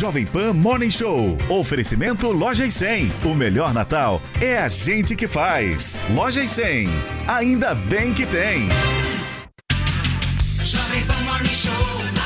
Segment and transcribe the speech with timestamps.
[0.00, 1.36] Jovem Pan Morning Show.
[1.48, 3.12] Oferecimento Loja e 100.
[3.24, 5.98] O melhor Natal é a gente que faz.
[6.14, 6.88] Loja e 100.
[7.28, 8.68] Ainda bem que tem.
[10.62, 12.19] Jovem Pan Morning Show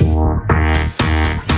[0.00, 0.29] Show.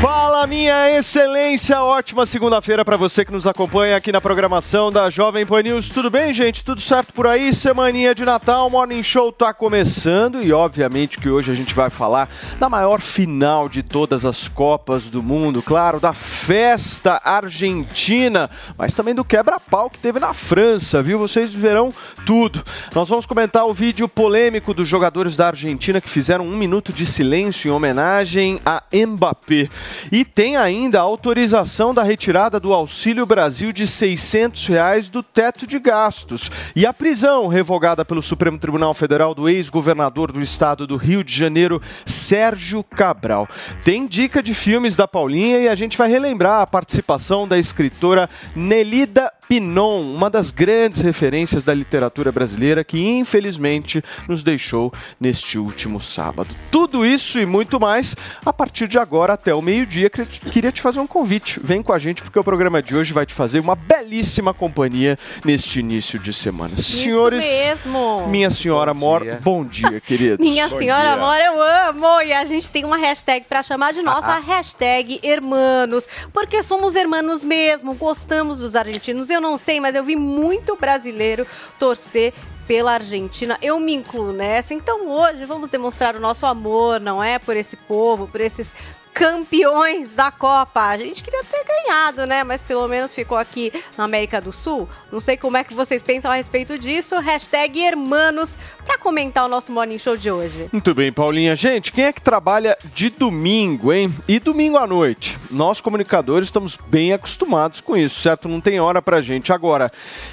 [0.03, 1.81] Fala, minha excelência!
[1.81, 5.89] Ótima segunda-feira para você que nos acompanha aqui na programação da Jovem Pan News.
[5.89, 6.64] Tudo bem, gente?
[6.64, 7.53] Tudo certo por aí?
[7.53, 12.28] Semaninha de Natal, Morning Show tá começando e, obviamente, que hoje a gente vai falar
[12.59, 19.14] da maior final de todas as Copas do Mundo, claro, da festa argentina, mas também
[19.14, 21.16] do quebra-pau que teve na França, viu?
[21.16, 21.94] Vocês verão
[22.27, 22.61] tudo.
[22.92, 27.06] Nós vamos comentar o vídeo polêmico dos jogadores da Argentina que fizeram um minuto de
[27.06, 29.70] silêncio em homenagem a Mbappé.
[30.11, 35.67] E tem ainda a autorização da retirada do Auxílio Brasil de 600 reais do teto
[35.67, 36.51] de gastos.
[36.75, 41.34] E a prisão revogada pelo Supremo Tribunal Federal do ex-governador do estado do Rio de
[41.34, 43.49] Janeiro, Sérgio Cabral.
[43.84, 48.29] Tem dica de filmes da Paulinha e a gente vai relembrar a participação da escritora
[48.55, 54.91] Nelida Pinon, uma das grandes referências da literatura brasileira que infelizmente nos deixou
[55.21, 56.49] neste último sábado.
[56.71, 58.16] Tudo isso e muito mais
[58.47, 60.09] a partir de agora até o meio-dia.
[60.09, 61.60] Queria te fazer um convite.
[61.62, 65.19] Vem com a gente porque o programa de hoje vai te fazer uma belíssima companhia
[65.44, 66.75] neste início de semana.
[66.78, 68.28] Senhores, mesmo.
[68.28, 70.38] minha senhora Mor, bom dia, queridos.
[70.41, 71.60] Minha senhora amor, eu
[71.91, 72.22] amo!
[72.22, 76.09] E a gente tem uma hashtag para chamar de nossa, a hashtag Hermanos.
[76.32, 79.28] Porque somos hermanos mesmo, gostamos dos argentinos.
[79.28, 81.47] Eu não sei, mas eu vi muito brasileiro
[81.78, 82.32] torcer
[82.66, 83.58] pela Argentina.
[83.60, 84.72] Eu me incluo nessa.
[84.72, 87.38] Então hoje vamos demonstrar o nosso amor, não é?
[87.38, 88.75] Por esse povo, por esses
[89.12, 90.81] campeões da Copa.
[90.83, 92.43] A gente queria ter ganhado, né?
[92.45, 94.89] Mas pelo menos ficou aqui na América do Sul.
[95.11, 97.19] Não sei como é que vocês pensam a respeito disso.
[97.19, 100.69] Hashtag Hermanos para comentar o nosso Morning Show de hoje.
[100.72, 101.55] Muito bem, Paulinha.
[101.55, 104.12] Gente, quem é que trabalha de domingo, hein?
[104.27, 105.39] E domingo à noite?
[105.51, 108.49] Nós, comunicadores, estamos bem acostumados com isso, certo?
[108.49, 109.53] Não tem hora pra gente.
[109.53, 109.91] Agora,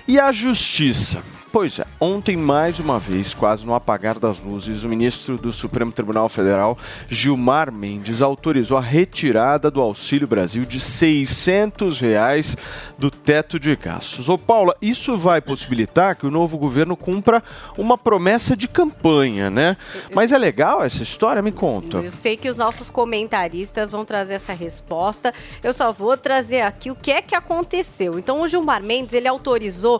[0.08, 1.22] e a justiça?
[1.52, 5.92] Pois é, ontem, mais uma vez, quase no apagar das luzes, o ministro do Supremo
[5.92, 6.78] Tribunal Federal,
[7.10, 12.56] Gilmar Mendes, autorizou a retirada do Auxílio Brasil de 600 reais
[13.00, 14.30] do teto de gastos.
[14.30, 17.44] Ô Paula, isso vai possibilitar que o novo governo cumpra
[17.76, 19.76] uma promessa de campanha, né?
[20.14, 21.42] Mas é legal essa história?
[21.42, 21.98] Me conta.
[21.98, 25.34] Eu sei que os nossos comentaristas vão trazer essa resposta.
[25.64, 28.20] Eu só vou trazer aqui o que é que aconteceu.
[28.20, 30.00] Então, o Gilmar Mendes, ele autorizou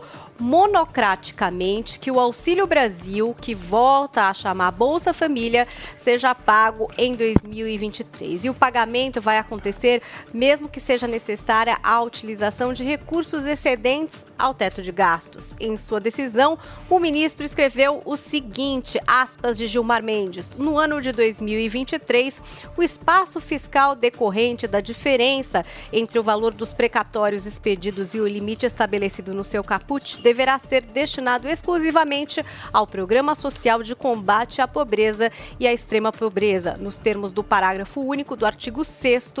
[1.98, 8.44] que o Auxílio Brasil, que volta a chamar Bolsa Família, seja pago em 2023.
[8.44, 10.02] E o pagamento vai acontecer
[10.34, 15.54] mesmo que seja necessária a utilização de recursos excedentes ao teto de gastos.
[15.58, 16.58] Em sua decisão,
[16.90, 22.42] o ministro escreveu o seguinte, aspas de Gilmar Mendes: "No ano de 2023,
[22.76, 28.66] o espaço fiscal decorrente da diferença entre o valor dos precatórios expedidos e o limite
[28.66, 35.30] estabelecido no seu caput deverá ser destinado exclusivamente ao Programa Social de Combate à Pobreza
[35.58, 39.32] e à Extrema Pobreza, nos termos do parágrafo único do artigo 6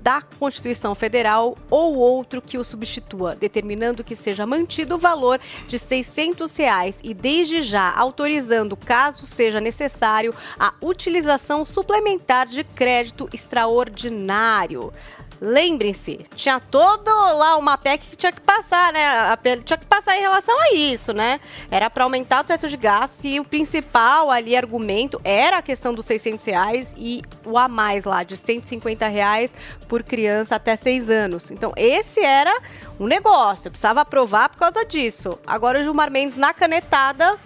[0.00, 5.78] da Constituição Federal ou outro que o substitua, determinando que seja mantido o valor de
[5.78, 14.92] 600 reais e desde já autorizando, caso seja necessário, a utilização suplementar de crédito extraordinário.
[15.40, 19.06] Lembrem-se, tinha todo lá uma PEC que tinha que passar, né?
[19.30, 21.40] A PEC tinha que passar em relação a isso, né?
[21.70, 25.94] Era para aumentar o teto de gastos e o principal ali argumento era a questão
[25.94, 29.54] dos 600 reais e o a mais lá de 150 reais
[29.86, 31.50] por criança até 6 anos.
[31.50, 32.60] Então esse era
[32.98, 35.38] um negócio, precisava aprovar por causa disso.
[35.46, 37.38] Agora o Gilmar Mendes na canetada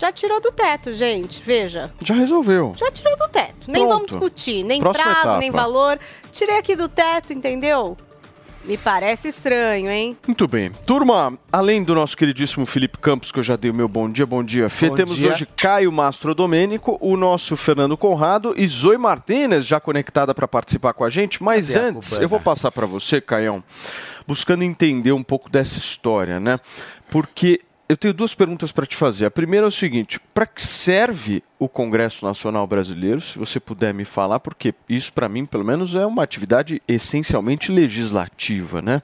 [0.00, 1.42] já tirou do teto, gente.
[1.42, 1.92] Veja.
[2.02, 2.72] Já resolveu.
[2.74, 3.70] Já tirou do teto.
[3.70, 3.88] Nem Pronto.
[3.88, 5.38] vamos discutir, nem Próxima prazo, etapa.
[5.38, 6.00] nem valor.
[6.32, 7.96] Tirei aqui do teto, entendeu?
[8.64, 10.16] Me parece estranho, hein?
[10.26, 10.70] Muito bem.
[10.86, 14.26] Turma, além do nosso queridíssimo Felipe Campos, que eu já dei o meu bom dia,
[14.26, 15.32] bom dia, Fê, Bom temos dia.
[15.32, 20.92] hoje Caio Mastro Domênico, o nosso Fernando Conrado e Zoe Martínez já conectada para participar
[20.92, 21.42] com a gente.
[21.42, 23.64] Mas Cadê antes, eu vou passar para você, Caião,
[24.26, 26.60] buscando entender um pouco dessa história, né?
[27.10, 29.26] Porque eu tenho duas perguntas para te fazer.
[29.26, 33.20] A primeira é o seguinte: para que serve o Congresso Nacional Brasileiro?
[33.20, 37.72] Se você puder me falar, porque isso para mim, pelo menos, é uma atividade essencialmente
[37.72, 39.02] legislativa, né?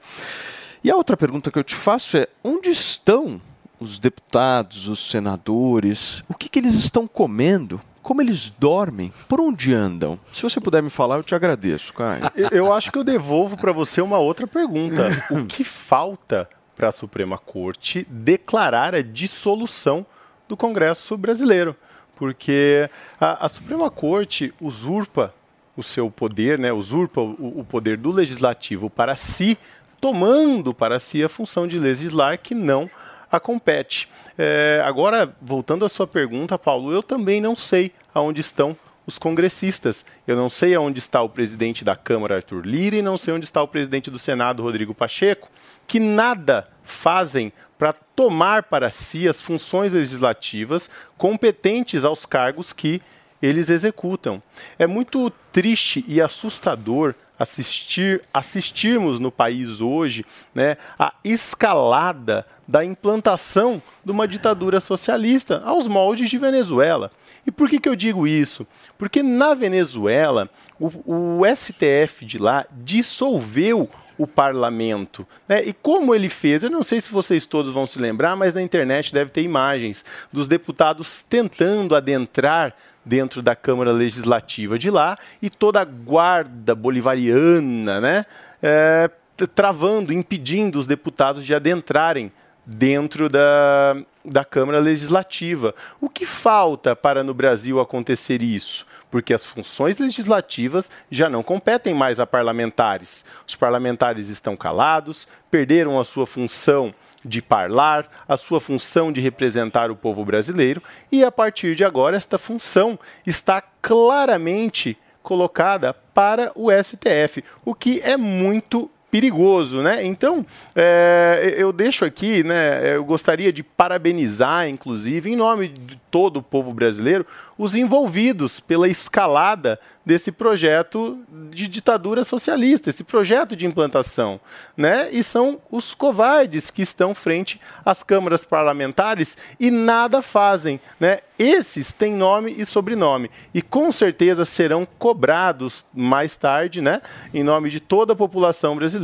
[0.81, 3.41] E a outra pergunta que eu te faço é: onde estão
[3.77, 6.23] os deputados, os senadores?
[6.29, 7.81] O que, que eles estão comendo?
[8.01, 9.11] Como eles dormem?
[9.27, 10.17] Por onde andam?
[10.31, 12.31] Se você puder me falar, eu te agradeço, Caio.
[12.37, 15.09] Eu, eu acho que eu devolvo para você uma outra pergunta.
[15.29, 16.47] O que falta
[16.77, 20.05] para a Suprema Corte declarar a dissolução
[20.47, 21.75] do Congresso brasileiro?
[22.15, 22.89] Porque
[23.19, 25.33] a, a Suprema Corte usurpa
[25.75, 29.57] o seu poder, né, usurpa o, o poder do legislativo para si,
[29.99, 32.89] tomando para si a função de legislar que não
[33.31, 34.07] a compete.
[34.37, 38.77] É, agora, voltando à sua pergunta, Paulo, eu também não sei aonde estão
[39.07, 40.05] os congressistas.
[40.27, 43.45] Eu não sei aonde está o presidente da Câmara, Arthur Lira, e não sei onde
[43.45, 45.49] está o presidente do Senado, Rodrigo Pacheco,
[45.87, 53.01] que nada fazem para tomar para si as funções legislativas competentes aos cargos que
[53.41, 54.41] eles executam.
[54.79, 60.25] É muito triste e assustador assistir, assistirmos no país hoje
[60.55, 67.11] né, a escalada da implantação de uma ditadura socialista aos moldes de Venezuela.
[67.45, 68.67] E por que, que eu digo isso?
[68.97, 70.49] Porque na Venezuela,
[70.79, 75.27] o, o STF de lá dissolveu o parlamento.
[75.47, 75.63] Né?
[75.65, 78.61] E como ele fez, eu não sei se vocês todos vão se lembrar, mas na
[78.61, 82.73] internet deve ter imagens dos deputados tentando adentrar
[83.05, 88.25] dentro da Câmara Legislativa de lá e toda a guarda bolivariana, né?
[88.61, 89.09] é,
[89.53, 92.31] travando, impedindo os deputados de adentrarem
[92.65, 95.75] dentro da, da Câmara Legislativa.
[96.01, 98.85] O que falta para no Brasil acontecer isso?
[99.09, 103.25] Porque as funções legislativas já não competem mais a parlamentares.
[103.47, 106.93] Os parlamentares estão calados, perderam a sua função
[107.23, 110.81] de parlar, a sua função de representar o povo brasileiro,
[111.11, 117.99] e a partir de agora esta função está claramente colocada para o STF, o que
[118.01, 120.03] é muito perigoso, né?
[120.05, 120.45] Então,
[120.75, 122.95] é, eu deixo aqui, né?
[122.95, 127.25] Eu gostaria de parabenizar, inclusive, em nome de todo o povo brasileiro,
[127.57, 131.19] os envolvidos pela escalada desse projeto
[131.51, 134.39] de ditadura socialista, esse projeto de implantação,
[134.75, 135.09] né?
[135.11, 141.19] E são os covardes que estão frente às câmaras parlamentares e nada fazem, né?
[141.39, 147.01] Esses têm nome e sobrenome e com certeza serão cobrados mais tarde, né?
[147.33, 148.96] Em nome de toda a população brasileira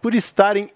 [0.00, 0.68] por estarem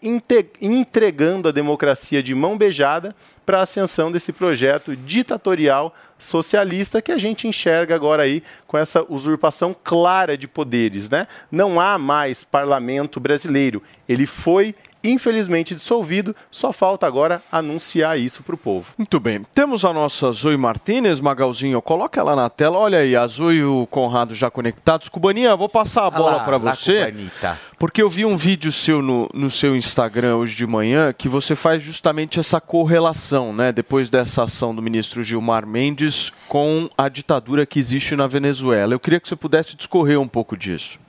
[0.60, 3.14] entregando a democracia de mão beijada
[3.44, 9.04] para a ascensão desse projeto ditatorial socialista que a gente enxerga agora aí com essa
[9.08, 11.26] usurpação clara de poderes, né?
[11.50, 13.82] Não há mais parlamento brasileiro.
[14.08, 18.94] Ele foi infelizmente dissolvido, só falta agora anunciar isso para o povo.
[18.96, 19.44] Muito bem.
[19.54, 21.80] Temos a nossa Zoe Martinez, Magalzinho.
[21.82, 22.78] Coloca ela na tela.
[22.78, 25.08] Olha aí, a Zoe e o Conrado já conectados.
[25.08, 27.06] Cubaninha, vou passar a bola para você.
[27.06, 27.58] Cubanita.
[27.78, 31.56] Porque eu vi um vídeo seu no, no seu Instagram hoje de manhã que você
[31.56, 33.72] faz justamente essa correlação, né?
[33.72, 38.94] Depois dessa ação do ministro Gilmar Mendes com a ditadura que existe na Venezuela.
[38.94, 41.00] Eu queria que você pudesse discorrer um pouco disso.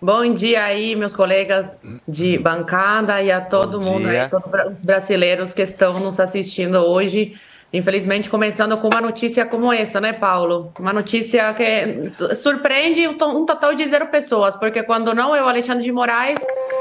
[0.00, 4.84] Bom dia aí, meus colegas de bancada e a todo Bom mundo aí, todos os
[4.84, 7.34] brasileiros que estão nos assistindo hoje.
[7.70, 10.72] Infelizmente, começando com uma notícia como essa, né, Paulo?
[10.78, 15.42] Uma notícia que su- surpreende um um total de zero pessoas, porque quando não é
[15.42, 16.38] o Alexandre de Moraes,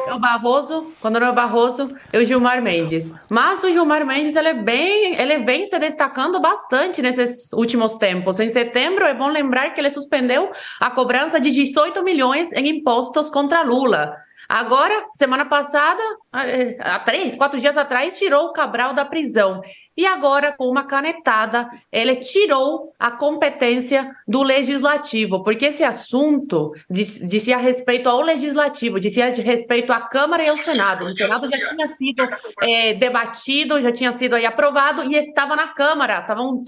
[0.07, 3.11] é o Barroso, quando não é o Barroso, é o Gilmar Mendes.
[3.29, 8.39] Mas o Gilmar Mendes, ele é bem, ele vem se destacando bastante nesses últimos tempos.
[8.39, 13.29] Em setembro, é bom lembrar que ele suspendeu a cobrança de 18 milhões em impostos
[13.29, 14.15] contra Lula.
[14.47, 16.01] Agora, semana passada,
[16.33, 19.59] eh, há três, quatro dias atrás, tirou o Cabral da prisão.
[19.97, 27.19] E agora, com uma canetada, ele tirou a competência do legislativo, porque esse assunto diz-
[27.27, 31.05] dizia respeito ao legislativo, dizia de respeito à Câmara e ao Senado.
[31.05, 32.27] O Senado já tinha sido
[32.61, 36.19] eh, debatido, já tinha sido aí aprovado e estava na Câmara.
[36.19, 36.61] Estavam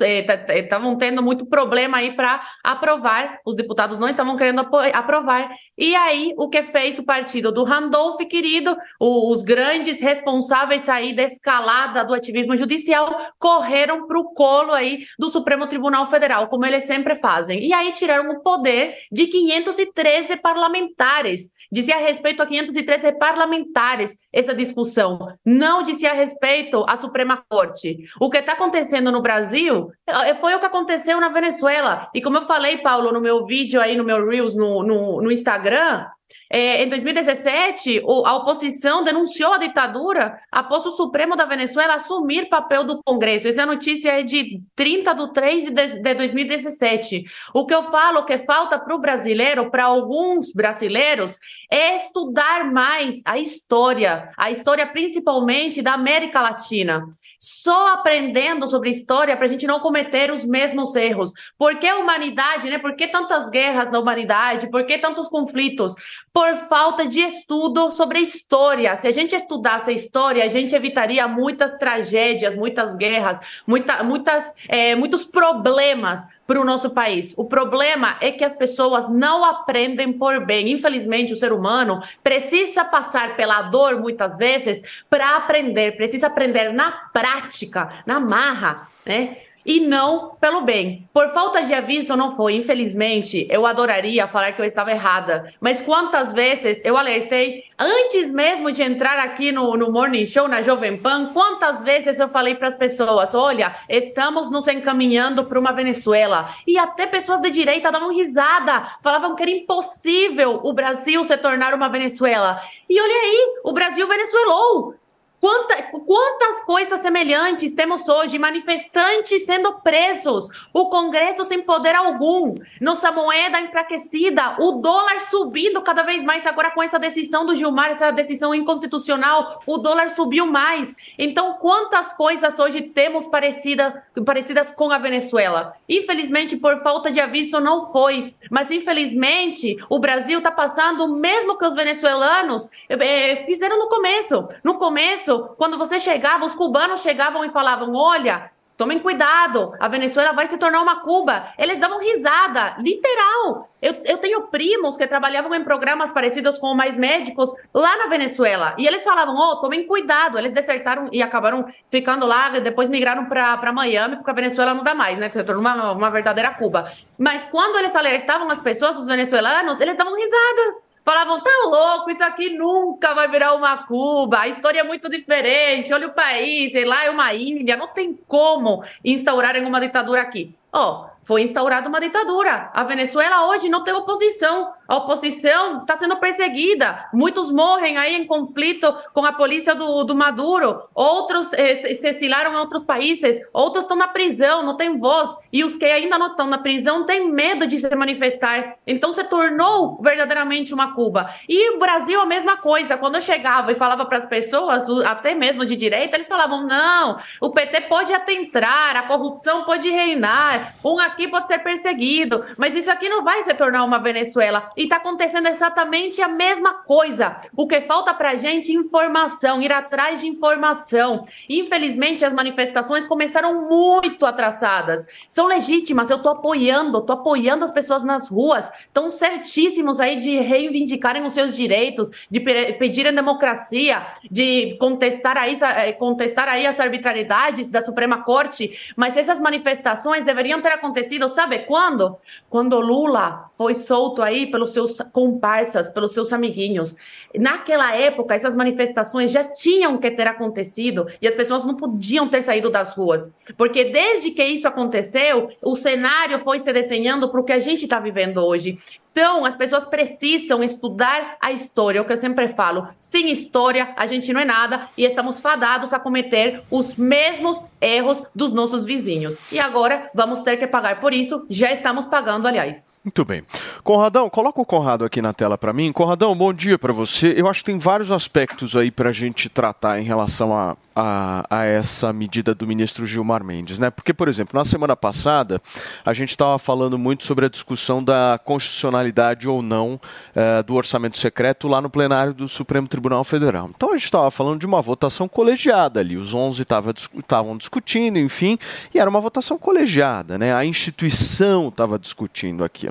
[0.50, 3.40] estavam tendo muito problema aí para aprovar.
[3.46, 5.50] Os deputados não estavam querendo aprovar.
[5.78, 11.24] E aí, o que fez o partido do Randolph, querido, os grandes responsáveis aí da
[11.24, 16.86] escalada do ativismo judicial, correram para o colo aí do Supremo Tribunal Federal, como eles
[16.86, 17.66] sempre fazem.
[17.66, 21.52] E aí tiraram o poder de 513 parlamentares.
[21.72, 25.20] Dizia respeito a 513 parlamentares essa discussão.
[25.46, 27.98] Não dizia respeito à Suprema Corte.
[28.20, 32.10] O que está acontecendo no Brasil eh, foi o que aconteceu na Venezuela.
[32.14, 35.32] E como eu falei, Paulo, no meu vídeo aí, no meu Reels no, no, no
[35.32, 36.06] Instagram,
[36.52, 42.50] é, em 2017, o- a oposição denunciou a ditadura após o Supremo da Venezuela assumir
[42.50, 43.48] papel do Congresso.
[43.48, 47.24] Essa notícia é de 30 de 3 de, de 2017.
[47.54, 51.38] O que eu falo que falta para o brasileiro, para alguns brasileiros,
[51.70, 57.08] é estudar mais a história, a história principalmente da América Latina.
[57.40, 61.32] Só aprendendo sobre história para a gente não cometer os mesmos erros.
[61.58, 62.78] Por que a humanidade, né?
[62.78, 64.70] Por que tantas guerras na humanidade?
[64.70, 65.94] Por que tantos conflitos?
[66.34, 68.96] Por falta de estudo sobre história.
[68.98, 74.54] Se a gente estudasse a história, a gente evitaria muitas tragédias, muitas guerras, muita, muitas,
[74.68, 77.32] eh, muitos problemas para o nosso país.
[77.38, 80.72] O problema é que as pessoas não aprendem por bem.
[80.72, 86.90] Infelizmente, o ser humano precisa passar pela dor muitas vezes para aprender, precisa aprender na
[87.14, 89.38] prática, na marra, né?
[89.70, 91.08] E não pelo bem.
[91.14, 92.56] Por falta de aviso, não foi.
[92.56, 95.54] Infelizmente, eu adoraria falar que eu estava errada.
[95.62, 100.64] Mas quantas vezes eu alertei, antes mesmo de entrar aqui no, no Morning Show, na
[100.64, 105.72] Jovem Pan, quantas vezes eu falei para as pessoas: olha, estamos nos encaminhando para uma
[105.72, 106.50] Venezuela.
[106.66, 111.76] E até pessoas de direita davam risada, falavam que era impossível o Brasil se tornar
[111.76, 112.60] uma Venezuela.
[112.90, 114.96] E olha aí, o Brasil venezuelou.
[115.40, 118.38] Quanta- quantas coisas semelhantes temos hoje?
[118.38, 126.04] Manifestantes sendo presos, o Congresso sem poder algum, nossa moeda enfraquecida, o dólar subindo cada
[126.04, 126.46] vez mais.
[126.46, 130.94] Agora, com essa decisão do Gilmar, essa decisão inconstitucional, o dólar subiu mais.
[131.18, 135.74] Então, quantas coisas hoje temos parecida, parecidas com a Venezuela?
[135.88, 138.34] Infelizmente, por falta de aviso, não foi.
[138.52, 144.48] Mas, infelizmente, o Brasil está passando o mesmo que os venezuelanos eh, fizeram no começo.
[144.64, 148.52] No começo, quando você chegava, os cubanos chegavam e falavam: olha.
[148.80, 151.48] Tomem cuidado, a Venezuela vai se tornar uma Cuba.
[151.58, 153.70] Eles davam risada, literal.
[153.82, 158.06] Eu, eu tenho primos que trabalhavam em programas parecidos com o Mais Médicos lá na
[158.06, 158.76] Venezuela.
[158.78, 160.38] E eles falavam: oh, tomem cuidado.
[160.38, 164.96] Eles desertaram e acabaram ficando lá, depois migraram para Miami, porque a Venezuela não dá
[164.96, 165.30] mais, né?
[165.30, 166.90] Se tornou uma, uma verdadeira Cuba.
[167.18, 170.89] Mas quando eles alertavam as pessoas, os venezuelanos, eles davam risada.
[171.10, 175.92] Falavam, tá louco, isso aqui nunca vai virar uma Cuba, a história é muito diferente,
[175.92, 180.56] olha o país, sei lá, é uma ilha, não tem como instaurarem uma ditadura aqui.
[180.72, 182.70] Ó, foi instaurada uma ditadura.
[182.76, 184.72] A Venezuela hoje não tem oposição.
[184.90, 187.08] A oposição está sendo perseguida.
[187.14, 190.82] Muitos morrem aí em conflito com a polícia do, do Maduro.
[190.96, 193.40] Outros eh, se exilaram em outros países.
[193.54, 195.30] Outros estão na prisão, não têm voz.
[195.54, 198.78] E os que ainda não estão na prisão têm medo de se manifestar.
[198.88, 201.30] Então se tornou verdadeiramente uma Cuba.
[201.48, 202.98] E o Brasil a mesma coisa.
[202.98, 207.16] Quando eu chegava e falava para as pessoas, até mesmo de direita, eles falavam: não,
[207.40, 212.76] o PT pode até entrar, a corrupção pode reinar, um aqui pode ser perseguido, mas
[212.76, 214.64] isso aqui não vai se tornar uma Venezuela.
[214.80, 217.36] E está acontecendo exatamente a mesma coisa.
[217.54, 221.26] O que falta para a gente informação, ir atrás de informação.
[221.50, 225.06] Infelizmente, as manifestações começaram muito atrasadas.
[225.28, 228.72] São legítimas, eu estou apoiando, estou apoiando as pessoas nas ruas.
[228.80, 235.58] Estão certíssimos aí de reivindicarem os seus direitos, de pe- pedirem democracia, de contestar aí,
[235.62, 238.94] eh, contestar aí as arbitrariedades da Suprema Corte.
[238.96, 242.16] Mas essas manifestações deveriam ter acontecido, sabe quando?
[242.50, 246.96] Quando Lula foi solto aí pelos seus comparsas, pelos seus amiguinhos.
[247.36, 252.42] Naquela época, essas manifestações já tinham que ter acontecido e as pessoas não podiam ter
[252.42, 253.34] saído das ruas.
[253.58, 257.84] Porque desde que isso aconteceu, o cenário foi se desenhando para o que a gente
[257.84, 258.78] está vivendo hoje.
[259.12, 262.88] Então, as pessoas precisam estudar a história, é o que eu sempre falo.
[263.00, 268.24] Sem história, a gente não é nada e estamos fadados a cometer os mesmos erros
[268.34, 269.38] dos nossos vizinhos.
[269.52, 272.88] E agora vamos ter que pagar por isso, já estamos pagando, aliás.
[273.04, 273.44] Muito bem.
[273.82, 275.92] Conradão, coloca o Conrado aqui na tela para mim.
[275.94, 277.34] Conradão, bom dia para você.
[277.38, 281.46] Eu acho que tem vários aspectos aí para a gente tratar em relação a, a,
[281.50, 283.90] a essa medida do ministro Gilmar Mendes, né?
[283.90, 285.62] Porque, por exemplo, na semana passada
[286.06, 290.00] a gente estava falando muito sobre a discussão da constitucionalidade ou não
[290.36, 293.70] eh, do orçamento secreto lá no plenário do Supremo Tribunal Federal.
[293.74, 296.18] Então a gente estava falando de uma votação colegiada ali.
[296.18, 298.58] Os 11 estavam discutindo, enfim,
[298.94, 300.54] e era uma votação colegiada, né?
[300.54, 302.89] A instituição estava discutindo aquilo.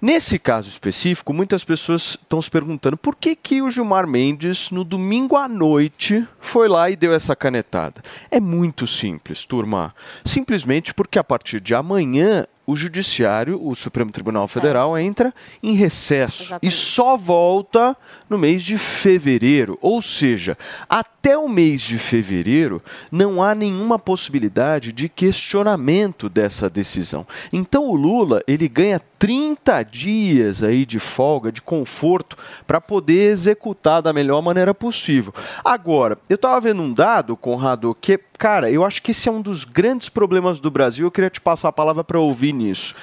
[0.00, 4.84] Nesse caso específico, muitas pessoas estão se perguntando por que, que o Gilmar Mendes, no
[4.84, 8.02] domingo à noite, foi lá e deu essa canetada.
[8.30, 9.94] É muito simples, turma.
[10.24, 16.54] Simplesmente porque a partir de amanhã o Judiciário, o Supremo Tribunal Federal, entra em recesso
[16.62, 17.96] e só volta
[18.28, 19.78] no mês de fevereiro.
[19.80, 27.26] Ou seja, até o mês de fevereiro não há nenhuma possibilidade de questionamento dessa decisão.
[27.52, 34.00] Então o Lula ele ganha 30 dias aí de folga, de conforto, para poder executar
[34.00, 35.34] da melhor maneira possível.
[35.64, 39.42] Agora, eu estava vendo um dado, Conrado, que, cara, eu acho que esse é um
[39.42, 41.06] dos grandes problemas do Brasil.
[41.06, 42.94] Eu queria te passar a palavra para ouvir nisso.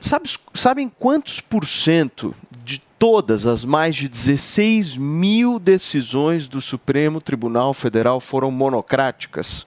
[0.00, 2.34] Sabe, sabem quantos por cento
[3.02, 9.66] todas as mais de 16 mil decisões do Supremo Tribunal Federal foram monocráticas?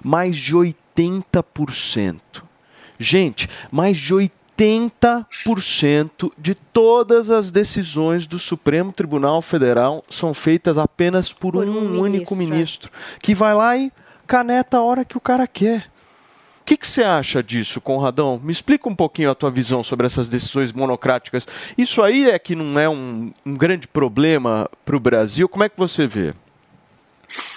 [0.00, 2.20] Mais de 80%.
[2.96, 11.32] Gente, mais de 80% de todas as decisões do Supremo Tribunal Federal são feitas apenas
[11.32, 12.46] por, Por um, um único ministro, é.
[12.46, 13.90] ministro, que vai lá e
[14.24, 15.90] caneta a hora que o cara quer.
[16.68, 18.38] Que, que você acha disso, Conradão?
[18.44, 21.48] Me explica um pouquinho a tua visão sobre essas decisões monocráticas.
[21.78, 25.48] Isso aí é que não é um, um grande problema para o Brasil?
[25.48, 26.34] Como é que você vê?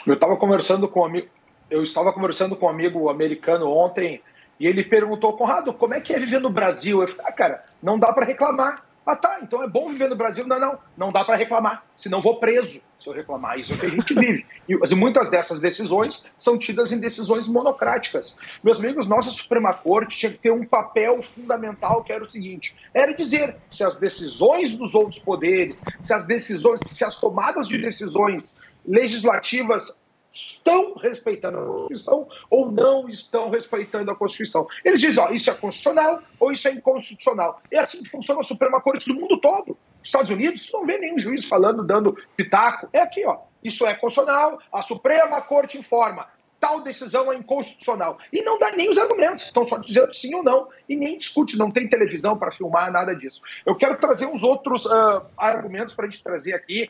[0.07, 1.27] Eu estava conversando com um amigo,
[1.69, 4.21] eu estava conversando com um amigo americano ontem
[4.57, 7.01] e ele perguntou, Conrado, como é que é viver no Brasil?
[7.01, 8.85] Eu falei, ah, cara, não dá para reclamar.
[9.05, 10.47] Ah, tá, então é bom viver no Brasil?
[10.47, 13.59] Não, não, não dá para reclamar, senão vou preso se eu reclamar.
[13.59, 14.45] Isso é o que a gente vive.
[14.69, 18.37] E mas muitas dessas decisões são tidas em decisões monocráticas.
[18.63, 22.75] Meus amigos, nossa Suprema Corte tinha que ter um papel fundamental que era o seguinte:
[22.93, 27.77] era dizer se as decisões dos outros poderes, se as decisões, se as tomadas de
[27.77, 34.65] decisões legislativas estão respeitando a Constituição ou não estão respeitando a Constituição.
[34.83, 37.61] Eles dizem, ó, isso é constitucional ou isso é inconstitucional.
[37.69, 39.77] É assim que funciona a Suprema Corte do mundo todo.
[40.03, 42.89] Estados Unidos, não vê nenhum juiz falando, dando pitaco.
[42.93, 43.37] É aqui, ó.
[43.63, 46.27] Isso é constitucional, a Suprema Corte informa.
[46.59, 48.19] Tal decisão é inconstitucional.
[48.31, 51.57] E não dá nem os argumentos, estão só dizendo sim ou não, e nem discute,
[51.57, 53.41] não tem televisão para filmar, nada disso.
[53.65, 56.89] Eu quero trazer uns outros ah, argumentos para a gente trazer aqui,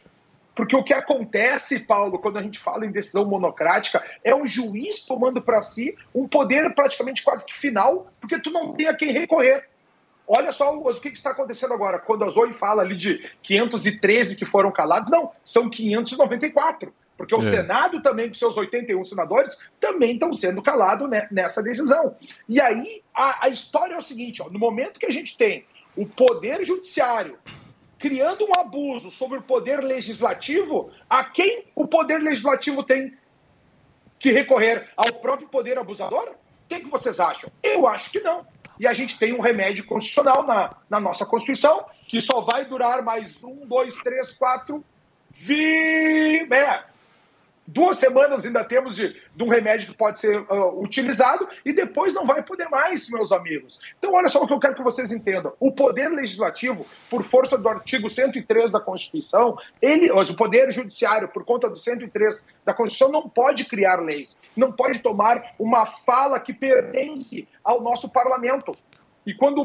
[0.53, 5.05] porque o que acontece, Paulo, quando a gente fala em decisão monocrática, é o juiz
[5.05, 9.11] tomando para si um poder praticamente quase que final, porque tu não tem a quem
[9.11, 9.70] recorrer.
[10.33, 11.99] Olha só o, o que, que está acontecendo agora.
[11.99, 16.93] Quando a Zoe fala ali de 513 que foram calados, não, são 594.
[17.17, 17.43] Porque o É.
[17.51, 22.15] Senado também, com seus 81 senadores, também estão sendo calados ne- nessa decisão.
[22.49, 25.65] E aí, a, a história é o seguinte, ó, no momento que a gente tem
[25.95, 27.37] o Poder Judiciário
[27.99, 33.15] criando um abuso sobre o Poder Legislativo, a quem o Poder Legislativo tem
[34.17, 34.89] que recorrer?
[34.95, 36.29] Ao próprio Poder Abusador?
[36.29, 36.35] O
[36.67, 37.51] que, que vocês acham?
[37.61, 38.47] Eu acho que não.
[38.81, 43.03] E a gente tem um remédio constitucional na, na nossa Constituição, que só vai durar
[43.03, 44.83] mais um, dois, três, quatro,
[45.29, 46.51] vi...
[46.51, 46.83] é,
[47.73, 52.13] duas semanas ainda temos de, de um remédio que pode ser ah, utilizado e depois
[52.13, 53.79] não vai poder mais, meus amigos.
[53.97, 55.53] Então, olha só o que eu quero que vocês entendam.
[55.59, 61.45] O poder legislativo, por força do artigo 103 da Constituição, ele, o poder judiciário, por
[61.45, 66.53] conta do 103 da Constituição, não pode criar leis, não pode tomar uma fala que
[66.53, 68.75] pertence ao nosso parlamento.
[69.25, 69.63] E quando,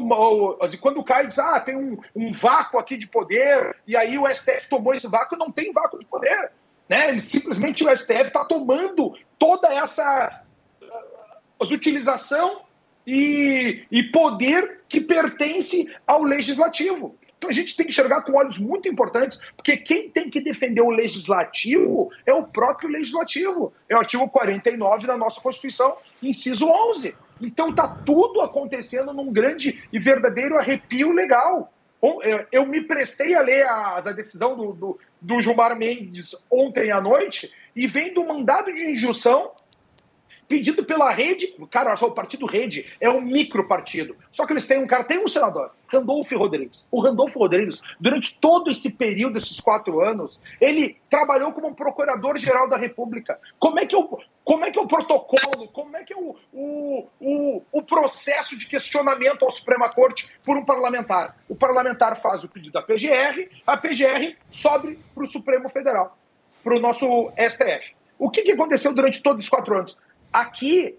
[0.79, 4.69] quando cai diz, ah, tem um, um vácuo aqui de poder, e aí o STF
[4.69, 6.51] tomou esse vácuo, não tem vácuo de poder.
[6.89, 7.09] Né?
[7.09, 10.43] Ele simplesmente o STF está tomando toda essa
[10.81, 12.61] uh, utilização
[13.05, 17.15] e, e poder que pertence ao legislativo.
[17.37, 20.81] Então a gente tem que enxergar com olhos muito importantes, porque quem tem que defender
[20.81, 23.73] o legislativo é o próprio legislativo.
[23.87, 27.15] É o artigo 49 da nossa Constituição, inciso 11.
[27.39, 31.71] Então está tudo acontecendo num grande e verdadeiro arrepio legal.
[32.23, 36.91] É, Eu me prestei a ler as- a, decisão do, do, do Gilmar Mendes ontem
[36.91, 39.51] à noite e vendo um mandado de injunção
[40.47, 41.53] pedido pela rede.
[41.69, 44.15] Cara, olha só, o partido Rede é um micro partido.
[44.31, 46.87] Só que eles têm um cara, tem um senador, Randolfo Rodrigues.
[46.91, 52.69] O Randolfo Rodrigues, durante todo esse período, esses quatro anos, ele trabalhou como um procurador-geral
[52.69, 53.39] da República.
[53.59, 56.35] Como é que o, como é, que é o protocolo, como é que é o,
[56.53, 61.35] o, o, o processo de questionamento ao Suprema Corte por um parlamentar?
[61.49, 66.17] O parlamentar faz o pedido à PGR, a PGR sobe para o Supremo Federal,
[66.63, 67.97] para o nosso STF.
[68.19, 69.97] O que, que aconteceu durante todos os quatro anos?
[70.37, 70.95] Aqui,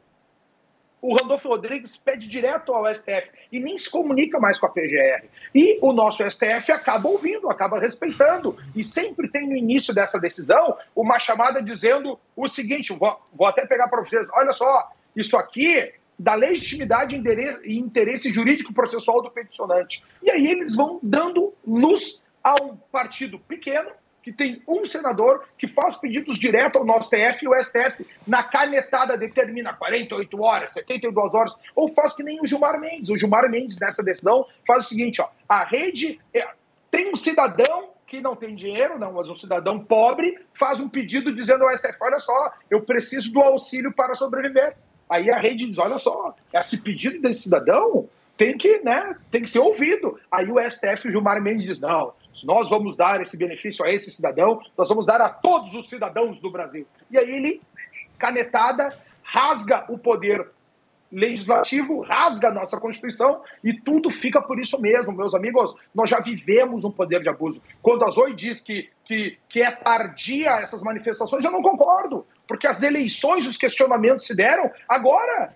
[1.01, 5.29] o Randolfo Rodrigues pede direto ao STF e nem se comunica mais com a PGR.
[5.55, 8.57] E o nosso STF acaba ouvindo, acaba respeitando.
[8.75, 13.65] E sempre tem no início dessa decisão uma chamada dizendo o seguinte: vou, vou até
[13.65, 17.15] pegar para vocês, olha só, isso aqui da legitimidade
[17.63, 20.03] e interesse jurídico processual do peticionante.
[20.21, 23.89] E aí eles vão dando luz a um partido pequeno,
[24.29, 28.43] que tem um senador que faz pedidos direto ao nosso STF e o STF, na
[28.43, 33.09] canetada, determina 48 horas, 72 horas, ou faz que nem o Gilmar Mendes.
[33.09, 36.47] O Gilmar Mendes, nessa decisão, faz o seguinte: ó, a rede é,
[36.91, 41.35] tem um cidadão que não tem dinheiro, não, mas um cidadão pobre faz um pedido
[41.35, 44.77] dizendo ao STF: olha só, eu preciso do auxílio para sobreviver.
[45.09, 49.51] Aí a rede diz: olha só, esse pedido desse cidadão tem que, né, tem que
[49.51, 50.21] ser ouvido.
[50.31, 52.13] Aí o STF, o Gilmar Mendes diz: não,
[52.45, 56.39] nós vamos dar esse benefício a esse cidadão, nós vamos dar a todos os cidadãos
[56.41, 56.87] do Brasil.
[57.11, 57.61] E aí ele,
[58.19, 60.49] canetada, rasga o poder
[61.11, 65.75] legislativo, rasga a nossa Constituição e tudo fica por isso mesmo, meus amigos.
[65.95, 67.63] Nós já vivemos um poder de abuso.
[67.83, 72.67] Quando a Zoe diz que, que, que é tardia essas manifestações, eu não concordo, porque
[72.67, 75.55] as eleições, os questionamentos se deram agora.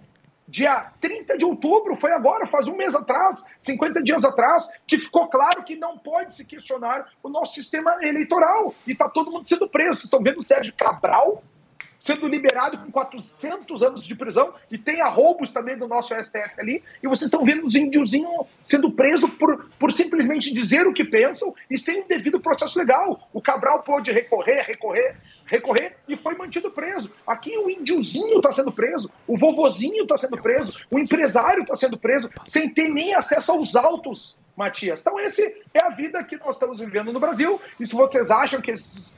[0.53, 5.27] Dia 30 de outubro, foi agora, faz um mês atrás, 50 dias atrás, que ficou
[5.31, 8.75] claro que não pode se questionar o nosso sistema eleitoral.
[8.87, 9.95] E está todo mundo sendo preso.
[9.95, 11.43] Vocês estão vendo o Sérgio Cabral
[12.03, 16.83] sendo liberado com 400 anos de prisão e tem arroubos também do nosso STF ali,
[17.01, 21.55] e vocês estão vendo os índiozinhos sendo presos por, por simplesmente dizer o que pensam
[21.71, 23.29] e sem devido processo legal.
[23.33, 27.13] O Cabral pôde recorrer, recorrer, recorrer e foi mantido preso.
[27.25, 31.97] Aqui o índiozinho está sendo preso, o vovozinho está sendo preso, o empresário está sendo
[31.97, 35.01] preso, sem ter nem acesso aos autos, Matias.
[35.01, 38.61] Então, esse é a vida que nós estamos vivendo no Brasil, e se vocês acham
[38.61, 39.15] que esses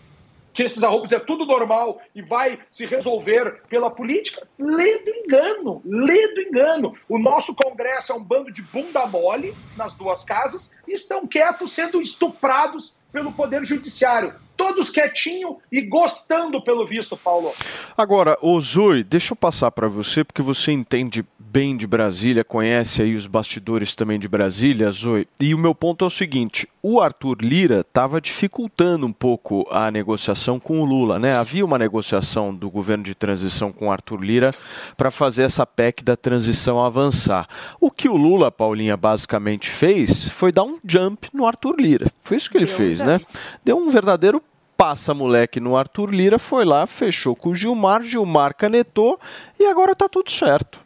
[0.54, 5.82] que esses arroubos é tudo normal e vai se resolver pela política, lê do engano,
[5.84, 6.94] lê do engano.
[7.08, 11.72] O nosso Congresso é um bando de bunda mole nas duas casas e estão quietos
[11.72, 14.34] sendo estuprados pelo Poder Judiciário.
[14.56, 17.52] Todos quietinho e gostando pelo visto, Paulo.
[17.96, 23.14] Agora, Zoe, deixa eu passar para você, porque você entende bem de Brasília, conhece aí
[23.14, 25.28] os bastidores também de Brasília, Zoe.
[25.38, 29.88] E o meu ponto é o seguinte: o Arthur Lira estava dificultando um pouco a
[29.88, 31.36] negociação com o Lula, né?
[31.36, 34.52] Havia uma negociação do governo de transição com o Arthur Lira
[34.96, 37.46] para fazer essa PEC da transição avançar.
[37.80, 42.06] O que o Lula, Paulinha, basicamente fez foi dar um jump no Arthur Lira.
[42.20, 43.20] Foi isso que ele fez, né?
[43.64, 44.42] Deu um verdadeiro
[44.76, 49.20] passa moleque no Arthur Lira, foi lá, fechou com o Gilmar, Gilmar canetou
[49.58, 50.83] e agora tá tudo certo.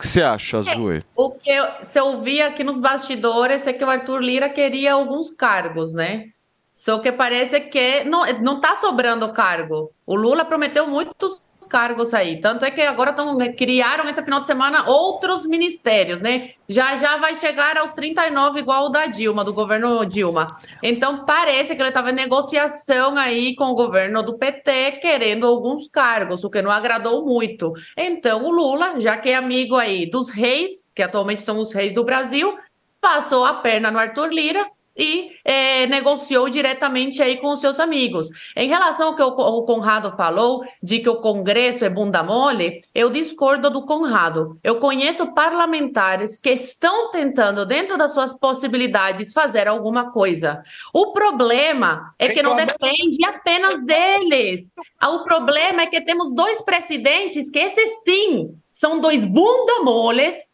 [0.00, 1.04] O que você acha, Zoe?
[1.14, 4.94] O que eu, se eu vi aqui nos bastidores é que o Arthur Lira queria
[4.94, 6.28] alguns cargos, né?
[6.72, 9.92] Só que parece que não, não tá sobrando cargo.
[10.06, 12.40] O Lula prometeu muitos cargos aí.
[12.40, 16.50] Tanto é que agora tão, criaram esse final de semana outros ministérios, né?
[16.68, 20.48] Já já vai chegar aos 39, igual o da Dilma, do governo Dilma.
[20.82, 25.88] Então parece que ele estava em negociação aí com o governo do PT, querendo alguns
[25.88, 27.72] cargos, o que não agradou muito.
[27.96, 31.94] Então o Lula, já que é amigo aí dos reis, que atualmente são os reis
[31.94, 32.58] do Brasil,
[33.00, 34.66] passou a perna no Arthur Lira
[35.00, 38.28] e eh, negociou diretamente aí com os seus amigos.
[38.54, 42.78] Em relação ao que o, o Conrado falou, de que o Congresso é bunda mole,
[42.94, 44.58] eu discordo do Conrado.
[44.62, 50.62] Eu conheço parlamentares que estão tentando, dentro das suas possibilidades, fazer alguma coisa.
[50.92, 54.70] O problema é que não depende apenas deles.
[54.98, 60.52] Ah, O problema é que temos dois presidentes que, esses sim, são dois bunda moles,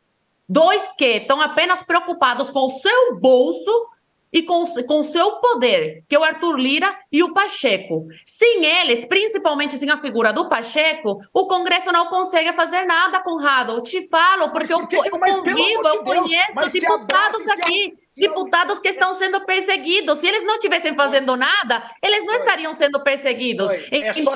[0.48, 3.95] dois que estão apenas preocupados com o seu bolso
[4.32, 8.06] e com, com seu poder, que é o Arthur Lira e o Pacheco.
[8.24, 13.72] Sem eles, principalmente sem a figura do Pacheco, o Congresso não consegue fazer nada, Conrado.
[13.72, 19.44] Eu te falo, porque eu, eu convivo, eu conheço deputados aqui, deputados que estão sendo
[19.44, 20.18] perseguidos.
[20.18, 23.70] Se eles não estivessem fazendo nada, eles não estariam sendo perseguidos.
[23.72, 24.32] é então,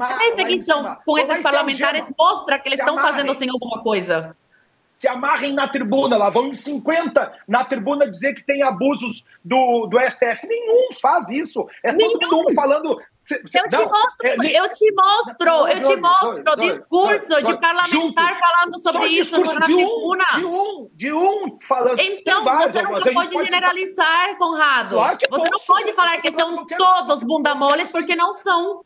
[0.00, 4.36] a perseguição com esses parlamentares mostra que eles estão fazendo sem alguma coisa.
[5.02, 9.88] Se amarrem na tribuna, lá vão em 50 na tribuna dizer que tem abusos do,
[9.88, 10.46] do STF.
[10.46, 11.68] Nenhum faz isso.
[11.82, 13.02] É todo mundo falando.
[13.28, 17.58] Eu te não, mostro, é, nem- eu te mostro, Não, eu te mostro discurso de
[17.58, 18.14] parlamentar junto.
[18.14, 20.24] falando sobre isso na de um, tribuna.
[20.36, 21.98] de um, de um falando.
[21.98, 24.94] Então, vários, você não pode generalizar, Conrado.
[24.94, 25.66] Claro você não posso.
[25.66, 28.84] pode falar que são todos bunda moles, porque não são.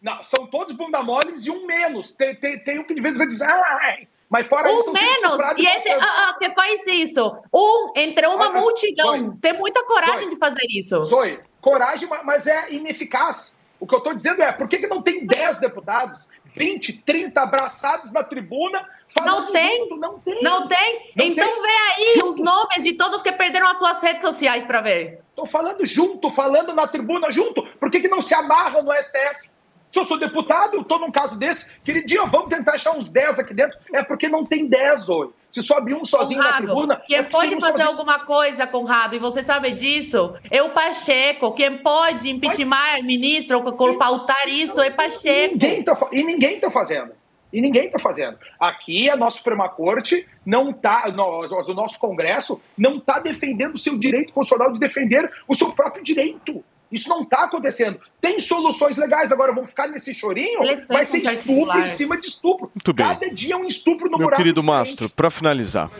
[0.00, 2.12] Não, são todos bunda moles e um menos.
[2.12, 4.90] Tem, tem, tem um que de vez em quando diz, ai, mas fora isso.
[4.90, 5.00] Um sendo
[5.38, 7.38] menos, e esse ah, ah, que faz isso?
[7.54, 9.06] Um entre uma Ah, ah, multidão.
[9.06, 9.36] Zoe.
[9.40, 10.30] Tem muita coragem Zoe.
[10.30, 11.04] de fazer isso.
[11.04, 13.56] Zoe, coragem, ma- mas é ineficaz.
[13.78, 17.40] O que eu estou dizendo é, por que, que não tem 10 deputados, 20, 30
[17.40, 19.78] abraçados na tribuna falando Não tem.
[19.78, 19.96] junto?
[19.98, 20.42] Não tem.
[20.42, 21.12] Não tem?
[21.16, 21.62] Não então tem.
[21.62, 25.20] vê aí os nomes de todos que perderam as suas redes sociais para ver.
[25.30, 27.62] Estou falando junto, falando na tribuna junto.
[27.78, 29.48] Por que, que não se amarram no STF?
[29.94, 33.38] Se eu sou deputado, eu tô num caso desse, queridinho, vamos tentar achar uns 10
[33.38, 33.78] aqui dentro.
[33.92, 35.30] É porque não tem 10 hoje.
[35.52, 37.02] Se sobe um sozinho na Conrado, tribuna.
[37.06, 37.88] quem é pode um fazer sozinho.
[37.90, 41.52] alguma coisa, Conrado, e você sabe disso, é o Pacheco.
[41.52, 45.52] Quem pode impeachment ministro ou col- pautar isso é Pacheco.
[45.54, 47.12] Ninguém tá, e ninguém está fazendo.
[47.52, 48.36] E ninguém está fazendo.
[48.58, 53.96] Aqui a nossa Suprema Corte não está, o nosso Congresso não está defendendo o seu
[53.96, 56.64] direito constitucional de defender o seu próprio direito.
[56.90, 58.00] Isso não está acontecendo.
[58.20, 62.70] Tem soluções legais, agora vão ficar nesse chorinho, vai ser estupro em cima de estupro.
[62.74, 63.06] Muito bem.
[63.06, 64.42] Cada dia é um estupro no Meu buraco.
[64.42, 64.62] querido.
[64.62, 65.90] Mastro, para finalizar.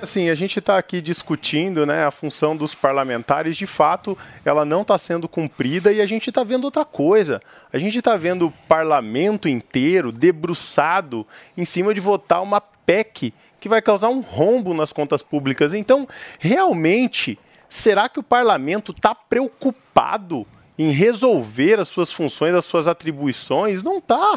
[0.00, 4.82] Assim, a gente está aqui discutindo né, a função dos parlamentares, de fato, ela não
[4.82, 7.40] está sendo cumprida e a gente está vendo outra coisa.
[7.72, 11.26] A gente está vendo o parlamento inteiro debruçado
[11.56, 15.72] em cima de votar uma PEC que vai causar um rombo nas contas públicas.
[15.72, 16.06] Então,
[16.38, 17.38] realmente,
[17.74, 20.46] será que o parlamento está preocupado
[20.78, 23.82] em resolver as suas funções, as suas atribuições?
[23.82, 24.34] Não está.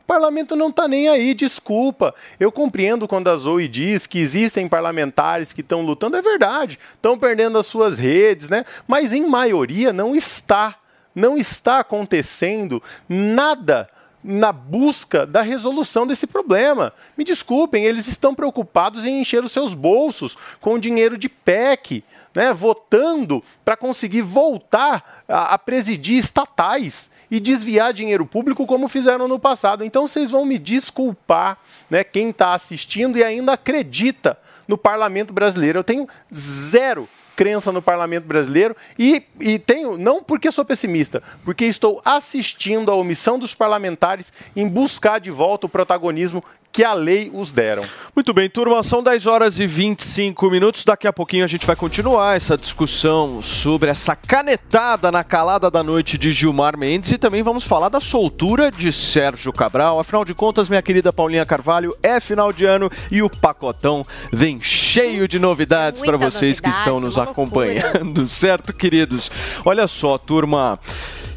[0.00, 2.14] O parlamento não está nem aí, desculpa.
[2.38, 7.18] Eu compreendo quando a Zoe diz que existem parlamentares que estão lutando, é verdade, estão
[7.18, 8.64] perdendo as suas redes, né?
[8.86, 10.76] Mas em maioria não está.
[11.14, 13.88] Não está acontecendo nada
[14.22, 16.92] na busca da resolução desse problema.
[17.16, 22.04] Me desculpem, eles estão preocupados em encher os seus bolsos com dinheiro de PEC,
[22.34, 29.28] né, votando para conseguir voltar a, a presidir estatais e desviar dinheiro público como fizeram
[29.28, 29.84] no passado.
[29.84, 35.78] Então vocês vão me desculpar, né, quem está assistindo e ainda acredita no parlamento brasileiro.
[35.78, 41.66] Eu tenho zero crença no parlamento brasileiro e, e tenho, não porque sou pessimista, porque
[41.66, 47.30] estou assistindo a omissão dos parlamentares em buscar de volta o protagonismo que a lei
[47.32, 47.82] os deram.
[48.14, 50.84] Muito bem, turma, são 10 horas e 25 minutos.
[50.84, 55.82] Daqui a pouquinho a gente vai continuar essa discussão sobre essa canetada na calada da
[55.82, 59.98] noite de Gilmar Mendes e também vamos falar da soltura de Sérgio Cabral.
[59.98, 64.60] Afinal de contas, minha querida Paulinha Carvalho, é final de ano e o pacotão vem
[64.60, 67.27] cheio de novidades para Muita vocês que estão novidade, nos loucura.
[67.30, 69.30] Acompanhando, certo, queridos?
[69.64, 70.78] Olha só, turma.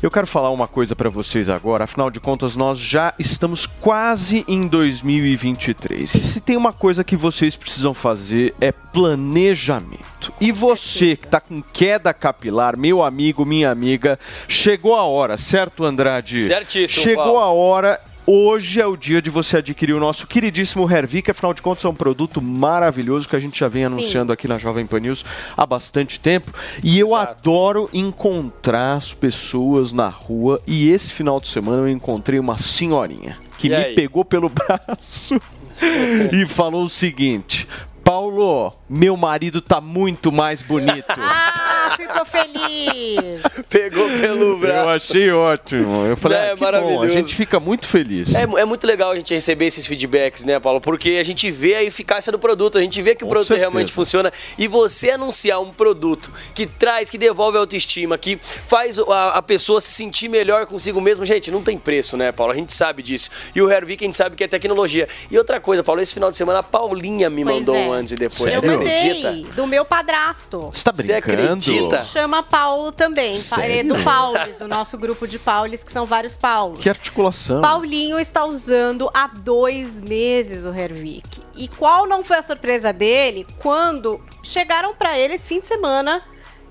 [0.02, 4.44] Eu quero falar uma coisa para vocês agora, afinal de contas, nós já estamos quase
[4.48, 6.16] em 2023.
[6.16, 10.34] E se tem uma coisa que vocês precisam fazer é planejamento.
[10.42, 15.84] E você que está com queda capilar, meu amigo, minha amiga, chegou a hora, certo,
[15.86, 16.40] Andrade?
[16.40, 17.40] Certíssimo, Chegou Paulo.
[17.40, 18.02] a hora.
[18.26, 21.90] Hoje é o dia de você adquirir o nosso queridíssimo Hervik, afinal de contas é
[21.90, 25.26] um produto maravilhoso que a gente já vem anunciando aqui na Jovem Pan News
[25.58, 26.54] há bastante tempo.
[26.84, 30.62] E eu adoro encontrar as pessoas na rua.
[30.68, 33.96] E esse final de semana eu encontrei uma senhorinha que E me aí?
[33.96, 35.42] pegou pelo braço
[36.32, 37.68] e falou o seguinte:
[38.12, 41.06] Paulo, meu marido tá muito mais bonito.
[41.84, 43.42] Ah, ficou feliz.
[43.68, 44.78] Pegou pelo braço.
[44.78, 46.06] Eu achei ótimo.
[46.06, 47.10] Eu falei, É, ah, que bom, a maravilhoso.
[47.10, 48.34] gente fica muito feliz.
[48.36, 50.80] É, é muito legal a gente receber esses feedbacks, né, Paulo?
[50.80, 53.48] Porque a gente vê a eficácia do produto, a gente vê que o Com produto
[53.50, 53.68] certeza.
[53.70, 54.32] realmente funciona.
[54.60, 59.42] E você anunciar um produto que traz, que devolve a autoestima, que faz a, a
[59.42, 62.54] pessoa se sentir melhor consigo mesmo, gente, não tem preço, né, Paulo?
[62.54, 63.32] A gente sabe disso.
[63.56, 65.10] E o Hervik a gente sabe que é tecnologia.
[65.30, 67.88] E outra coisa, Paulo, esse final de semana a Paulinha me Pois mandou é.
[67.88, 68.54] um antes e depois.
[68.54, 69.54] Eu Você mandei acredita?
[69.54, 70.70] do meu padrasto.
[70.74, 71.18] Você tá Você brincando?
[71.34, 72.04] acredita?
[72.04, 73.34] Chama Paulo também.
[73.34, 73.80] Sério?
[73.80, 76.80] É do Paulis, o nosso grupo de Paulis, que são vários Paulos.
[76.84, 77.62] Que articulação.
[77.62, 81.42] Paulinho está usando há dois meses o Hervik.
[81.56, 86.22] E qual não foi a surpresa dele quando chegaram para ele esse fim de semana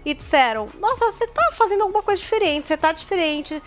[0.04, 3.62] e disseram: Nossa, você tá fazendo alguma coisa diferente, você tá diferente.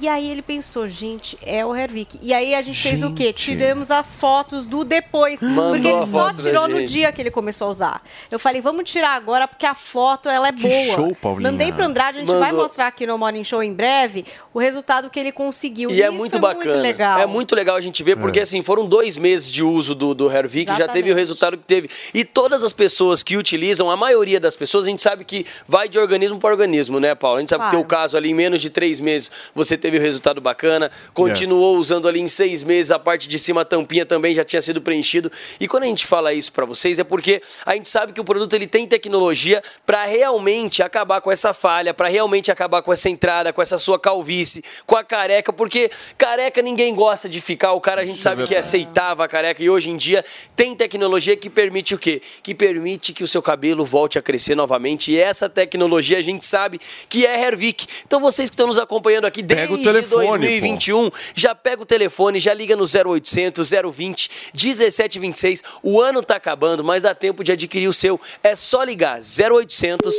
[0.00, 2.18] E aí ele pensou, gente, é o Hervik.
[2.20, 3.26] E aí a gente, fez o quê?
[3.26, 3.34] Gente.
[3.44, 5.40] Tiramos as fotos do depois.
[5.40, 6.92] Mandou porque ele só tirou no gente.
[6.92, 8.02] dia que ele começou a usar.
[8.30, 10.94] Eu falei, vamos tirar agora, porque a foto ela é boa.
[10.94, 11.50] show, Paulinha.
[11.50, 12.62] Mandei pro Andrade, a gente vai Mandou.
[12.62, 15.90] mostrar aqui no Morning Show em breve o resultado que ele conseguiu.
[15.90, 16.64] E é isso muito bacana.
[16.72, 17.18] Muito legal.
[17.20, 20.30] É muito legal a gente ver, porque assim, foram dois meses de uso do, do
[20.30, 21.88] Hervik, já teve o resultado que teve.
[22.12, 25.88] E todas as pessoas que utilizam, a maioria das pessoas, a gente sabe que vai
[25.88, 27.36] de organismo para organismo, né, Paulo?
[27.36, 27.78] A gente sabe que Claro.
[27.78, 30.90] teu caso ali, em menos de três meses, você teve o resultado bacana.
[31.12, 34.62] Continuou usando ali em seis meses, a parte de cima, a tampinha também já tinha
[34.62, 35.30] sido preenchido.
[35.60, 38.24] E quando a gente fala isso para vocês, é porque a gente sabe que o
[38.24, 43.10] produto ele tem tecnologia para realmente acabar com essa falha, para realmente acabar com essa
[43.10, 47.72] entrada, com essa sua calvície, com a careca, porque careca ninguém gosta de ficar.
[47.72, 50.24] O cara a gente sabe que aceitava a careca e hoje em dia
[50.56, 52.22] tem tecnologia que permite o quê?
[52.42, 55.12] Que permite que o seu cabelo volte a crescer novamente.
[55.12, 57.86] E essa tecnologia a gente sabe que é Hervik.
[58.06, 62.38] Então vocês que estão nos acompanhando aqui, Pega o telefone, 2021, já pega o telefone,
[62.40, 65.62] já liga no 0800 020 1726.
[65.82, 68.20] O ano tá acabando, mas dá tempo de adquirir o seu.
[68.42, 70.14] É só ligar 0800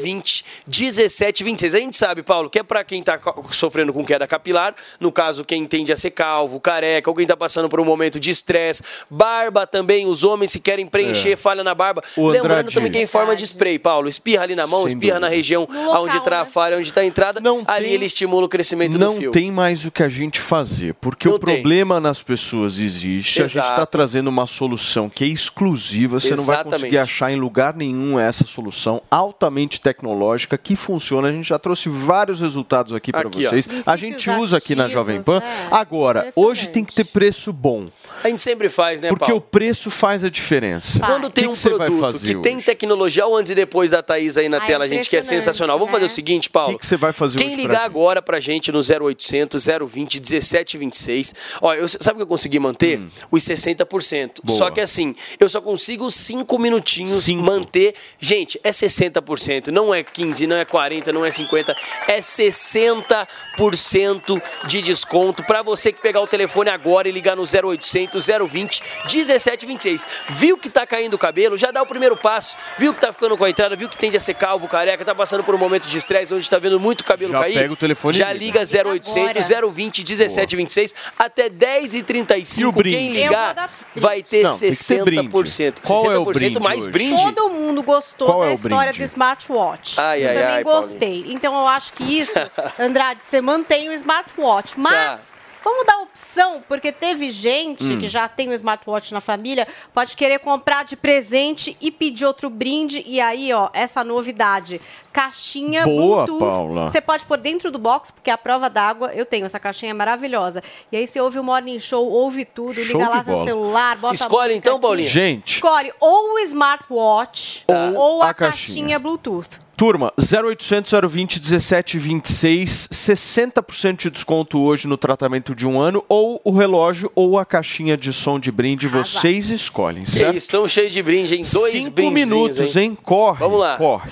[0.00, 1.74] 020 1726.
[1.74, 3.18] A gente sabe, Paulo, que é para quem tá
[3.50, 7.36] sofrendo com queda capilar, no caso quem tende a ser calvo, careca, ou quem tá
[7.36, 11.36] passando por um momento de estresse, barba também, os homens que querem preencher É.
[11.36, 12.02] falha na barba.
[12.16, 12.74] O Lembrando Andrade.
[12.74, 14.08] também que é em forma de spray, Paulo.
[14.08, 15.36] Espirra ali na mão, Sem espirra na dúvida.
[15.36, 16.50] região local, onde tá a né?
[16.50, 17.40] falha, onde tá a entrada.
[17.66, 19.30] ali ele estimula o crescimento não do fio.
[19.32, 21.54] tem mais o que a gente fazer, porque o Não tem.
[21.56, 23.40] problema nas pessoas existe.
[23.42, 23.86] A gente está Exato.
[23.92, 26.80] trazendo uma solução que é exclusiva, você não vai Exatamente.
[26.80, 31.28] conseguir achar em lugar nenhum essa solução altamente tecnológica que funciona.
[31.28, 33.30] A gente já trouxe vários resultados aqui para ó.
[33.30, 33.68] vocês.
[33.86, 35.40] A gente usa aqui na Jovem Pan.
[35.40, 35.68] né?
[35.70, 37.86] Agora, hoje tem que ter preço bom,
[38.22, 39.38] A gente sempre faz, né, porque Paulo?
[39.38, 41.00] o preço faz a diferença.
[41.00, 44.36] Quando tem que um que produto que tem tecnologia, o antes e depois da Thaís
[44.36, 45.78] aí na Ah, tela, gente, que é sensacional.
[45.78, 46.12] Vamos fazer o né?
[46.14, 46.74] seguinte, Paulo.
[46.74, 49.66] O que que você vai fazer Quem hoje ligar pra agora pra gente no 0800
[49.66, 53.00] 020 1726, ó, eu, sabe o que eu consegui manter?
[53.30, 54.38] Os 60%.
[54.38, 54.42] Hum.
[54.44, 54.58] Boa.
[54.58, 57.94] Só que assim, eu só consigo 5 minutinhos manter.
[58.20, 61.76] Gente, é 60%, não é 15, não é 40, não é 50,
[62.06, 68.26] é 60% de desconto pra você que pegar o telefone agora e ligar no 0800
[68.26, 70.06] 020 1726.
[70.30, 71.56] Viu que tá caindo o cabelo?
[71.56, 72.56] Já dá o primeiro passo.
[72.78, 73.76] Viu que tá ficando com a entrada?
[73.76, 75.04] Viu que tende a ser calvo, careca?
[75.04, 77.54] Tá passando por um momento de estresse onde tá vendo muito cabelo Já cair?
[77.54, 78.57] pega o telefone Já liga.
[78.64, 82.58] Liga 0800 020 1726 até 10h35.
[82.58, 82.96] E o brinde?
[82.96, 85.28] Quem ligar vai ter Não, tem que ter brinde.
[85.28, 85.74] 60%.
[85.86, 86.90] Qual é o 60% brinde mais hoje?
[86.90, 87.22] brinde.
[87.34, 88.98] Todo mundo gostou Qual da é o história brinde?
[88.98, 90.00] do smartwatch.
[90.00, 91.24] Ai, eu ai, também ai, gostei.
[91.28, 92.32] Então eu acho que isso,
[92.78, 94.78] Andrade, você mantém o smartwatch.
[94.78, 95.37] Mas Tá.
[95.62, 97.98] Vamos dar opção, porque teve gente Hum.
[97.98, 102.48] que já tem o smartwatch na família, pode querer comprar de presente e pedir outro
[102.50, 103.02] brinde.
[103.06, 104.80] E aí, ó, essa novidade.
[105.12, 106.38] Caixinha Boa, Bluetooth.
[106.38, 106.88] Paula.
[106.88, 109.46] Você pode pôr dentro do box, porque a prova d'água eu tenho.
[109.46, 110.62] Essa caixinha é maravilhosa.
[110.92, 114.12] E aí você ouve o Morning Show, ouve tudo, Show liga lá seu celular, bota
[114.12, 114.82] a Escolhe então, aqui.
[114.82, 115.08] Paulinha.
[115.08, 115.54] Gente.
[115.56, 118.66] Escolhe ou o smartwatch Ou ou, a, a caixinha.
[118.74, 118.98] caixinha.
[118.98, 119.58] Bluetooth.
[119.78, 126.50] Turma, 0800 020 1726, 60% de desconto hoje no tratamento de um ano, ou o
[126.50, 130.36] relógio ou a caixinha de som de brinde, vocês escolhem, certo?
[130.36, 131.44] estão cheios de brinde, hein?
[131.52, 132.98] Dois Cinco minutos, hein?
[133.00, 133.76] Corre, Vamos lá.
[133.76, 134.10] corre.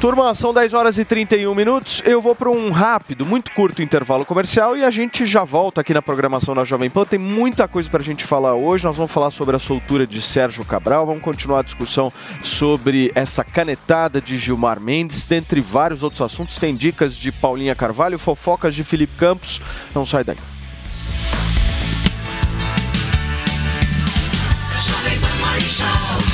[0.00, 2.02] Turma, são 10 horas e 31 minutos.
[2.06, 5.92] Eu vou para um rápido, muito curto intervalo comercial e a gente já volta aqui
[5.92, 7.04] na programação da Jovem Pan.
[7.04, 8.82] Tem muita coisa para a gente falar hoje.
[8.82, 12.10] Nós vamos falar sobre a soltura de Sérgio Cabral, vamos continuar a discussão
[12.42, 16.56] sobre essa canetada de Gilmar Mendes, dentre vários outros assuntos.
[16.56, 19.60] Tem dicas de Paulinha Carvalho, fofocas de Felipe Campos.
[19.94, 20.38] Não sai daí.
[24.78, 26.29] Jovem Pan.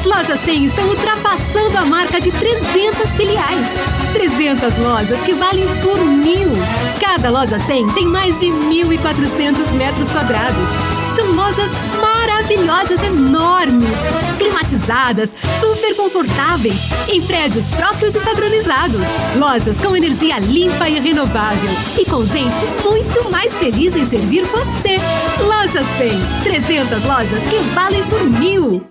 [0.00, 3.66] As lojas 100 estão ultrapassando a marca de 300 filiais.
[4.14, 6.48] 300 lojas que valem por mil.
[6.98, 10.66] Cada loja 100 tem mais de 1.400 metros quadrados.
[11.14, 13.90] São lojas maravilhosas, enormes,
[14.38, 19.02] climatizadas, super confortáveis, em prédios próprios e padronizados.
[19.36, 21.70] Lojas com energia limpa e renovável.
[21.98, 24.98] E com gente muito mais feliz em servir você.
[25.44, 26.42] Loja 100.
[26.42, 28.90] 300 lojas que valem por mil.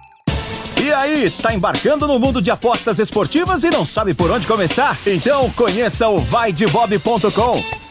[0.91, 4.99] E aí, tá embarcando no mundo de apostas esportivas e não sabe por onde começar?
[5.05, 7.90] Então conheça o vaidebob.com.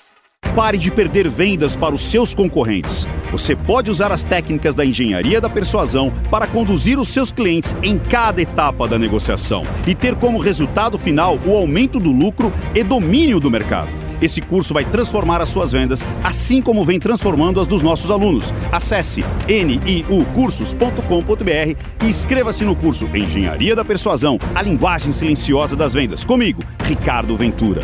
[0.55, 3.07] Pare de perder vendas para os seus concorrentes.
[3.31, 7.97] Você pode usar as técnicas da engenharia da persuasão para conduzir os seus clientes em
[7.97, 13.39] cada etapa da negociação e ter como resultado final o aumento do lucro e domínio
[13.39, 13.87] do mercado.
[14.21, 18.53] Esse curso vai transformar as suas vendas, assim como vem transformando as dos nossos alunos.
[18.71, 26.25] Acesse niucursos.com.br e inscreva-se no curso Engenharia da Persuasão, a linguagem silenciosa das vendas.
[26.25, 27.83] Comigo, Ricardo Ventura.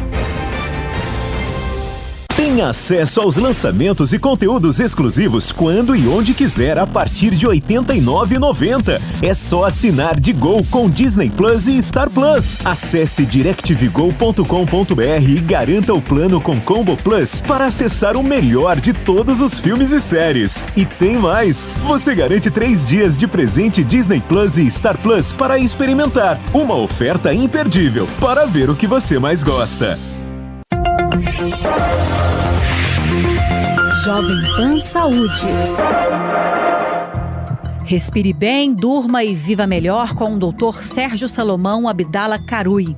[2.47, 7.59] Tenha acesso aos lançamentos e conteúdos exclusivos quando e onde quiser a partir de R$
[7.59, 9.01] 89,90.
[9.21, 12.57] É só assinar de Gol com Disney Plus e Star Plus.
[12.63, 14.43] Acesse directvgo.com.br
[15.27, 19.91] e garanta o plano com Combo Plus para acessar o melhor de todos os filmes
[19.91, 20.63] e séries.
[20.77, 21.67] E tem mais!
[21.83, 26.39] Você garante três dias de presente Disney Plus e Star Plus para experimentar.
[26.53, 29.99] Uma oferta imperdível para ver o que você mais gosta.
[34.03, 35.47] Jovem Pan Saúde.
[37.83, 40.83] Respire bem, durma e viva melhor com o Dr.
[40.83, 42.95] Sérgio Salomão Abdala Carui.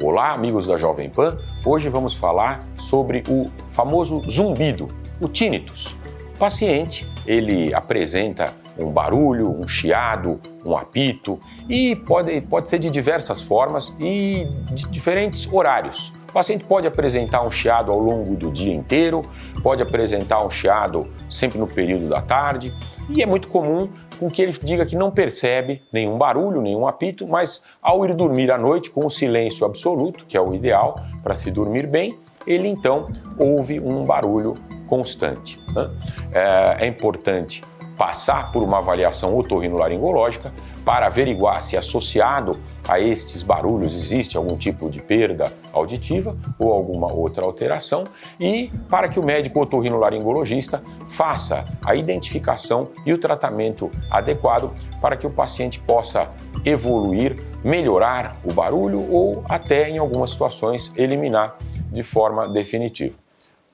[0.00, 1.36] Olá, amigos da Jovem Pan.
[1.64, 4.86] Hoje vamos falar sobre o famoso zumbido,
[5.20, 5.86] o tinnitus.
[6.36, 12.90] O paciente, ele apresenta um barulho, um chiado, um apito e pode, pode ser de
[12.90, 16.12] diversas formas e de diferentes horários.
[16.28, 19.20] O paciente pode apresentar um chiado ao longo do dia inteiro,
[19.62, 22.74] pode apresentar um chiado sempre no período da tarde,
[23.08, 27.26] e é muito comum com que ele diga que não percebe nenhum barulho, nenhum apito,
[27.26, 31.34] mas ao ir dormir à noite com o silêncio absoluto, que é o ideal para
[31.34, 33.06] se dormir bem, ele então
[33.38, 34.54] ouve um barulho
[34.88, 35.58] constante.
[35.74, 35.90] né?
[36.32, 37.62] É, é importante
[37.96, 40.52] passar por uma avaliação otorrinolaringológica
[40.84, 42.58] para averiguar se associado
[42.88, 48.04] a estes barulhos existe algum tipo de perda auditiva ou alguma outra alteração
[48.38, 55.26] e para que o médico otorrinolaringologista faça a identificação e o tratamento adequado para que
[55.26, 56.30] o paciente possa
[56.64, 61.56] evoluir, melhorar o barulho ou até em algumas situações eliminar
[61.92, 63.19] de forma definitiva.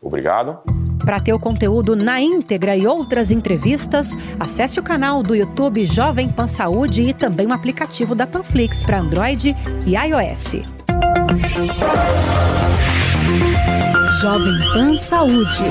[0.06, 0.58] Obrigado.
[1.04, 6.28] Para ter o conteúdo na íntegra e outras entrevistas, acesse o canal do YouTube Jovem
[6.28, 9.54] Pan Saúde e também o aplicativo da Panflix para Android
[9.86, 10.62] e iOS.
[14.20, 15.64] Jovem Pan Saúde.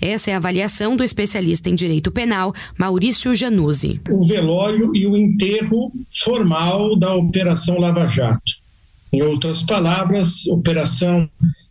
[0.00, 4.00] Essa é a avaliação do especialista em direito penal, Maurício Januzzi.
[4.10, 8.66] o velório e o enterro formal da Operação Lava Jato.
[9.12, 11.28] Em outras palavras, operação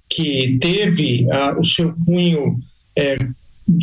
[0.10, 2.60] que teve ah, o seu cunho
[2.96, 3.18] eh,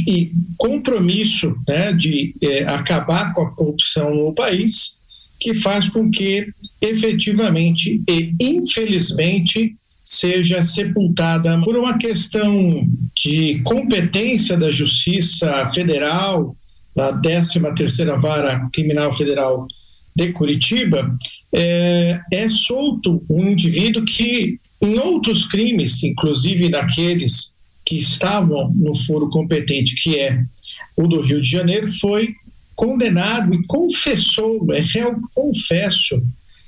[0.07, 5.01] e compromisso né, de eh, acabar com a corrupção no país,
[5.41, 6.49] que faz com que
[6.81, 16.57] efetivamente e infelizmente seja sepultada por uma questão de competência da Justiça Federal,
[16.95, 19.67] da 13ª Vara Criminal Federal
[20.15, 21.17] de Curitiba,
[21.55, 29.29] é, é solto um indivíduo que, em outros crimes, inclusive naqueles que estavam no foro
[29.31, 30.45] competente, que é
[30.97, 32.35] o do Rio de Janeiro, foi
[32.75, 36.23] condenado e confessou, é réu confesso,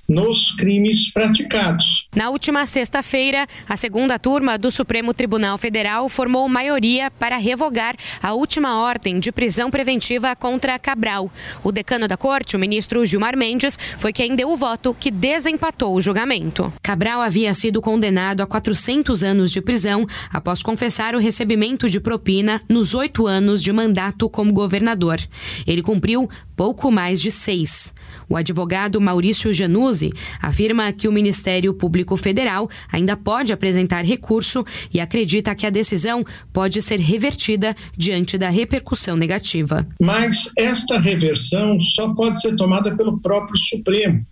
[0.09, 2.09] nos crimes praticados.
[2.15, 8.35] Na última sexta-feira, a segunda turma do Supremo Tribunal Federal formou maioria para revogar a
[8.35, 11.31] última ordem de prisão preventiva contra Cabral.
[11.63, 15.95] O decano da corte, o ministro Gilmar Mendes, foi quem deu o voto que desempatou
[15.95, 16.73] o julgamento.
[16.83, 22.61] Cabral havia sido condenado a 400 anos de prisão após confessar o recebimento de propina
[22.69, 25.19] nos oito anos de mandato como governador.
[25.67, 27.93] Ele cumpriu pouco mais de seis.
[28.29, 35.01] O advogado Maurício Januzzi afirma que o Ministério Público Federal ainda pode apresentar recurso e
[35.01, 39.87] acredita que a decisão pode ser revertida diante da repercussão negativa.
[40.01, 44.25] Mas esta reversão só pode ser tomada pelo próprio Supremo,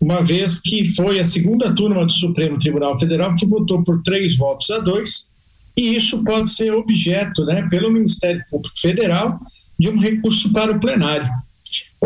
[0.00, 4.36] uma vez que foi a segunda turma do Supremo Tribunal Federal que votou por três
[4.36, 5.30] votos a dois,
[5.76, 9.38] e isso pode ser objeto, né, pelo Ministério Público Federal,
[9.78, 11.28] de um recurso para o plenário.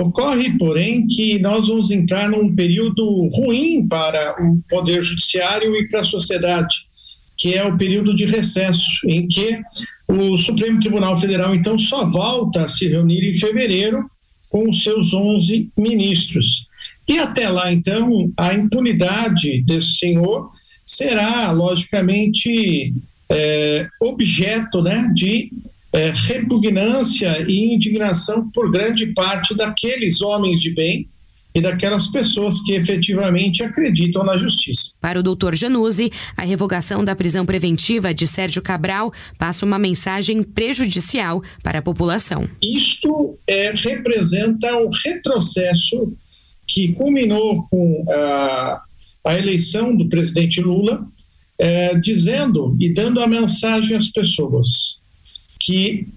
[0.00, 6.00] Ocorre, porém, que nós vamos entrar num período ruim para o Poder Judiciário e para
[6.00, 6.74] a sociedade,
[7.36, 9.60] que é o período de recesso, em que
[10.08, 14.10] o Supremo Tribunal Federal, então, só volta a se reunir em fevereiro
[14.48, 16.66] com os seus 11 ministros.
[17.06, 20.50] E até lá, então, a impunidade desse senhor
[20.82, 22.94] será, logicamente,
[23.30, 25.52] é, objeto né, de
[25.92, 31.08] é, repugnância e indignação por grande parte daqueles homens de bem
[31.52, 34.92] e daquelas pessoas que efetivamente acreditam na justiça.
[35.00, 40.42] Para o doutor Januzzi, a revogação da prisão preventiva de Sérgio Cabral passa uma mensagem
[40.42, 42.48] prejudicial para a população.
[42.62, 46.12] Isto é, representa o retrocesso
[46.68, 48.82] que culminou com a,
[49.26, 51.04] a eleição do presidente Lula,
[51.58, 54.99] é, dizendo e dando a mensagem às pessoas
[55.60, 56.08] que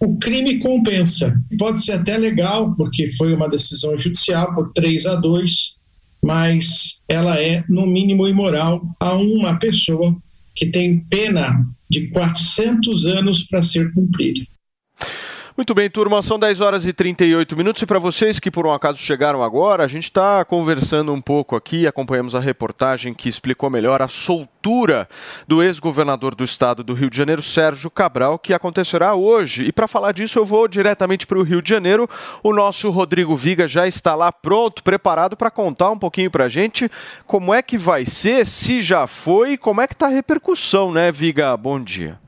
[0.00, 1.38] o crime compensa.
[1.58, 5.76] Pode ser até legal, porque foi uma decisão judicial por 3 a 2,
[6.24, 10.16] mas ela é, no mínimo, imoral a uma pessoa
[10.54, 14.40] que tem pena de 400 anos para ser cumprida.
[15.58, 17.82] Muito bem, turma, são 10 horas e 38 minutos.
[17.82, 21.56] E para vocês que por um acaso chegaram agora, a gente está conversando um pouco
[21.56, 25.08] aqui, acompanhamos a reportagem que explicou melhor a soltura
[25.48, 29.64] do ex-governador do estado do Rio de Janeiro, Sérgio Cabral, que acontecerá hoje.
[29.64, 32.08] E para falar disso, eu vou diretamente para o Rio de Janeiro.
[32.40, 36.48] O nosso Rodrigo Viga já está lá pronto, preparado para contar um pouquinho para a
[36.48, 36.88] gente
[37.26, 41.10] como é que vai ser, se já foi, como é que está a repercussão, né,
[41.10, 41.56] Viga?
[41.56, 42.27] Bom dia.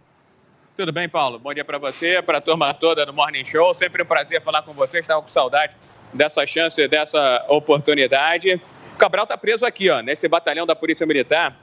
[0.81, 1.39] Tudo bem, Paulo?
[1.39, 3.75] Bom dia para você, para a turma toda do Morning Show.
[3.75, 5.01] Sempre um prazer falar com você.
[5.01, 5.75] Estava com saudade
[6.15, 8.59] dessa chance, dessa oportunidade.
[8.95, 11.55] O Cabral está preso aqui, ó, nesse batalhão da Polícia Militar,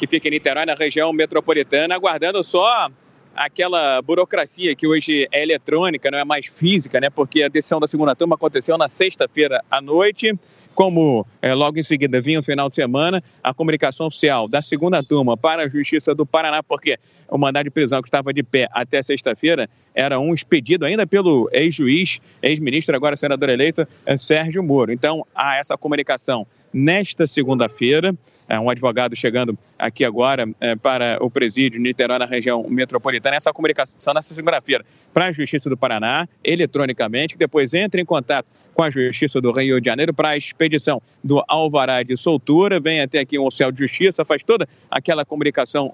[0.00, 2.88] que fica em Niterói, na região metropolitana, aguardando só
[3.36, 7.08] aquela burocracia que hoje é eletrônica, não é mais física, né?
[7.08, 10.36] Porque a decisão da segunda turma aconteceu na sexta-feira à noite.
[10.80, 15.02] Como é, logo em seguida vinha o final de semana, a comunicação oficial da segunda
[15.02, 18.66] turma para a Justiça do Paraná, porque o mandado de prisão que estava de pé
[18.72, 24.90] até sexta-feira era um expedido ainda pelo ex-juiz, ex-ministro, agora senador eleito, é, Sérgio Moro.
[24.90, 28.16] Então, há essa comunicação nesta segunda-feira.
[28.48, 33.36] É, um advogado chegando aqui agora é, para o presídio Niterói, na região metropolitana.
[33.36, 38.46] Essa comunicação nessa segunda-feira para a Justiça do Paraná, eletronicamente, que depois entra em contato
[38.74, 42.78] com a Justiça do Rio de Janeiro para a expedição do alvará de soltura.
[42.78, 45.92] Vem até aqui um oficial de justiça, faz toda aquela comunicação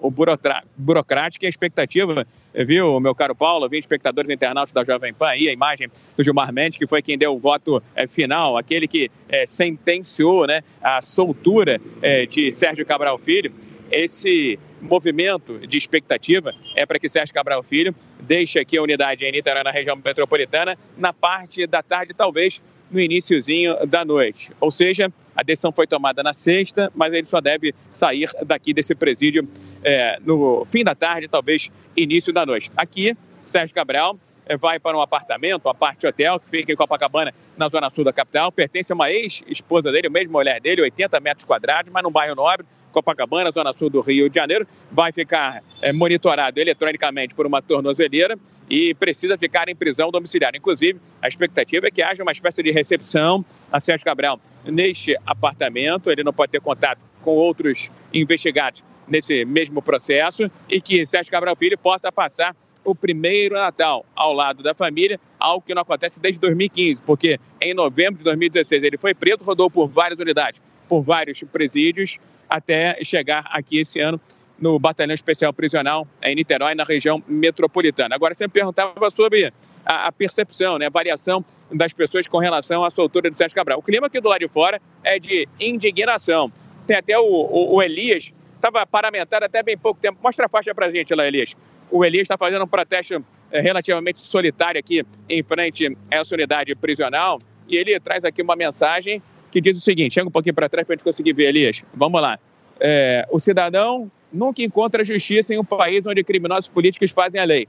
[0.77, 5.49] burocrática e a expectativa, viu, meu caro Paulo, vi espectadores internautas da Jovem Pan aí,
[5.49, 9.09] a imagem do Gilmar Mendes, que foi quem deu o voto é, final, aquele que
[9.27, 13.51] é, sentenciou né, a soltura é, de Sérgio Cabral Filho.
[13.91, 19.31] Esse movimento de expectativa é para que Sérgio Cabral Filho deixe aqui a unidade em
[19.31, 22.61] Niterói, na região metropolitana, na parte da tarde, talvez
[22.91, 24.51] no iníciozinho da noite.
[24.59, 28.95] Ou seja, a decisão foi tomada na sexta, mas ele só deve sair daqui desse
[28.95, 29.47] presídio
[29.83, 32.71] é, no fim da tarde, talvez início da noite.
[32.75, 37.33] Aqui, Sérgio Cabral é, vai para um apartamento, uma parte hotel, que fica em Copacabana,
[37.57, 38.51] na zona sul da capital.
[38.51, 42.35] Pertence a uma ex-esposa dele, a mesma mulher dele, 80 metros quadrados, mas num bairro
[42.35, 42.65] nobre,
[42.97, 44.67] Copacabana, zona sul do Rio de Janeiro.
[44.91, 48.37] Vai ficar é, monitorado eletronicamente por uma tornozeleira
[48.67, 50.55] e precisa ficar em prisão domiciliar.
[50.55, 56.09] Inclusive, a expectativa é que haja uma espécie de recepção a Sérgio Cabral neste apartamento.
[56.09, 61.55] Ele não pode ter contato com outros investigados nesse mesmo processo e que Sérgio Cabral
[61.55, 66.39] Filho possa passar o primeiro Natal ao lado da família, algo que não acontece desde
[66.39, 71.39] 2015, porque em novembro de 2016 ele foi preso, rodou por várias unidades, por vários
[71.51, 72.17] presídios,
[72.49, 74.19] até chegar aqui esse ano
[74.59, 78.15] no Batalhão Especial Prisional em Niterói, na região metropolitana.
[78.15, 79.53] Agora, você me perguntava sobre
[79.85, 83.79] a, a percepção, né, a variação das pessoas com relação à soltura de Sérgio Cabral.
[83.79, 86.51] O clima aqui do lado de fora é de indignação.
[86.85, 90.17] Tem até o, o, o Elias, estava paramentado até bem pouco tempo.
[90.23, 91.55] Mostra a faixa para gente lá, Elias.
[91.91, 96.75] O Elias está fazendo um protesto é, relativamente solitário aqui em frente a essa unidade
[96.75, 99.21] prisional e ele traz aqui uma mensagem
[99.51, 101.83] que diz o seguinte: chega um pouquinho para trás para a gente conseguir ver, Elias.
[101.93, 102.39] Vamos lá.
[102.79, 107.67] É, o cidadão nunca encontra justiça em um país onde criminosos políticos fazem a lei.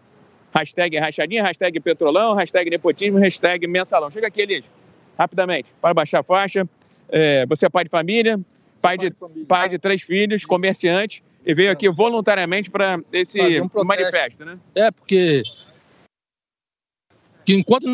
[0.54, 4.10] Hashtag rachadinha, hashtag petrolão, hashtag nepotismo, hashtag mensalão.
[4.10, 4.64] Chega aqui, Elias,
[5.18, 6.68] rapidamente, para baixar a faixa.
[7.08, 8.38] É, você é pai de família,
[8.80, 9.10] pai de,
[9.46, 14.58] pai de três filhos, comerciante, e veio aqui voluntariamente para esse um manifesto, né?
[14.74, 15.42] É, porque
[17.44, 17.86] que enquanto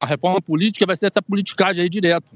[0.00, 2.26] a reforma política vai ser essa politicagem aí direto.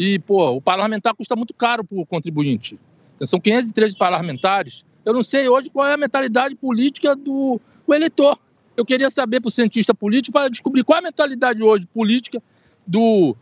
[0.00, 2.80] E, pô, o parlamentar custa muito caro para o contribuinte.
[3.22, 4.82] São 513 parlamentares.
[5.04, 8.38] Eu não sei hoje qual é a mentalidade política do, eleitor.
[8.74, 12.42] Eu queria saber para o cientista político para descobrir qual é a mentalidade hoje política
[12.86, 13.36] do,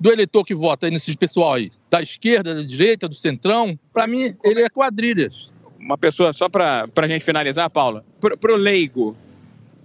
[0.00, 3.78] do eleitor que vota nesses pessoal aí, da esquerda, da direita, do centrão.
[3.92, 5.52] Para mim, ele é quadrilhas.
[5.78, 9.14] Uma pessoa, só para a gente finalizar, Paula, para o leigo,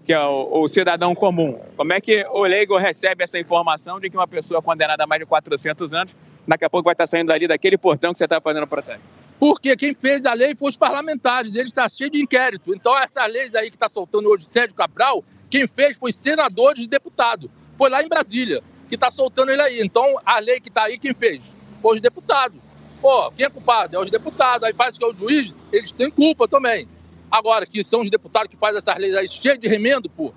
[0.09, 4.09] que é o, o, cidadão comum, como é que o leigo recebe essa informação de
[4.09, 6.15] que uma pessoa condenada a mais de 400 anos,
[6.47, 9.03] daqui a pouco vai estar saindo dali daquele portão que você está fazendo protesto?
[9.39, 12.73] Porque quem fez a lei foi os parlamentares, eles estão cheios de inquérito.
[12.73, 16.87] Então, essas leis aí que está soltando hoje Sérgio Cabral, quem fez foi senadores e
[16.87, 17.47] deputado.
[17.77, 19.79] Foi lá em Brasília, que está soltando ele aí.
[19.79, 21.53] Então, a lei que está aí, quem fez?
[21.83, 22.59] Foi os deputados.
[22.99, 23.95] Pô, quem é culpado?
[23.95, 24.63] É os deputados.
[24.63, 26.87] Aí faz que é o juiz, eles têm culpa também.
[27.31, 30.33] Agora, que são os deputados que fazem essas leis aí cheias de remendo, pô.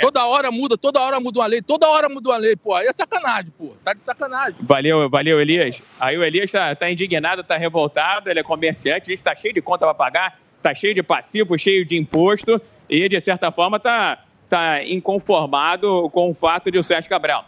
[0.00, 2.74] Toda hora muda, toda hora muda uma lei, toda hora muda uma lei, pô.
[2.74, 3.72] Aí é sacanagem, pô.
[3.84, 4.56] Tá de sacanagem.
[4.60, 5.80] Valeu, valeu, Elias.
[6.00, 9.60] Aí o Elias tá, tá indignado, tá revoltado, ele é comerciante, que tá cheio de
[9.60, 14.24] conta pra pagar, tá cheio de passivo, cheio de imposto, e de certa forma tá,
[14.48, 17.46] tá inconformado com o fato de o Sérgio Cabral,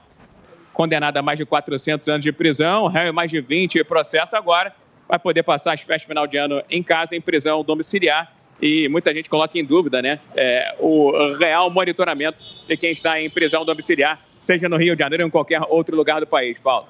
[0.72, 4.74] condenado a mais de 400 anos de prisão, réu em mais de 20 processos agora,
[5.08, 8.33] vai poder passar as festas final de ano em casa, em prisão domiciliar.
[8.60, 13.28] E muita gente coloca em dúvida né, é, o real monitoramento de quem está em
[13.28, 16.86] prisão domiciliar, seja no Rio de Janeiro ou em qualquer outro lugar do país, Paulo.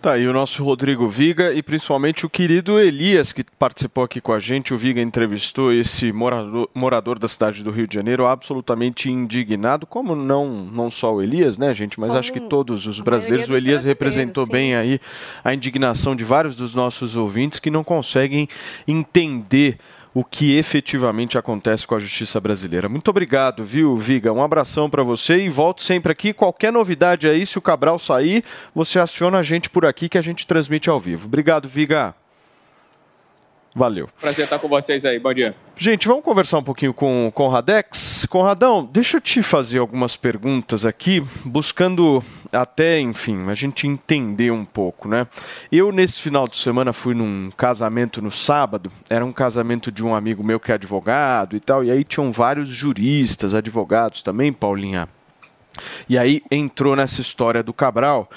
[0.00, 4.32] Tá aí o nosso Rodrigo Viga e principalmente o querido Elias, que participou aqui com
[4.32, 4.72] a gente.
[4.72, 10.14] O Viga entrevistou esse morador, morador da cidade do Rio de Janeiro, absolutamente indignado, como
[10.14, 13.48] não, não só o Elias, né, gente, mas Como acho que todos os brasileiros.
[13.48, 14.52] O Elias brasileiros, representou sim.
[14.52, 15.00] bem aí
[15.42, 18.48] a indignação de vários dos nossos ouvintes que não conseguem
[18.86, 19.78] entender
[20.18, 22.88] o que efetivamente acontece com a justiça brasileira.
[22.88, 24.32] Muito obrigado, viu, Viga?
[24.32, 26.32] Um abração para você e volto sempre aqui.
[26.32, 28.42] Qualquer novidade aí, se o Cabral sair,
[28.74, 31.26] você aciona a gente por aqui que a gente transmite ao vivo.
[31.26, 32.16] Obrigado, Viga.
[33.78, 34.08] Valeu.
[34.20, 35.20] Prazer estar com vocês aí.
[35.20, 35.54] Bom dia.
[35.76, 38.26] Gente, vamos conversar um pouquinho com o Conradex.
[38.28, 42.22] Conradão, deixa eu te fazer algumas perguntas aqui, buscando
[42.52, 45.28] até, enfim, a gente entender um pouco, né?
[45.70, 50.12] Eu, nesse final de semana, fui num casamento no sábado, era um casamento de um
[50.12, 55.08] amigo meu que é advogado e tal, e aí tinham vários juristas, advogados também, Paulinha.
[56.08, 58.28] E aí entrou nessa história do Cabral.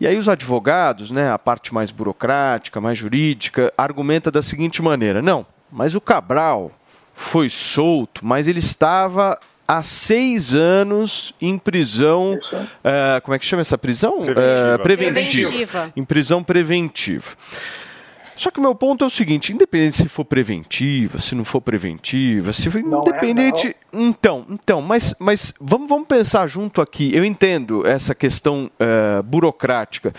[0.00, 5.20] E aí os advogados, né, a parte mais burocrática, mais jurídica, argumenta da seguinte maneira:
[5.22, 6.72] não, mas o Cabral
[7.14, 12.38] foi solto, mas ele estava há seis anos em prisão.
[12.84, 14.22] eh, como é que chama essa prisão?
[14.22, 14.40] Preventiva.
[14.40, 15.48] Eh, preventiva.
[15.50, 15.92] Preventiva.
[15.94, 17.32] Em prisão preventiva.
[18.38, 21.60] Só que o meu ponto é o seguinte: independente se for preventiva, se não for
[21.60, 23.74] preventiva, se for independente.
[23.92, 27.12] Então, então, mas, mas vamos, vamos pensar junto aqui.
[27.14, 30.14] Eu entendo essa questão eh, burocrática,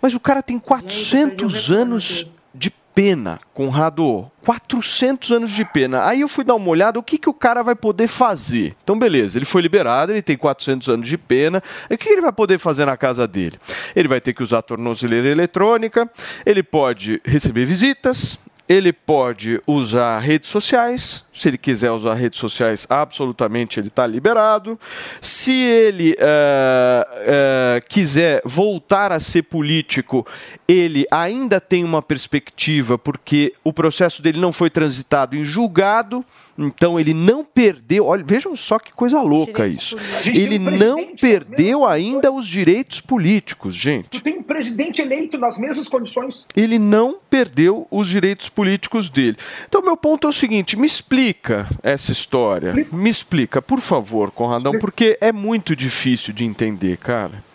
[0.00, 4.30] mas o cara tem 400 anos de pena, Conrado.
[4.44, 6.04] 400 anos de pena.
[6.04, 8.74] Aí eu fui dar uma olhada, o que, que o cara vai poder fazer?
[8.82, 11.62] Então, beleza, ele foi liberado, ele tem 400 anos de pena.
[11.88, 13.58] O que ele vai poder fazer na casa dele?
[13.94, 16.10] Ele vai ter que usar tornozeleira eletrônica,
[16.44, 18.38] ele pode receber visitas,
[18.68, 21.24] ele pode usar redes sociais.
[21.32, 24.78] Se ele quiser usar redes sociais, absolutamente ele está liberado.
[25.20, 30.26] Se ele eh, eh, quiser voltar a ser político,
[30.72, 36.24] ele ainda tem uma perspectiva, porque o processo dele não foi transitado em julgado.
[36.58, 38.06] Então ele não perdeu.
[38.06, 39.96] Olha, vejam só que coisa louca isso.
[40.26, 44.10] Ele um não perdeu ainda os direitos políticos, gente.
[44.10, 46.46] Tu tem um presidente eleito nas mesmas condições.
[46.54, 49.36] ele não perdeu os direitos políticos dele.
[49.66, 52.74] Então, meu ponto é o seguinte: me explica essa história.
[52.92, 57.51] Me explica, por favor, Conradão, porque é muito difícil de entender, cara.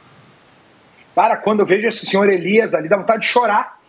[1.17, 3.79] Cara, quando eu vejo esse senhor Elias ali, dá vontade de chorar.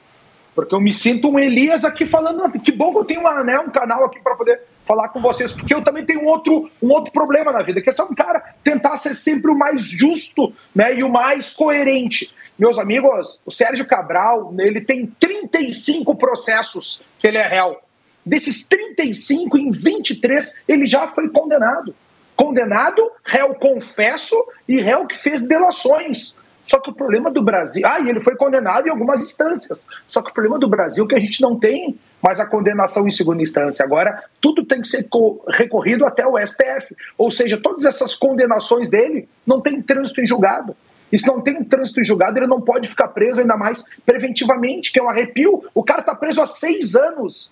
[0.55, 2.51] Porque eu me sinto um Elias aqui falando.
[2.59, 5.53] Que bom que eu tenho uma, né, um canal aqui para poder falar com vocês,
[5.53, 8.15] porque eu também tenho um outro, um outro problema na vida, que é só um
[8.15, 12.33] cara tentar ser sempre o mais justo né, e o mais coerente.
[12.59, 17.77] Meus amigos, o Sérgio Cabral, ele tem 35 processos que ele é réu.
[18.25, 21.95] Desses 35, em 23, ele já foi condenado.
[22.35, 24.35] Condenado, réu confesso
[24.67, 26.35] e réu que fez delações.
[26.69, 27.83] Só que o problema do Brasil.
[27.87, 29.87] Ah, e ele foi condenado em algumas instâncias.
[30.07, 33.09] Só que o problema do Brasil é que a gente não tem mais a condenação
[33.09, 33.83] em segunda instância.
[33.83, 36.95] Agora, tudo tem que ser co- recorrido até o STF.
[37.17, 40.77] Ou seja, todas essas condenações dele não tem trânsito em julgado.
[41.11, 44.93] E se não tem trânsito em julgado, ele não pode ficar preso, ainda mais preventivamente,
[44.93, 45.65] que é um arrepio.
[45.75, 47.51] O cara está preso há seis anos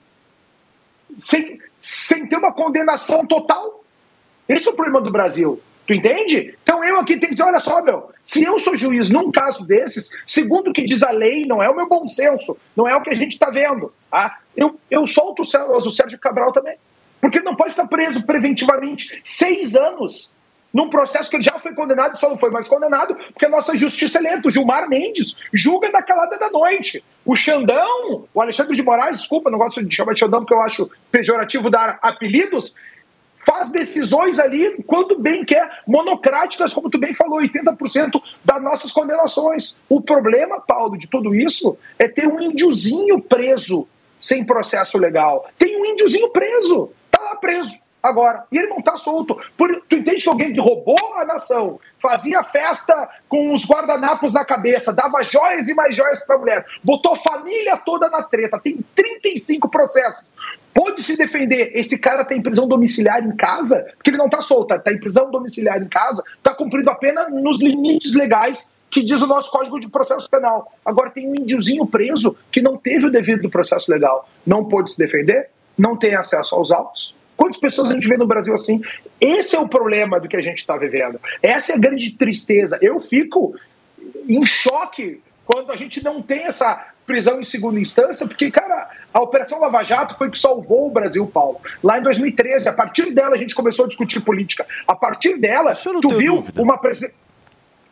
[1.16, 3.82] sem, sem ter uma condenação total.
[4.46, 5.58] Esse é o problema do Brasil.
[5.86, 6.54] Tu entende?
[6.62, 9.66] Então eu aqui tenho que dizer, olha só, meu, se eu sou juiz num caso
[9.66, 12.96] desses, segundo o que diz a lei, não é o meu bom senso, não é
[12.96, 14.38] o que a gente está vendo, tá?
[14.56, 16.76] eu, eu solto o Sé- o Sérgio Cabral também.
[17.20, 20.30] Porque ele não pode ficar preso preventivamente seis anos
[20.72, 23.76] num processo que ele já foi condenado, só não foi mais condenado, porque a nossa
[23.78, 24.48] justiça é lenta.
[24.48, 27.02] O Gilmar Mendes julga na calada da noite.
[27.24, 30.60] O Xandão, o Alexandre de Moraes, desculpa, não gosto de chamar de Xandão porque eu
[30.60, 32.74] acho pejorativo dar apelidos,
[33.46, 39.78] faz decisões ali, quando bem quer, monocráticas, como tu bem falou, 80% das nossas condenações.
[39.88, 43.86] O problema, Paulo, de tudo isso é ter um índiozinho preso
[44.20, 45.48] sem processo legal.
[45.56, 49.36] Tem um índiozinho preso, tá lá preso agora, e ele não tá solto.
[49.56, 54.44] Por, tu entende que alguém que roubou a nação, fazia festa com os guardanapos na
[54.44, 58.78] cabeça, dava joias e mais joias pra mulher, botou a família toda na treta, tem
[58.94, 60.24] 35 processos.
[60.72, 61.72] Pode se defender.
[61.74, 64.92] Esse cara tá em prisão domiciliar em casa, porque ele não tá solto, tá, tá
[64.92, 69.26] em prisão domiciliar em casa, tá cumprindo a pena nos limites legais que diz o
[69.26, 70.72] nosso Código de Processo Penal.
[70.84, 74.98] Agora tem um índiozinho preso que não teve o devido processo legal, não pôde se
[74.98, 77.15] defender, não tem acesso aos autos.
[77.36, 78.80] Quantas pessoas a gente vê no Brasil assim?
[79.20, 81.20] Esse é o problema do que a gente está vivendo.
[81.42, 82.78] Essa é a grande tristeza.
[82.80, 83.54] Eu fico
[84.28, 89.20] em choque quando a gente não tem essa prisão em segunda instância, porque, cara, a
[89.22, 91.60] Operação Lava Jato foi que salvou o Brasil, Paulo.
[91.82, 94.66] Lá em 2013, a partir dela a gente começou a discutir política.
[94.88, 96.60] A partir dela, tu viu dúvida.
[96.62, 97.12] uma presen-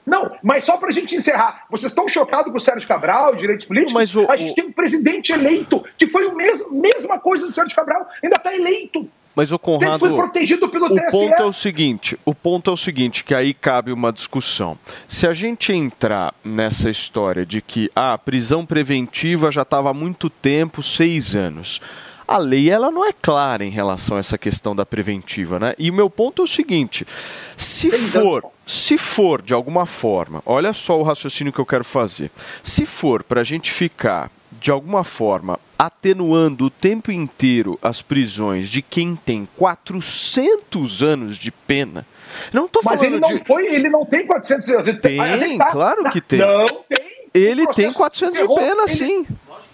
[0.04, 3.94] Não, mas só pra gente encerrar, vocês estão chocados com o Sérgio Cabral, direitos políticos?
[3.94, 6.34] Mas o- a gente tem um presidente eleito, que foi a
[6.72, 9.08] mesma coisa do Sérgio Cabral, ainda tá eleito.
[9.34, 11.10] Mas o Conrado, foi protegido pelo o TSE.
[11.10, 14.78] ponto é o seguinte, o ponto é o seguinte, que aí cabe uma discussão.
[15.08, 19.94] Se a gente entrar nessa história de que ah, a prisão preventiva já estava há
[19.94, 21.80] muito tempo, seis anos.
[22.26, 25.74] A lei ela não é clara em relação a essa questão da preventiva, né?
[25.78, 27.06] E o meu ponto é o seguinte:
[27.54, 32.30] se for, se for de alguma forma, olha só o raciocínio que eu quero fazer.
[32.62, 34.30] Se for para a gente ficar
[34.64, 41.50] de alguma forma atenuando o tempo inteiro as prisões de quem tem 400 anos de
[41.50, 42.06] pena.
[42.50, 44.88] Não estou Mas falando ele não de foi, ele não tem 400 anos.
[44.88, 46.38] Ele Tem, mas ele tá- claro que tem.
[46.38, 47.28] Não tem.
[47.34, 49.26] Ele tem processo 400 de encerrou, pena, ele- sim.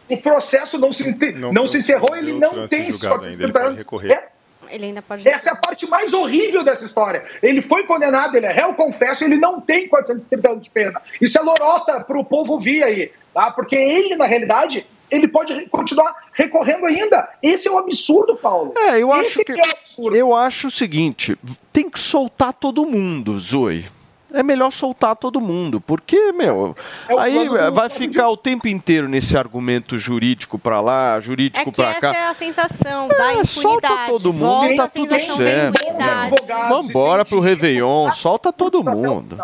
[0.09, 3.87] O processo não se, inte- não, se encerrou, ele não tem esses 430 anos.
[4.11, 4.29] É,
[4.71, 5.29] Ele ainda pode.
[5.29, 7.25] Essa é a parte mais horrível dessa história.
[7.43, 11.01] Ele foi condenado, ele é réu, confesso, ele não tem 430 anos de pena.
[11.21, 13.51] Isso é lorota para o povo vir aí, tá?
[13.51, 17.29] Porque ele, na realidade, ele pode continuar recorrendo ainda.
[17.43, 18.73] Esse é o absurdo, Paulo.
[18.77, 20.17] É, eu acho Esse que é o absurdo.
[20.17, 21.37] eu acho o seguinte,
[21.73, 23.87] tem que soltar todo mundo, Zoe.
[24.33, 26.77] É melhor soltar todo mundo, porque, meu,
[27.09, 31.91] É aí vai ficar o tempo inteiro nesse argumento jurídico pra lá, É jurídico pra
[31.91, 32.15] essa cá.
[32.15, 33.49] é a sensação da impunidade.
[33.49, 35.83] solta todo mundo Volta e tá tudo certo.
[35.83, 36.35] impunidade.
[36.69, 39.39] Vambora pro Réveillon, solta todo mundo.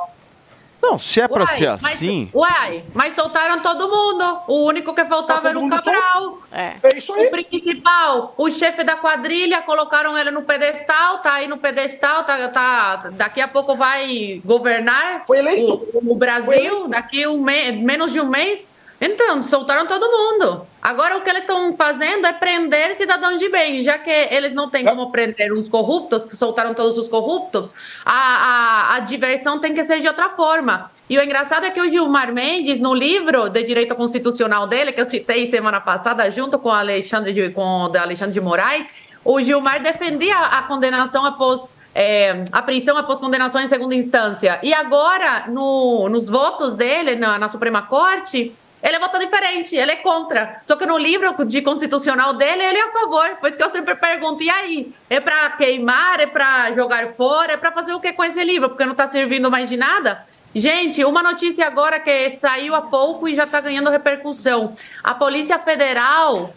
[0.90, 4.38] Não, se é pra Uai, ser mas- assim, Uai, mas soltaram todo mundo.
[4.46, 6.38] O único que faltava era o Cabral.
[6.52, 6.74] É.
[6.96, 7.26] isso aí.
[7.26, 12.48] O principal, o chefe da quadrilha, colocaram ele no pedestal, tá aí no pedestal, tá,
[12.48, 18.26] tá, daqui a pouco vai governar o, o Brasil, daqui um me- menos de um
[18.26, 18.68] mês.
[19.00, 20.66] Então, soltaram todo mundo.
[20.80, 24.70] Agora o que eles estão fazendo é prender cidadão de bem, já que eles não
[24.70, 27.74] têm como prender os corruptos, soltaram todos os corruptos,
[28.04, 28.12] a,
[28.92, 30.90] a, a diversão tem que ser de outra forma.
[31.10, 35.00] E o engraçado é que o Gilmar Mendes, no livro de direito constitucional dele, que
[35.00, 38.88] eu citei semana passada, junto com, o Alexandre de, com Alexandre de Moraes,
[39.24, 44.58] o Gilmar defendia a condenação após é, a prisão após condenação em segunda instância.
[44.62, 49.96] E agora, no- nos votos dele na, na Suprema Corte, ele votou diferente, ele é
[49.96, 50.60] contra.
[50.62, 53.36] Só que no livro de constitucional dele, ele é a favor.
[53.36, 54.92] Por isso que eu sempre pergunto, e aí?
[55.08, 58.68] É para queimar, é para jogar fora, é para fazer o que com esse livro?
[58.68, 60.24] Porque não está servindo mais de nada?
[60.54, 64.72] Gente, uma notícia agora que saiu há pouco e já está ganhando repercussão.
[65.04, 66.54] A Polícia Federal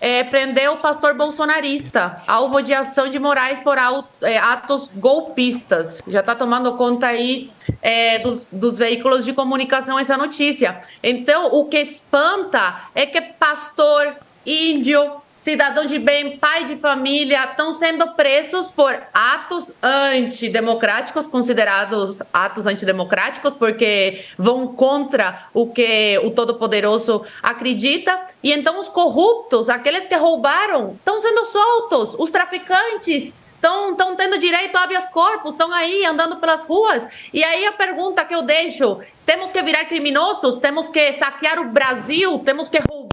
[0.00, 0.22] é,
[0.68, 3.78] o pastor bolsonarista, alvo de ação de Moraes por
[4.22, 6.02] é, atos golpistas.
[6.06, 10.78] Já está tomando conta aí é, dos, dos veículos de comunicação essa notícia.
[11.02, 17.72] Então, o que espanta é que pastor, índio, cidadão de bem, pai de família, estão
[17.72, 27.24] sendo presos por atos antidemocráticos, considerados atos antidemocráticos, porque vão contra o que o Todo-Poderoso
[27.42, 28.18] acredita.
[28.42, 32.14] E então os corruptos, aqueles que roubaram, estão sendo soltos.
[32.18, 37.06] Os traficantes estão tendo direito a habeas corpus, estão aí andando pelas ruas.
[37.32, 40.56] E aí a pergunta que eu deixo: temos que virar criminosos?
[40.56, 42.38] Temos que saquear o Brasil?
[42.40, 43.03] Temos que roubar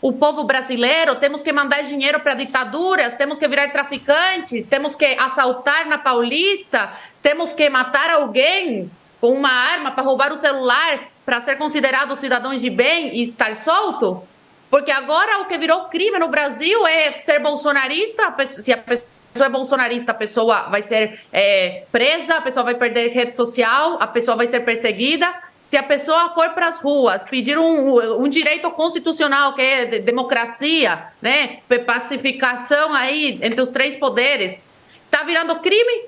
[0.00, 1.14] o povo brasileiro?
[1.16, 3.14] Temos que mandar dinheiro para ditaduras?
[3.16, 4.66] Temos que virar traficantes?
[4.66, 6.90] Temos que assaltar na Paulista?
[7.22, 12.56] Temos que matar alguém com uma arma para roubar o celular para ser considerado cidadão
[12.56, 14.22] de bem e estar solto?
[14.70, 19.06] Porque agora o que virou crime no Brasil é ser bolsonarista, pessoa- se a pessoa
[19.44, 24.06] é bolsonarista, a pessoa vai ser é, presa, a pessoa vai perder rede social, a
[24.06, 25.30] pessoa vai ser perseguida.
[25.66, 29.98] Se a pessoa for para as ruas pedir um, um direito constitucional, que é de-
[29.98, 34.62] democracia, né, pacificação aí entre os três poderes,
[35.10, 36.04] tá virando crime?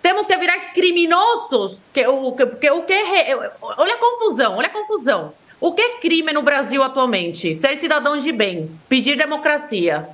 [0.00, 1.80] Temos que virar criminosos?
[1.92, 5.34] Que, o, que, o que é olha a confusão, olha a confusão.
[5.60, 7.56] O que é crime no Brasil atualmente?
[7.56, 10.08] Ser cidadão de bem, pedir democracia.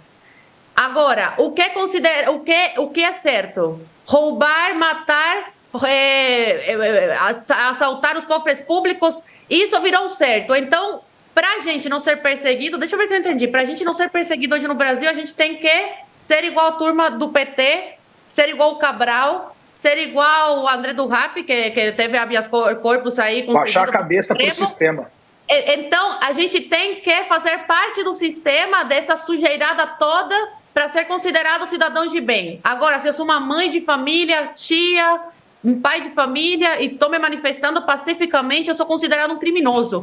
[0.74, 3.78] Agora, o que considera, o que, o que é certo?
[4.06, 5.52] Roubar, matar,
[5.84, 10.54] é, é, é, assa- assaltar os cofres públicos, isso virou certo.
[10.54, 11.00] Então,
[11.34, 13.46] para a gente não ser perseguido, deixa eu ver se eu entendi.
[13.46, 16.68] Para a gente não ser perseguido hoje no Brasil, a gente tem que ser igual
[16.68, 17.94] a turma do PT,
[18.26, 22.74] ser igual o Cabral, ser igual o André do Rap, que, que teve habeas cor-
[22.76, 23.42] corpus aí.
[23.44, 24.66] Baixar a cabeça pro Supremo.
[24.68, 25.10] sistema.
[25.48, 30.34] E- Então, a gente tem que fazer parte do sistema dessa sujeirada toda
[30.74, 32.60] para ser considerado cidadão de bem.
[32.64, 35.20] Agora, se eu sou uma mãe de família, tia,
[35.68, 40.02] um pai de família e estou me manifestando pacificamente, eu sou considerado um criminoso.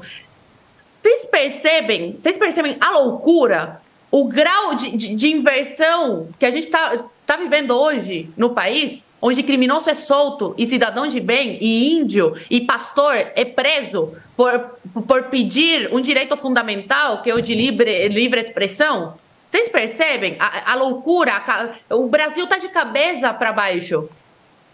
[0.71, 2.13] Vocês percebem?
[2.17, 3.81] Vocês percebem a loucura?
[4.11, 9.07] O grau de, de, de inversão que a gente está tá vivendo hoje no país,
[9.19, 14.77] onde criminoso é solto e cidadão de bem, e índio e pastor é preso por,
[15.07, 19.15] por pedir um direito fundamental, que é o de livre, livre expressão?
[19.47, 21.33] Vocês percebem a, a loucura?
[21.35, 24.07] a o Brasil está de cabeça para baixo.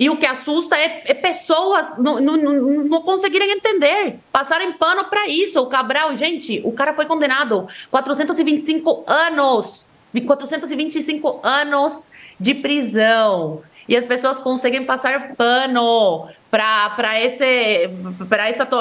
[0.01, 5.61] E o que assusta é, é pessoas não, conseguirem entender, passarem pano para isso.
[5.61, 9.85] O Cabral, gente, o cara foi condenado 425 anos,
[10.25, 12.07] 425 anos
[12.39, 13.61] de prisão.
[13.87, 17.45] E as pessoas conseguem passar pano para essa,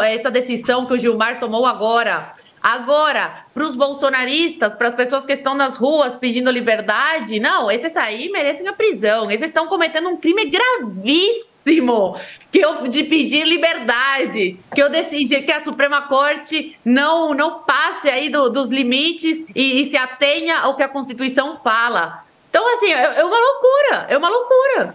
[0.07, 2.33] essa decisão que o Gilmar tomou agora.
[2.63, 7.97] Agora, para os bolsonaristas, para as pessoas que estão nas ruas pedindo liberdade, não, esses
[7.97, 9.31] aí merecem a prisão.
[9.31, 12.17] Esses estão cometendo um crime gravíssimo
[12.51, 18.09] que eu, de pedir liberdade, que eu decidi que a Suprema Corte não, não passe
[18.11, 22.25] aí do- dos limites e, e se atenha ao que a Constituição fala.
[22.51, 24.95] Então, assim, é, é uma loucura, é uma loucura.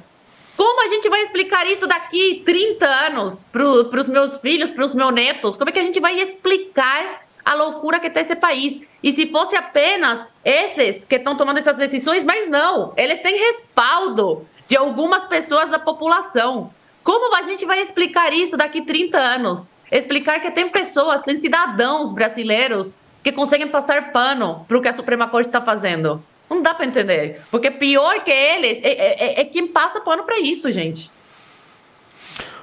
[0.58, 4.94] Como a gente vai explicar isso daqui 30 anos para os meus filhos, para os
[4.96, 5.58] meus netos?
[5.58, 8.82] Como é que a gente vai explicar a loucura que está esse país?
[9.04, 14.48] E se fosse apenas esses que estão tomando essas decisões, mas não, eles têm respaldo
[14.68, 16.74] de algumas pessoas da população.
[17.04, 19.70] Como a gente vai explicar isso daqui 30 anos?
[19.92, 24.94] Explicar que tem pessoas, tem cidadãos brasileiros que conseguem passar pano para o que a
[24.94, 26.24] Suprema Corte está fazendo.
[26.50, 27.42] Não dá para entender.
[27.52, 28.90] Porque pior que eles é,
[29.38, 31.12] é- é quem passa pano para isso, gente.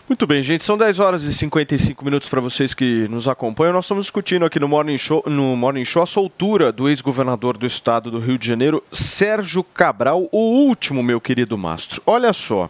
[0.09, 3.73] Muito bem, gente, são 10 horas e 55 minutos para vocês que nos acompanham.
[3.73, 7.65] Nós estamos discutindo aqui no Morning Show, no Morning Show a soltura do ex-governador do
[7.67, 12.03] estado do Rio de Janeiro, Sérgio Cabral, o último, meu querido Mastro.
[12.05, 12.69] Olha só,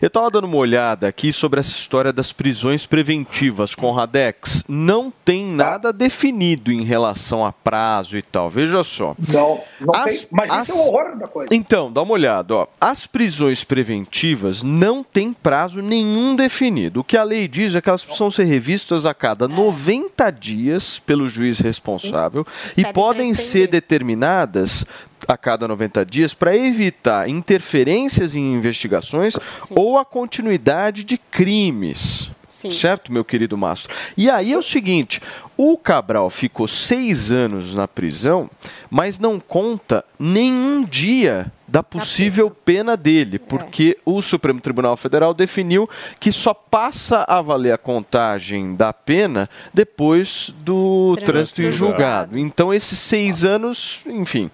[0.00, 4.64] eu estava dando uma olhada aqui sobre essa história das prisões preventivas com Radex.
[4.66, 8.50] Não tem nada definido em relação a prazo e tal.
[8.50, 9.14] Veja só.
[9.28, 10.26] Não, não As- tem.
[10.32, 11.54] Mas as- isso é o horror da coisa.
[11.54, 12.54] Então, dá uma olhada.
[12.54, 12.66] Ó.
[12.80, 16.71] As prisões preventivas não têm prazo nenhum definido.
[17.00, 20.98] O que a lei diz é que elas precisam ser revistas a cada 90 dias
[20.98, 22.46] pelo juiz responsável
[22.76, 24.86] e podem ser determinadas
[25.28, 29.36] a cada 90 dias para evitar interferências em investigações
[29.70, 32.30] ou a continuidade de crimes.
[32.70, 33.94] Certo, meu querido Mastro?
[34.16, 35.20] E aí é o seguinte:
[35.56, 38.50] o Cabral ficou seis anos na prisão,
[38.90, 45.88] mas não conta nenhum dia da possível pena dele, porque o Supremo Tribunal Federal definiu
[46.20, 52.38] que só passa a valer a contagem da pena depois do trânsito em julgado.
[52.38, 54.50] Então, esses seis anos, enfim.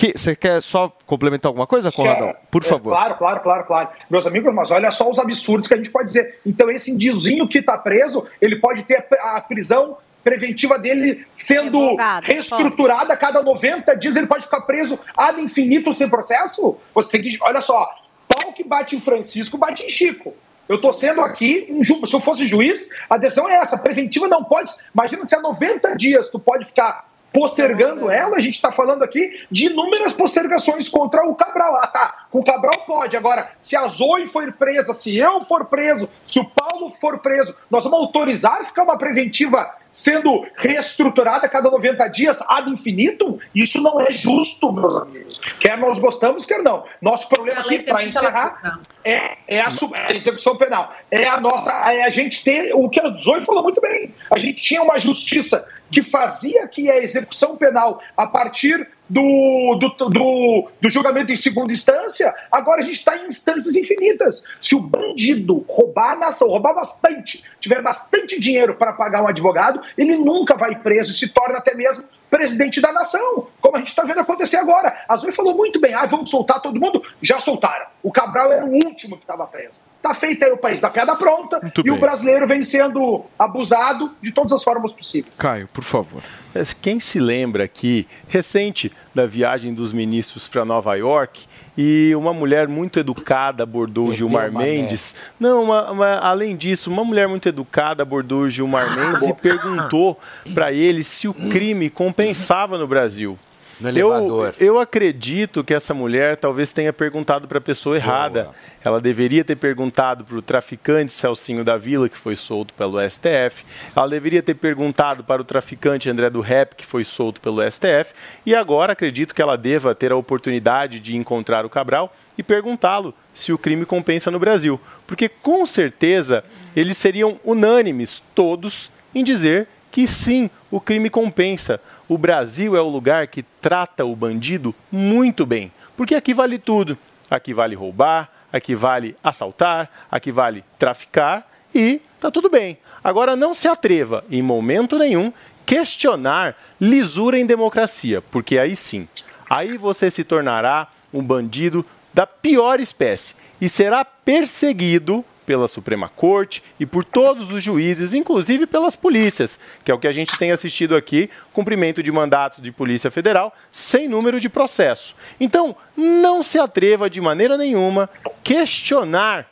[0.00, 2.34] Que, você quer só complementar alguma coisa, Conradão?
[2.50, 2.90] Por É, favor.
[2.90, 3.88] claro, claro, claro, claro.
[4.08, 6.40] Meus amigos, mas olha só os absurdos que a gente pode dizer.
[6.46, 13.14] Então, esse indiozinho que está preso, ele pode ter a prisão preventiva dele sendo reestruturada
[13.14, 16.76] a cada 90 dias, ele pode ficar preso ad infinito sem processo?
[16.94, 17.38] Você tem que.
[17.42, 17.88] Olha só,
[18.28, 20.34] pau que bate em Francisco, bate em Chico.
[20.68, 24.28] Eu estou sendo aqui, um ju- se eu fosse juiz, a decisão é essa: preventiva
[24.28, 24.72] não pode.
[24.94, 29.44] Imagina se há 90 dias tu pode ficar postergando ela, a gente está falando aqui
[29.50, 31.76] de inúmeras postergações contra o Cabral.
[31.76, 33.16] Ah, tá, com o Cabral pode.
[33.16, 37.54] Agora, se a Zoe for presa, se eu for preso, se o Paulo for preso,
[37.70, 43.38] nós vamos autorizar ficar uma preventiva sendo reestruturada a cada 90 dias ad infinitum?
[43.54, 45.40] Isso não é justo, meus amigos.
[45.60, 46.84] Quer nós gostamos, quer não.
[47.00, 50.94] Nosso problema aqui, para encerrar, é, é a, su- a execução penal.
[51.10, 51.70] É a nossa.
[51.92, 52.72] É a gente ter.
[52.74, 54.14] O que a Zoe falou muito bem.
[54.30, 60.08] A gente tinha uma justiça que fazia que a execução penal, a partir do, do,
[60.08, 64.44] do, do julgamento em segunda instância, agora a gente está em instâncias infinitas.
[64.62, 69.82] Se o bandido roubar a nação, roubar bastante, tiver bastante dinheiro para pagar um advogado,
[69.98, 73.88] ele nunca vai preso e se torna até mesmo presidente da nação, como a gente
[73.88, 74.96] está vendo acontecer agora.
[75.08, 77.02] A Zoe falou muito bem, ah, vamos soltar todo mundo?
[77.20, 77.86] Já soltaram.
[78.04, 79.79] O Cabral era o último que estava preso.
[80.02, 81.92] Tá feito aí o país da piada pronta e bem.
[81.92, 85.36] o brasileiro vem sendo abusado de todas as formas possíveis.
[85.36, 86.22] Caio, por favor.
[86.54, 91.44] Mas Quem se lembra aqui, recente, da viagem dos ministros para Nova York,
[91.76, 94.64] e uma mulher muito educada abordou o Gilmar Mané.
[94.66, 95.14] Mendes.
[95.38, 100.18] Não, uma- uma- além disso, uma mulher muito educada abordou o Gilmar Mendes e perguntou
[100.54, 103.38] para ele se o crime compensava no Brasil.
[103.80, 104.54] No Eu, elevador.
[104.60, 108.50] eu acredito que essa mulher talvez tenha perguntado para a pessoa errada.
[108.84, 113.64] Ela deveria ter perguntado para o traficante Celcinho da Vila, que foi solto pelo STF.
[113.96, 118.12] Ela deveria ter perguntado para o traficante André do Rep, que foi solto pelo STF.
[118.44, 123.14] E agora acredito que ela deva ter a oportunidade de encontrar o Cabral e perguntá-lo
[123.34, 124.78] se o crime compensa no Brasil.
[125.06, 126.44] Porque com certeza
[126.76, 131.80] eles seriam unânimes, todos, em dizer que sim, o crime compensa.
[132.10, 136.98] O Brasil é o lugar que trata o bandido muito bem, porque aqui vale tudo.
[137.30, 142.76] Aqui vale roubar, aqui vale assaltar, aqui vale traficar e tá tudo bem.
[143.04, 145.32] Agora não se atreva, em momento nenhum,
[145.64, 149.06] questionar lisura em democracia, porque aí sim,
[149.48, 156.62] aí você se tornará um bandido da pior espécie e será perseguido pela Suprema Corte
[156.78, 160.52] e por todos os juízes, inclusive pelas polícias, que é o que a gente tem
[160.52, 165.16] assistido aqui, cumprimento de mandatos de Polícia Federal sem número de processo.
[165.40, 168.08] Então, não se atreva de maneira nenhuma
[168.44, 169.50] questionar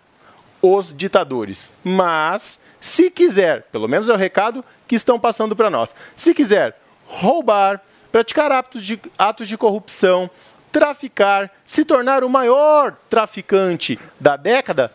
[0.63, 5.93] os ditadores, mas se quiser, pelo menos é o recado que estão passando para nós,
[6.17, 7.83] se quiser roubar,
[8.13, 10.31] praticar atos de, atos de corrupção,
[10.71, 14.93] traficar, se tornar o maior traficante da década,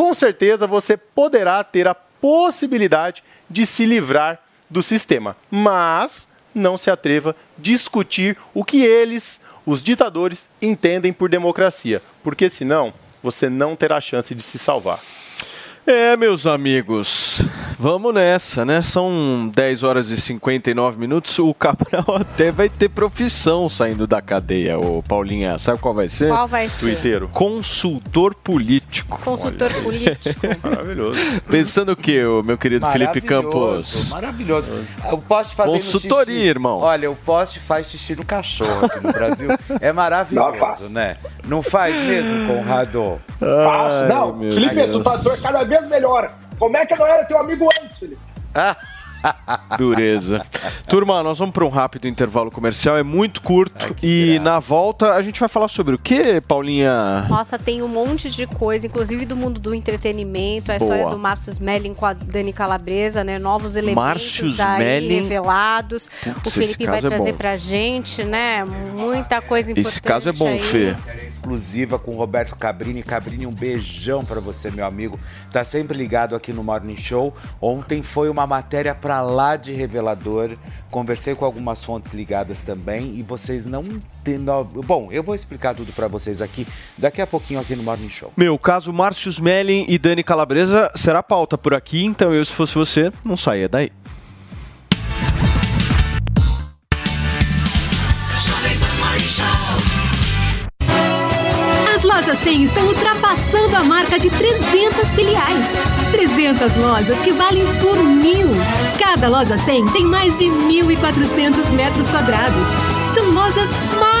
[0.00, 4.40] com certeza você poderá ter a possibilidade de se livrar
[4.70, 5.36] do sistema.
[5.50, 12.48] Mas não se atreva a discutir o que eles, os ditadores, entendem por democracia, porque
[12.48, 15.00] senão você não terá chance de se salvar.
[15.92, 17.42] É, meus amigos,
[17.76, 18.80] vamos nessa, né?
[18.80, 21.36] São 10 horas e 59 minutos.
[21.40, 25.58] O Cabral até vai ter profissão saindo da cadeia, ô Paulinha.
[25.58, 26.28] Sabe qual vai ser?
[26.28, 26.78] Qual vai ser?
[26.78, 27.28] Twitteiro.
[27.32, 29.20] Consultor político.
[29.20, 30.40] Consultor político.
[30.62, 31.20] Maravilhoso.
[31.50, 34.10] Pensando o que, ô, meu querido Felipe Campos?
[34.10, 34.70] Maravilhoso.
[35.10, 36.48] O poste fazer Consultoria, xixi.
[36.48, 36.78] irmão.
[36.78, 39.48] Olha, o poste faz xixi no cachorro aqui no Brasil.
[39.80, 41.16] É maravilhoso, né?
[41.48, 43.20] Não faz mesmo, Conrado?
[43.40, 44.06] Faço.
[44.06, 46.30] Não, Felipe, tu, tá, tu cada vez melhor.
[46.58, 48.20] Como é que não era teu amigo antes, Felipe?
[49.76, 50.42] Dureza.
[50.88, 53.94] Turma, nós vamos para um rápido intervalo comercial, é muito curto.
[54.02, 57.26] e na volta a gente vai falar sobre o que, Paulinha?
[57.28, 60.90] Nossa, tem um monte de coisa, inclusive do mundo do entretenimento, a Boa.
[60.90, 63.38] história do Márcio Smelling com a Dani Calabresa, né?
[63.38, 65.20] Novos elementos Márcio aí Smelling.
[65.22, 66.10] revelados.
[66.22, 67.38] Putz, o Felipe vai é trazer bom.
[67.38, 68.64] pra gente, né?
[68.96, 69.92] Muita coisa importante.
[69.92, 70.60] Esse caso é bom, aí.
[70.60, 70.96] Fê.
[71.44, 73.02] Exclusiva com Roberto Cabrini.
[73.02, 75.18] Cabrini, um beijão pra você, meu amigo.
[75.50, 77.34] Tá sempre ligado aqui no Morning Show.
[77.62, 80.54] Ontem foi uma matéria pra lá de revelador.
[80.90, 85.92] Conversei com algumas fontes ligadas também e vocês não no- Bom, eu vou explicar tudo
[85.92, 86.66] pra vocês aqui
[86.98, 88.30] daqui a pouquinho aqui no Morning Show.
[88.36, 92.74] Meu, caso Márcio Smelling e Dani Calabresa será pauta por aqui, então eu, se fosse
[92.74, 93.90] você, não saía daí.
[102.42, 105.66] 100 estão ultrapassando a marca de 300 filiais.
[106.10, 108.48] 300 lojas que valem por mil.
[108.98, 112.66] Cada loja 100 tem mais de 1.400 metros quadrados.
[113.14, 113.68] São lojas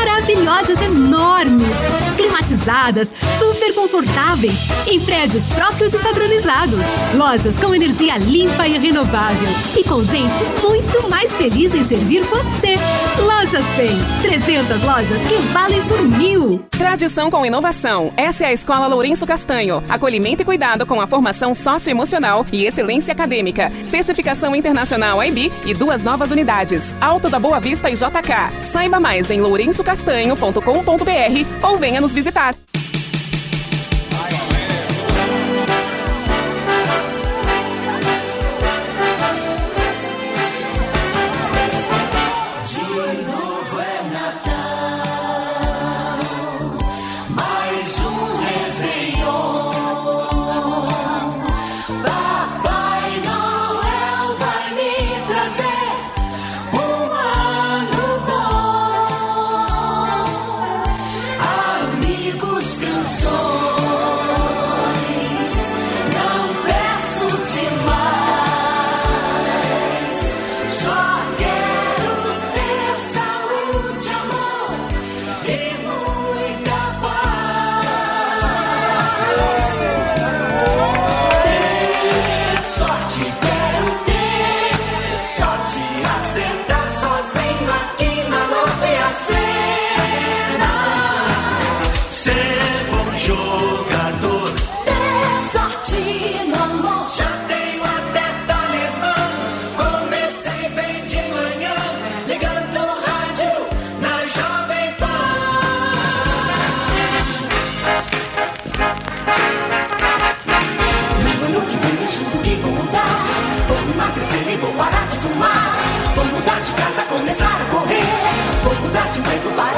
[0.00, 1.68] maravilhosas, enormes,
[2.16, 6.78] climatizadas, super confortáveis, em prédios próprios e padronizados.
[7.14, 9.48] Lojas com energia limpa e renovável.
[9.76, 12.76] E com gente muito mais feliz em servir você.
[13.22, 13.88] Loja 100.
[14.22, 16.64] 300 lojas que valem por mil.
[16.70, 18.10] Tradição com inovação.
[18.16, 19.82] Essa é a Escola Lourenço Castanho.
[19.88, 23.70] Acolhimento e cuidado com a formação socioemocional e excelência acadêmica.
[23.84, 26.94] Certificação internacional IB e duas novas unidades.
[27.00, 28.62] Alto da Boa Vista e JK.
[28.62, 29.42] Saiba mais em
[29.90, 32.54] lourençocastanho.com.br ou venha nos visitar.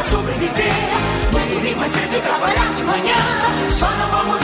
[0.04, 0.72] sobreviver.
[1.30, 3.16] Vou dormir mais cedo e trabalhar de manhã.
[3.70, 4.41] Só não vamos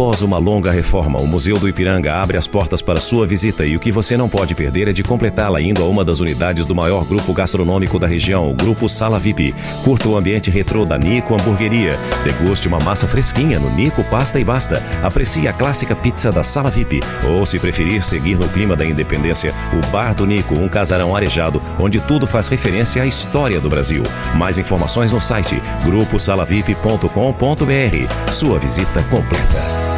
[0.00, 3.76] Após uma longa reforma, o Museu do Ipiranga abre as portas para sua visita e
[3.76, 6.74] o que você não pode perder é de completá-la indo a uma das unidades do
[6.74, 9.54] maior grupo gastronômico da região, o Grupo Sala VIP.
[9.84, 11.98] Curta o ambiente retrô da Nico Hamburgueria.
[12.24, 14.82] Deguste uma massa fresquinha no Nico Pasta e Basta.
[15.02, 17.02] Aprecie a clássica pizza da Sala VIP.
[17.28, 21.60] Ou, se preferir seguir no clima da independência, o Bar do Nico, um casarão arejado,
[21.78, 24.02] onde tudo faz referência à história do Brasil.
[24.34, 28.32] Mais informações no site gruposalavip.com.br.
[28.32, 29.89] Sua visita completa.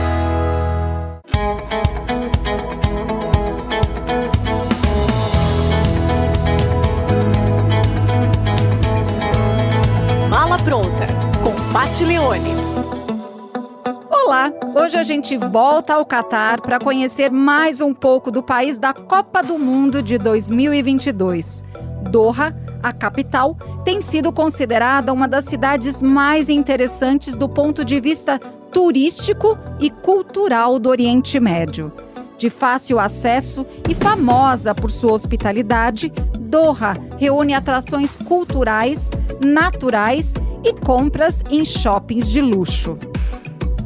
[14.74, 19.42] Hoje a gente volta ao Catar para conhecer mais um pouco do país da Copa
[19.42, 21.62] do Mundo de 2022.
[22.10, 23.54] Doha, a capital,
[23.84, 30.78] tem sido considerada uma das cidades mais interessantes do ponto de vista turístico e cultural
[30.78, 31.92] do Oriente Médio.
[32.38, 36.10] De fácil acesso e famosa por sua hospitalidade,
[36.40, 39.10] Doha reúne atrações culturais,
[39.44, 42.96] naturais e compras em shoppings de luxo.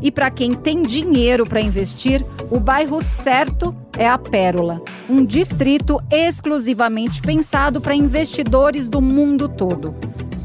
[0.02, 6.00] E para quem tem dinheiro para investir, o bairro certo é a Pérola, um distrito
[6.10, 9.94] exclusivamente pensado para investidores do mundo todo.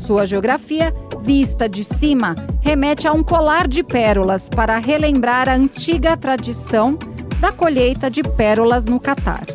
[0.05, 6.17] Sua geografia, vista de cima, remete a um colar de pérolas para relembrar a antiga
[6.17, 6.97] tradição
[7.39, 9.45] da colheita de pérolas no Catar.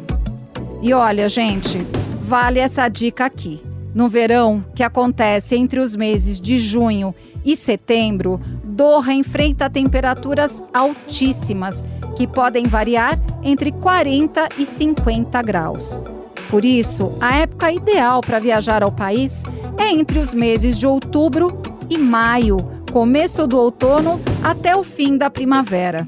[0.82, 1.78] E olha, gente,
[2.22, 3.61] vale essa dica aqui.
[3.97, 11.82] No verão, que acontece entre os meses de junho e setembro, Doha enfrenta temperaturas altíssimas,
[12.14, 16.03] que podem variar entre 40 e 50 graus.
[16.51, 19.42] Por isso, a época ideal para viajar ao país
[19.78, 22.59] é entre os meses de outubro e maio,
[22.92, 26.07] começo do outono até o fim da primavera.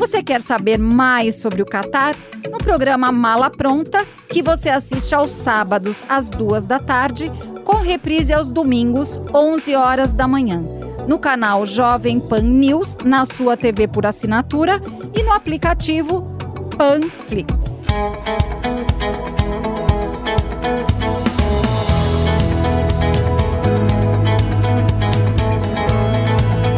[0.00, 2.16] Você quer saber mais sobre o Catar?
[2.50, 7.30] No programa Mala Pronta, que você assiste aos sábados às duas da tarde,
[7.66, 10.64] com reprise aos domingos, 11 horas da manhã.
[11.06, 14.80] No canal Jovem Pan News, na sua TV por assinatura
[15.14, 16.22] e no aplicativo
[16.78, 17.84] Panflix.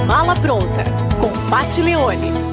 [0.08, 0.82] Mala pronta
[1.20, 2.51] com Pat Leone.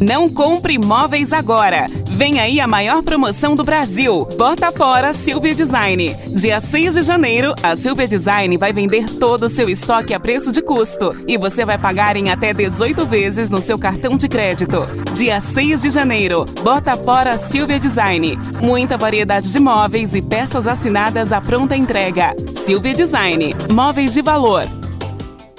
[0.00, 1.86] Não compre móveis agora.
[2.10, 4.28] Vem aí a maior promoção do Brasil.
[4.36, 6.14] Bota fora Silvia Design.
[6.34, 10.52] Dia 6 de janeiro, a Silvia Design vai vender todo o seu estoque a preço
[10.52, 11.16] de custo.
[11.26, 14.84] E você vai pagar em até 18 vezes no seu cartão de crédito.
[15.14, 18.38] Dia 6 de janeiro, bota fora Silvia Design.
[18.62, 22.34] Muita variedade de móveis e peças assinadas à pronta entrega.
[22.64, 23.54] Silvia Design.
[23.72, 24.66] Móveis de valor.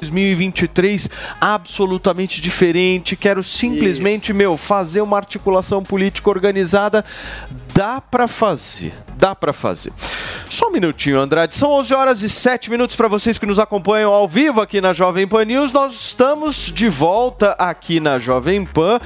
[0.09, 3.15] 2023 absolutamente diferente.
[3.15, 7.03] Quero simplesmente, meu, fazer uma articulação política organizada.
[7.77, 8.91] Dá pra fazer.
[9.15, 9.93] Dá pra fazer.
[10.49, 11.55] Só um minutinho, Andrade.
[11.55, 14.93] São 11 horas e 7 minutos para vocês que nos acompanham ao vivo aqui na
[14.93, 15.71] Jovem Pan News.
[15.71, 18.99] Nós estamos de volta aqui na Jovem Pan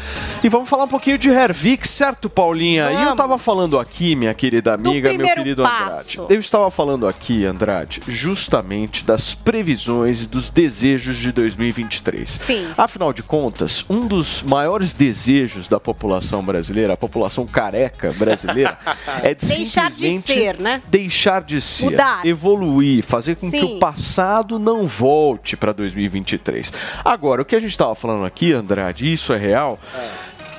[0.43, 2.91] e vamos falar um pouquinho de Hervix, certo, Paulinha?
[2.91, 5.85] E eu tava falando aqui, minha querida amiga, meu querido Andrade.
[5.89, 6.25] passo.
[6.29, 12.29] Eu estava falando aqui, Andrade, justamente das previsões e dos desejos de 2023.
[12.29, 12.67] Sim.
[12.77, 18.60] Afinal de contas, um dos maiores desejos da população brasileira, a população careca brasileira,
[19.23, 20.81] é de Deixar de ser, né?
[20.87, 22.25] deixar de ser, Mudar.
[22.25, 23.75] evoluir, fazer com que Sim.
[23.75, 26.73] o passado não volte para 2023.
[27.03, 29.79] Agora, o que a gente estava falando aqui, Andrade, isso é real.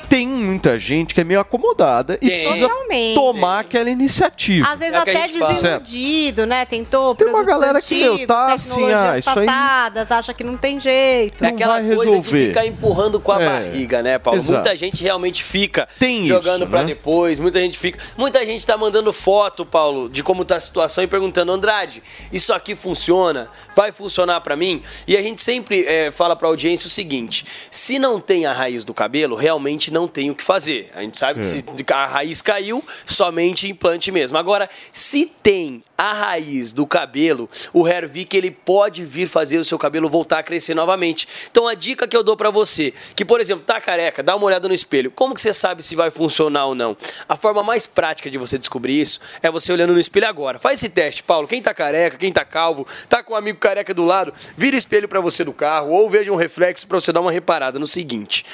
[0.09, 2.45] Tem muita gente que é meio acomodada e Tem.
[2.45, 3.15] precisa Totalmente.
[3.15, 4.69] tomar aquela iniciativa.
[4.69, 6.65] Às vezes É até desiludido, né?
[6.65, 10.45] Tentou Tem uma galera que, meu, antigos, tá assim, ah, isso aí- passadas, acha que
[10.45, 11.45] não tem jeito.
[11.45, 12.41] É aquela vai coisa resolver.
[12.43, 13.47] de ficar empurrando com a É.
[13.49, 14.39] barriga, né, Paulo?
[14.39, 14.55] Exato.
[14.55, 16.87] Muita gente realmente fica Tem jogando isso, pra né?
[16.89, 17.99] depois, muita gente fica.
[18.17, 22.03] Muita gente tá mandando foto, Paulo, de como tá a situação e perguntando, Andrade,
[22.33, 23.49] isso aqui funciona?
[23.75, 24.83] Vai funcionar pra mim?
[25.07, 28.85] E a gente sempre é, fala pra audiência o seguinte: se não tem a raiz
[28.85, 30.91] do cabelo, realmente não tem o que fazer.
[30.95, 31.49] A gente sabe que É.
[31.49, 34.37] se a raiz caiu, somente implante mesmo.
[34.39, 39.79] Agora, se tem a raiz do cabelo, o Hervik ele pode vir fazer o seu
[39.79, 41.29] cabelo voltar a crescer novamente.
[41.51, 44.47] Então a dica que eu dou pra você, que por exemplo, tá careca, dá uma
[44.47, 45.11] olhada no espelho.
[45.13, 46.97] Como que você sabe se vai funcionar ou não?
[47.29, 50.59] A forma mais prática de você descobrir isso é você olhando no espelho agora.
[50.59, 51.47] Faz esse teste, Paulo.
[51.47, 54.79] Quem tá careca, quem tá calvo, tá com um amigo careca do lado, vira o
[54.79, 57.87] espelho pra você do carro ou veja um reflexo pra você dar uma reparada no
[57.87, 58.45] seguinte: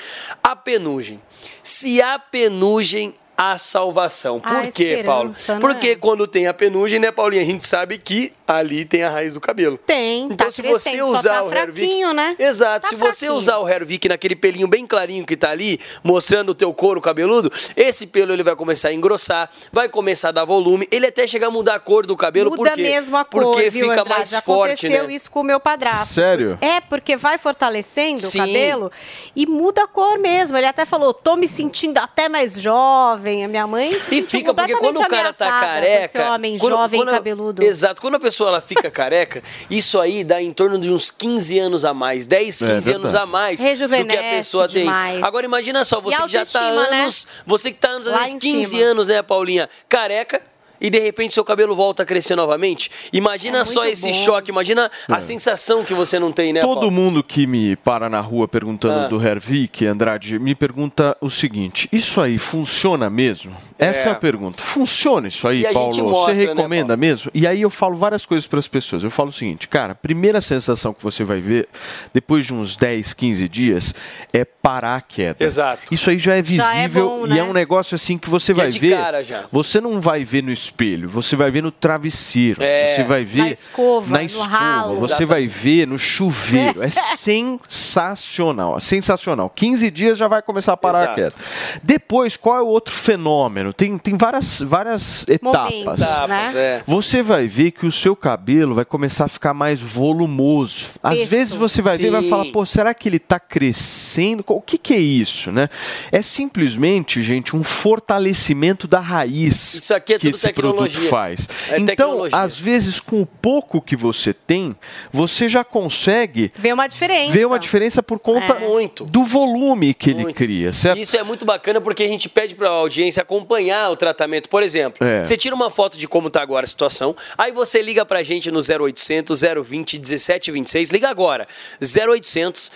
[0.52, 1.20] a penugem.
[1.62, 4.40] Se a penugem a salvação.
[4.40, 5.31] Por A quê, Paulo?
[5.31, 5.59] né?
[5.60, 7.40] Porque quando tem a penugem, né, Paulinha?
[7.43, 9.78] A gente sabe que ali tem a raiz do cabelo.
[9.86, 12.05] Tem, Então, tá se você usar só tá o Hervik.
[12.15, 12.35] né?
[12.36, 12.82] Exato.
[12.82, 13.35] Tá se você fraquinho.
[13.35, 17.52] usar o Hervik naquele pelinho bem clarinho que tá ali, mostrando o teu couro cabeludo,
[17.77, 21.47] esse pelo ele vai começar a engrossar, vai começar a dar volume, ele até chegar
[21.47, 22.51] a mudar a cor do cabelo.
[22.51, 22.82] Muda por quê?
[22.82, 24.09] mesmo a cor, Porque viu, fica Andrade?
[24.09, 25.15] mais forte, Aconteceu né?
[25.15, 26.06] isso com o meu padrasto.
[26.15, 26.59] Sério?
[26.60, 28.39] É, porque vai fortalecendo Sim.
[28.40, 28.93] o cabelo
[29.36, 30.56] e muda a cor mesmo.
[30.56, 33.27] Ele até falou, tô me sentindo até mais jovem.
[33.44, 36.18] A minha mãe se E fica porque quando o cara tá careca.
[36.18, 37.62] Esse homem quando- jovem quando- cabeludo.
[37.62, 38.00] Exato.
[38.00, 41.84] Quando a pessoa ela fica careca, isso aí dá em torno de uns 15 anos
[41.84, 44.84] a mais, 10, É 15 anos a mais do que a Rejuvenesce pessoa tem.
[44.84, 45.22] demais.
[45.22, 47.00] Agora imagina só, você que já tá né?
[47.02, 48.82] anos, você que tá anos, às vezes em 15 cima.
[48.90, 50.42] anos, né, Paulinha, careca.
[50.80, 52.90] E de repente seu cabelo volta a crescer novamente.
[53.12, 54.24] Imagina É só esse bom.
[54.24, 56.90] choque, imagina a sensação que você não tem, né, Todo Paulo?
[56.90, 59.09] mundo que me para na rua perguntando Ah.
[59.09, 63.56] do Hervik, Andrade, me pergunta o seguinte: isso aí funciona mesmo?
[63.78, 64.12] Essa é, É.
[64.12, 64.62] a pergunta.
[64.62, 65.96] Funciona isso aí, E Paulo?
[66.10, 67.30] mostra, você né, recomenda mesmo?
[67.32, 69.05] E aí eu falo várias coisas para as pessoas.
[69.05, 71.68] Eu falo o seguinte, cara, a primeira sensação que você vai ver
[72.12, 73.94] depois de uns 10, 15 dias
[74.32, 75.44] é parar a queda.
[75.44, 75.94] Exato.
[75.94, 77.38] Isso aí já é Já é visível bom, e né?
[77.38, 78.96] é um negócio assim que você Que é vai de ver.
[78.96, 79.44] cara já.
[79.52, 82.94] Você não vai ver no espelho, você vai ver no travesseiro, É.
[82.96, 84.94] você vai ver Na escova, na no escova, ralo.
[84.94, 85.28] você Exatamente.
[85.28, 86.82] vai ver no chuveiro.
[86.82, 89.50] É sensacional, é sensacional.
[89.50, 91.12] 15 dias já vai começar a parar Exato.
[91.12, 91.36] a queda.
[91.82, 93.68] Depois, qual é o outro fenômeno?
[93.73, 95.73] Tem, tem várias, várias etapas.
[95.73, 96.53] Momentos, Etapas, né?
[96.55, 96.82] é.
[96.86, 100.99] Você vai ver que o seu cabelo vai começar a ficar mais volumoso.
[101.03, 101.31] Às Espesso.
[101.31, 102.28] vezes você vai ver e vai Sim.
[102.28, 104.45] falar, pô, será que ele está crescendo?
[104.47, 105.69] O que, que é isso, né?
[106.11, 111.49] É simplesmente, gente, um fortalecimento da raiz Isso aqui é que esse produto faz.
[111.69, 112.36] É então, tecnologia.
[112.39, 114.74] às vezes, com o pouco que você tem,
[115.12, 117.32] você já consegue Vê uma diferença.
[117.32, 118.69] ver uma diferença por conta É.
[119.11, 120.36] Do volume que ele Muito.
[120.36, 120.99] cria, certo?
[121.01, 123.57] Isso é muito bacana porque a gente pede para a audiência acompanhar
[123.90, 124.48] o tratamento.
[124.48, 125.24] Por exemplo, É.
[125.24, 128.51] você tira uma foto de como tá agora a situação, aí você liga pra gente
[128.51, 130.90] no 0800 020 1726.
[130.90, 131.47] Liga agora.
[131.80, 132.70] 0800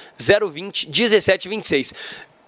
[0.50, 1.94] 020 1726.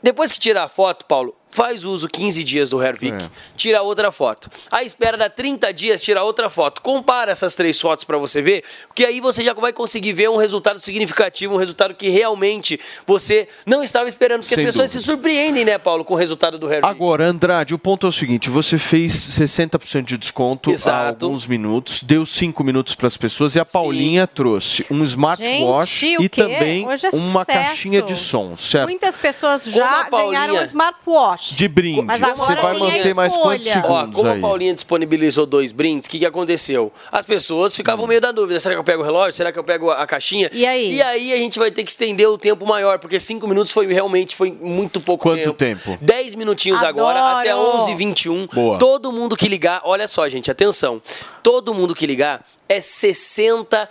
[0.02, 3.28] Depois que tirar a foto, Paulo, faz uso 15 dias do Hervik, É.
[3.56, 4.50] tira outra foto.
[4.72, 6.82] Aí espera dar 30 dias, tira outra foto.
[6.82, 10.36] Compara essas três fotos para você ver, porque aí você já vai conseguir ver um
[10.36, 15.00] resultado significativo, um resultado que realmente você não estava esperando, porque Sem as pessoas dúvida.
[15.00, 16.88] se surpreendem, né, Paulo, com o resultado do Hervik.
[16.88, 21.24] Agora, Andrade, o ponto é o seguinte: você fez 60% de desconto Exato.
[21.24, 26.00] há alguns minutos, deu 5 minutos para as pessoas e a Paulinha trouxe um smartwatch
[26.00, 26.42] Gente, e quê?
[26.42, 28.88] também Hoje é uma caixinha de som, certo?
[28.88, 31.43] Muitas pessoas já Paulinha- ganharam um smartwatch.
[31.52, 32.02] De brinde.
[32.02, 33.84] Mas você agora vai tem a manter mais quantos escolha.
[33.86, 34.38] Ó, segundos como aí?
[34.38, 36.92] a Paulinha disponibilizou dois brindes, o que, que aconteceu?
[37.12, 39.32] As pessoas ficavam meio da dúvida: será que eu pego o relógio?
[39.32, 40.50] Será que eu pego a caixinha?
[40.52, 40.94] E aí?
[40.94, 43.86] E aí a gente vai ter que estender o tempo maior, porque cinco minutos foi
[43.86, 45.98] realmente foi muito pouco Quanto tempo?
[46.00, 47.06] 10 minutinhos Adoro!
[47.06, 48.52] agora, até 11h21.
[48.52, 48.78] Boa.
[48.78, 51.00] Todo mundo que ligar, olha só, gente, atenção.
[51.42, 53.24] Todo mundo que ligar é 60%
[53.68, 53.88] Boa,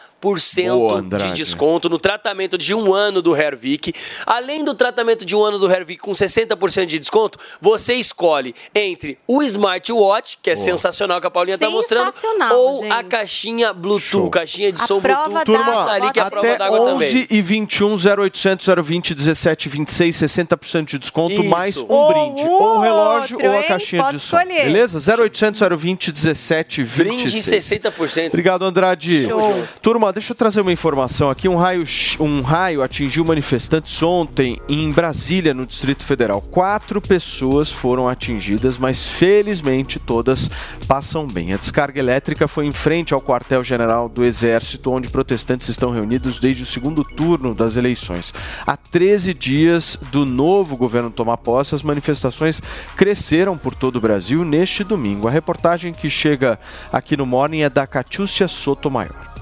[1.18, 3.94] de desconto no tratamento de um ano do Hervik.
[4.26, 9.18] Além do tratamento de um ano do Hervik com 60% de desconto, você escolhe entre
[9.28, 12.14] o smartwatch, que é sensacional que a Paulinha tá mostrando,
[12.54, 12.92] ou gente.
[12.94, 14.30] a caixinha Bluetooth, Show.
[14.30, 15.58] caixinha de A som prova Bluetooth.
[15.58, 17.28] d'água, tá ali que é a prova d'água 11 também.
[17.30, 21.44] e 21, 0800 020 17 26, 60% de desconto, Isso.
[21.50, 22.42] mais um Ou brinde.
[22.44, 23.68] um Ou o relógio outro, ou a hein?
[23.68, 24.38] caixinha Pode de som.
[24.38, 24.64] escolher.
[24.66, 25.00] Beleza?
[25.24, 27.66] 0800 020 17 Brinde 26.
[27.66, 28.28] 60%.
[28.30, 29.26] Obrigado, Andrade.
[29.28, 29.64] Show.
[29.82, 31.50] Turma, deixa eu trazer uma informação aqui.
[31.50, 31.84] Um raio,
[32.20, 36.40] um raio atingiu manifestantes ontem em Brasília, no Distrito Federal.
[36.40, 40.50] Quatro pessoas foram atingidas, mas felizmente todas
[40.88, 41.54] passam bem.
[41.54, 46.64] A descarga elétrica foi em frente ao quartel-general do Exército, onde protestantes estão reunidos desde
[46.64, 48.34] o segundo turno das eleições.
[48.66, 52.62] Há 13 dias do novo governo tomar posse, as manifestações
[52.96, 55.28] cresceram por todo o Brasil neste domingo.
[55.28, 56.60] A reportagem que chega
[56.92, 59.33] aqui no Morning é da Catiúcia Sotomayor.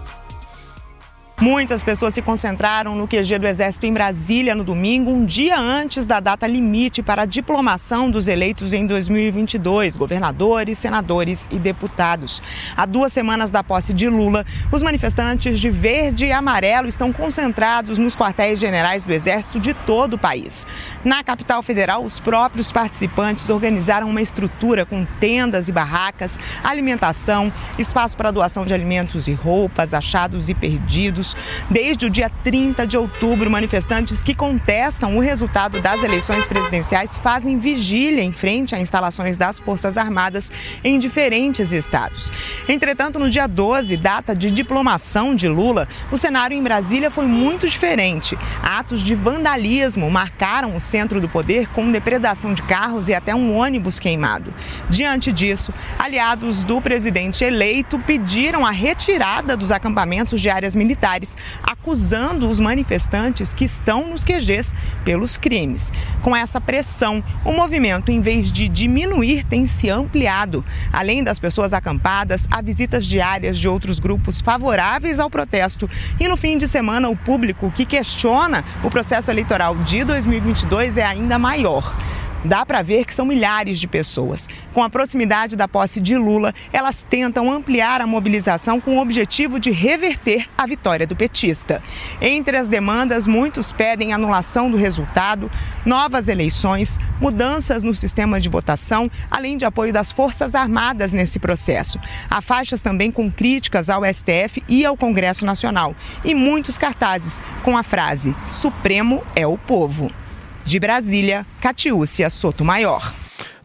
[1.42, 6.06] Muitas pessoas se concentraram no QG do Exército em Brasília no domingo, um dia antes
[6.06, 12.44] da data limite para a diplomação dos eleitos em 2022, governadores, senadores e deputados.
[12.78, 17.98] Há duas semanas da posse de Lula, os manifestantes de verde e amarelo estão concentrados
[17.98, 20.68] nos quartéis generais do Exército de todo o país.
[21.04, 28.16] Na capital federal, os próprios participantes organizaram uma estrutura com tendas e barracas, alimentação, espaço
[28.16, 31.31] para doação de alimentos e roupas, achados e perdidos,
[31.70, 37.58] Desde o dia 30 de outubro, manifestantes que contestam o resultado das eleições presidenciais fazem
[37.58, 40.52] vigília em frente a instalações das Forças Armadas
[40.84, 42.32] em diferentes estados.
[42.68, 47.68] Entretanto, no dia 12, data de diplomação de Lula, o cenário em Brasília foi muito
[47.68, 48.38] diferente.
[48.62, 53.56] Atos de vandalismo marcaram o centro do poder com depredação de carros e até um
[53.56, 54.54] ônibus queimado.
[54.90, 61.21] Diante disso, aliados do presidente eleito pediram a retirada dos acampamentos de áreas militares,
[61.64, 64.74] acusando os manifestantes que estão nos QGs
[65.04, 65.92] pelos crimes.
[66.22, 70.64] Com essa pressão, o movimento, em vez de diminuir, tem se ampliado.
[70.92, 75.90] Além das pessoas acampadas, há visitas diárias de outros grupos favoráveis ao protesto.
[76.20, 81.04] E no fim de semana, o público que questiona o processo eleitoral de 2022 é
[81.04, 81.96] ainda maior.
[82.44, 84.48] Dá para ver que são milhares de pessoas.
[84.74, 89.60] Com a proximidade da posse de Lula, elas tentam ampliar a mobilização com o objetivo
[89.60, 91.82] de reverter a vitória do petista.
[92.20, 95.52] Entre as demandas, muitos pedem anulação do resultado,
[95.86, 102.00] novas eleições, mudanças no sistema de votação, além de apoio das Forças Armadas nesse processo.
[102.30, 105.96] Há faixas também com críticas ao STF e ao Congresso Nacional.
[106.24, 110.21] E muitos cartazes com a frase: Supremo é o povo.
[110.66, 113.14] De Brasília, Catiúcia Sotomayor.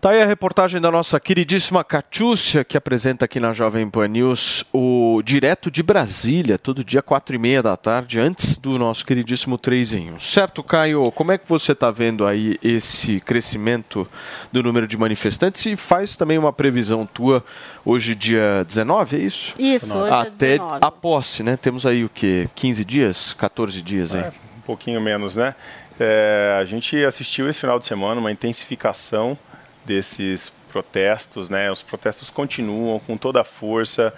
[0.00, 4.64] Tá aí a reportagem da nossa queridíssima Catiúcia, que apresenta aqui na Jovem Pan News
[4.72, 9.56] o Direto de Brasília, todo dia, quatro e meia da tarde, antes do nosso queridíssimo
[9.56, 10.20] 3 em 1.
[10.20, 11.10] Certo, Caio?
[11.12, 14.06] Como é que você está vendo aí esse crescimento
[14.52, 17.42] do número de manifestantes e faz também uma previsão tua
[17.84, 19.54] hoje, dia 19, é isso?
[19.58, 20.78] Isso, hoje é Até 19.
[20.82, 21.56] a posse, né?
[21.56, 22.48] Temos aí o quê?
[22.54, 23.34] 15 dias?
[23.34, 24.20] 14 dias, hein?
[24.26, 25.54] É, um pouquinho menos, né?
[25.98, 29.38] É, a gente assistiu esse final de semana uma intensificação
[29.84, 31.70] desses protestos, né?
[31.70, 34.12] Os protestos continuam com toda a força.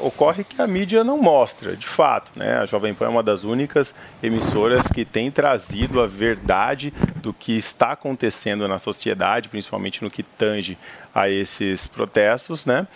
[0.00, 2.58] Ocorre que a mídia não mostra, de fato, né?
[2.58, 3.92] A Jovem Pan é uma das únicas
[4.22, 10.22] emissoras que tem trazido a verdade do que está acontecendo na sociedade, principalmente no que
[10.22, 10.78] tange
[11.12, 12.86] a esses protestos, né?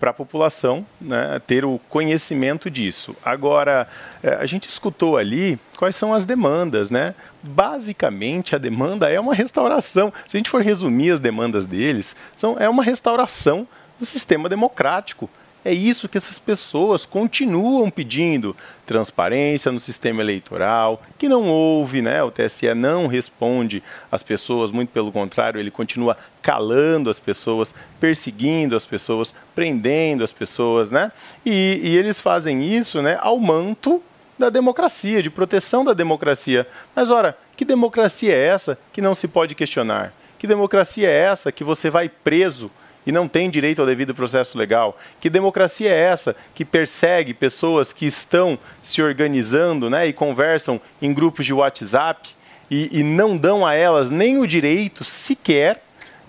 [0.00, 3.16] para a população né, ter o conhecimento disso.
[3.24, 3.86] Agora,
[4.22, 7.12] é, a gente escutou ali quais são as demandas, né?
[7.42, 10.12] Basicamente, a demanda é uma restauração.
[10.28, 13.66] Se a gente for resumir as demandas deles, são, é uma restauração
[13.98, 15.28] do sistema democrático.
[15.64, 18.54] É isso que essas pessoas continuam pedindo:
[18.86, 22.22] transparência no sistema eleitoral, que não houve, né?
[22.22, 28.76] O TSE não responde às pessoas, muito pelo contrário, ele continua calando as pessoas, perseguindo
[28.76, 31.10] as pessoas, prendendo as pessoas, né?
[31.44, 34.00] E, e eles fazem isso, né, ao manto
[34.38, 36.66] da democracia, de proteção da democracia.
[36.94, 40.12] Mas ora, que democracia é essa que não se pode questionar?
[40.38, 42.70] Que democracia é essa que você vai preso
[43.06, 44.98] e não tem direito ao devido processo legal?
[45.20, 51.12] Que democracia é essa que persegue pessoas que estão se organizando né, e conversam em
[51.14, 52.30] grupos de WhatsApp
[52.70, 55.82] e, e não dão a elas nem o direito sequer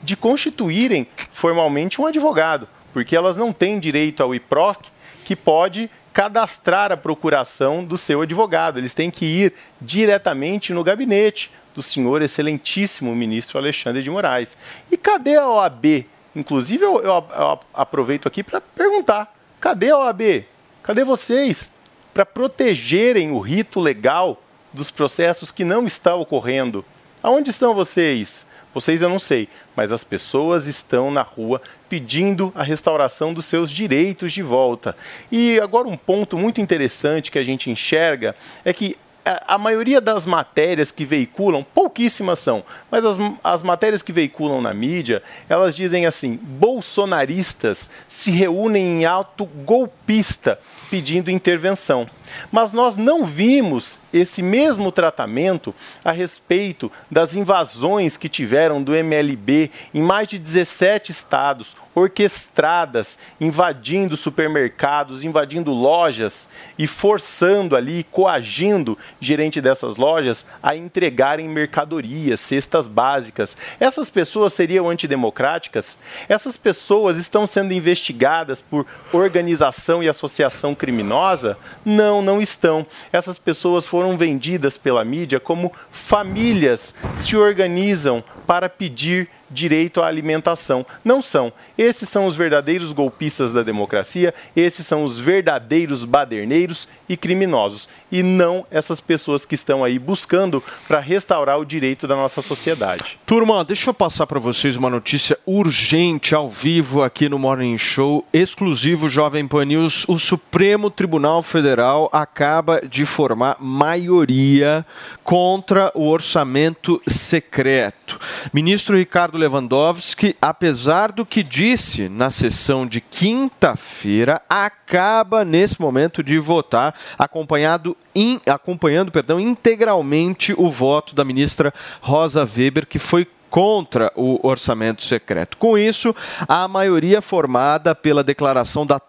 [0.04, 2.68] de constituírem formalmente um advogado?
[2.92, 4.90] Porque elas não têm direito ao IPROC,
[5.26, 8.78] que pode cadastrar a procuração do seu advogado.
[8.78, 14.56] Eles têm que ir diretamente no gabinete do senhor excelentíssimo ministro Alexandre de Moraes.
[14.92, 16.06] E cadê a OAB?
[16.36, 20.46] Inclusive, eu, eu- eu aproveito aqui para perguntar: cadê a OAB?
[20.84, 21.72] Cadê vocês
[22.14, 24.42] para protegerem o rito legal
[24.72, 26.86] dos processos que não está ocorrendo?
[27.22, 28.46] Aonde estão vocês?
[28.74, 31.62] Vocês eu não sei, mas as pessoas estão na rua
[31.94, 34.98] pedindo a restauração dos seus direitos de volta.
[35.32, 40.26] E agora um ponto muito interessante que a gente enxerga é que a, maioria das
[40.26, 46.06] matérias que veiculam, pouquíssimas são, mas as, as matérias que veiculam na mídia, elas dizem
[46.06, 50.60] assim: bolsonaristas se reúnem em ato golpista
[50.90, 52.08] pedindo intervenção.
[52.52, 59.72] Mas nós não vimos esse mesmo tratamento a respeito das invasões que tiveram do MLB
[59.94, 66.48] em mais de 17 estados, orquestradas, invadindo supermercados, invadindo lojas
[66.78, 73.56] e forçando ali, coagindo gerente dessas lojas a entregarem mercadorias, cestas básicas.
[73.80, 75.98] Essas pessoas seriam antidemocráticas?
[76.28, 81.58] Essas pessoas estão sendo investigadas por organização e associação criminosa?
[81.86, 82.86] Não, não estão.
[83.12, 90.86] Essas pessoas foram vendidas pela mídia como famílias se organizam para pedir direito à alimentação.
[91.06, 91.54] Não são.
[91.78, 97.88] Esses são os verdadeiros golpistas da democracia, esses são os verdadeiros baderneiros e criminosos.
[98.12, 103.20] E não essas pessoas que estão aí buscando para restaurar o direito da nossa sociedade.
[103.26, 108.26] Turma, deixa eu passar para vocês uma notícia urgente ao vivo aqui no Morning Show,
[108.34, 110.06] exclusivo Jovem Pan News.
[110.08, 114.86] O Supremo Tribunal Federal acaba de formar maioria
[115.24, 118.20] contra o orçamento secreto.
[118.54, 126.40] Ministro Ricardo Lewandowski, apesar do que disse na sessão de quinta-feira, acaba nesse momento de
[126.40, 134.12] votar, acompanhado in- acompanhando, perdão, integralmente o voto da ministra Rosa Weber, que foi contra
[134.16, 135.58] o orçamento secreto.
[135.58, 136.16] Com isso,
[136.48, 139.00] a maioria formada pela declaração da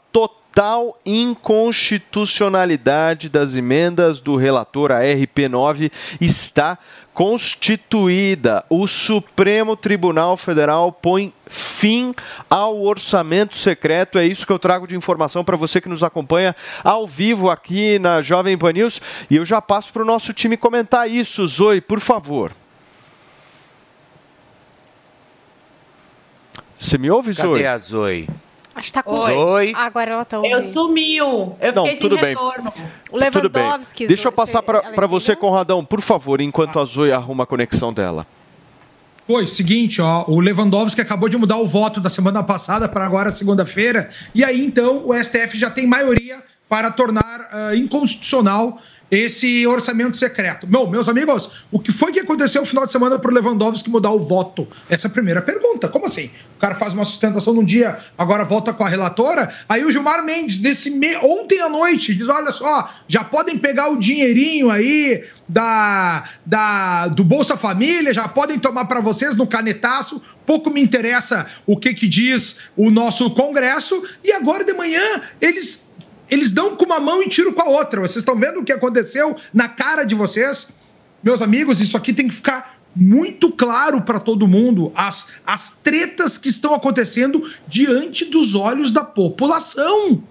[0.54, 5.90] total inconstitucionalidade das emendas do relator à RP9
[6.20, 6.78] está
[7.12, 8.64] constituída.
[8.70, 12.14] O Supremo Tribunal Federal põe fim
[12.48, 14.16] ao orçamento secreto.
[14.16, 16.54] É isso que eu trago de informação para você que nos acompanha
[16.84, 19.00] ao vivo aqui na Jovem Pan News.
[19.28, 21.48] E eu já passo para o nosso time comentar isso.
[21.48, 22.52] Zoe, por favor.
[26.78, 27.54] Você me ouve, Zoe?
[27.54, 28.28] Cadê a Zoe?
[28.74, 29.32] Acho que tá com Oi.
[29.32, 29.72] Zoe.
[29.76, 30.72] Agora ela tá Eu ouvindo.
[30.72, 31.56] sumiu.
[31.60, 32.34] Eu Não, fiquei tudo sem bem.
[32.34, 32.72] retorno.
[33.10, 33.62] O Tudo bem.
[33.62, 34.06] Lewandowski.
[34.06, 37.46] Deixa eu Zoe, passar você- para você, Conradão, por favor, enquanto a Zoe arruma a
[37.46, 38.26] conexão dela.
[39.26, 43.32] Foi, seguinte, ó, o Lewandowski acabou de mudar o voto da semana passada para agora
[43.32, 48.78] segunda-feira, e aí então o STF já tem maioria para tornar ah, inconstitucional
[49.16, 50.66] esse orçamento secreto.
[50.66, 53.90] Meu, meus amigos, o que foi que aconteceu no final de semana para o Lewandowski
[53.90, 54.66] mudar o voto?
[54.88, 55.88] Essa é a primeira pergunta.
[55.88, 56.30] Como assim?
[56.56, 59.52] O cara faz uma sustentação num dia, agora volta com a relatora.
[59.68, 61.16] Aí o Gilmar Mendes, nesse me...
[61.16, 67.24] ontem à noite, diz: olha só, já podem pegar o dinheirinho aí da, da do
[67.24, 70.22] Bolsa Família, já podem tomar para vocês no canetaço.
[70.46, 74.02] Pouco me interessa o que, que diz o nosso Congresso.
[74.22, 75.83] E agora de manhã eles
[76.30, 78.00] eles dão com uma mão e tiram com a outra.
[78.00, 80.70] Vocês estão vendo o que aconteceu na cara de vocês?
[81.22, 84.92] Meus amigos, isso aqui tem que ficar muito claro para todo mundo.
[84.94, 90.22] As, as tretas que estão acontecendo diante dos olhos da população.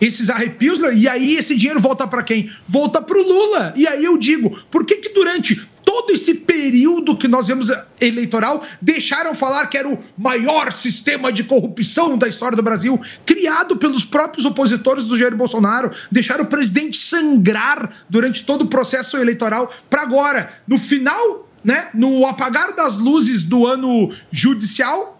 [0.00, 2.50] Esses arrepios, e aí esse dinheiro volta para quem?
[2.66, 3.72] Volta para o Lula.
[3.76, 8.64] E aí eu digo, por que que durante todo esse período que nós vemos eleitoral
[8.82, 14.04] deixaram falar que era o maior sistema de corrupção da história do Brasil, criado pelos
[14.04, 20.02] próprios opositores do Jair Bolsonaro, deixaram o presidente sangrar durante todo o processo eleitoral para
[20.02, 25.13] agora, no final, né, no apagar das luzes do ano judicial,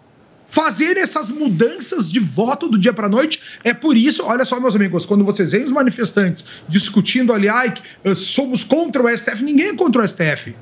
[0.55, 3.41] fazer essas mudanças de voto do dia para noite.
[3.61, 7.73] É por isso, olha só, meus amigos, quando vocês veem os manifestantes discutindo ali, ai,
[8.05, 10.55] eh, somos contra o STF, ninguém é contra o STF.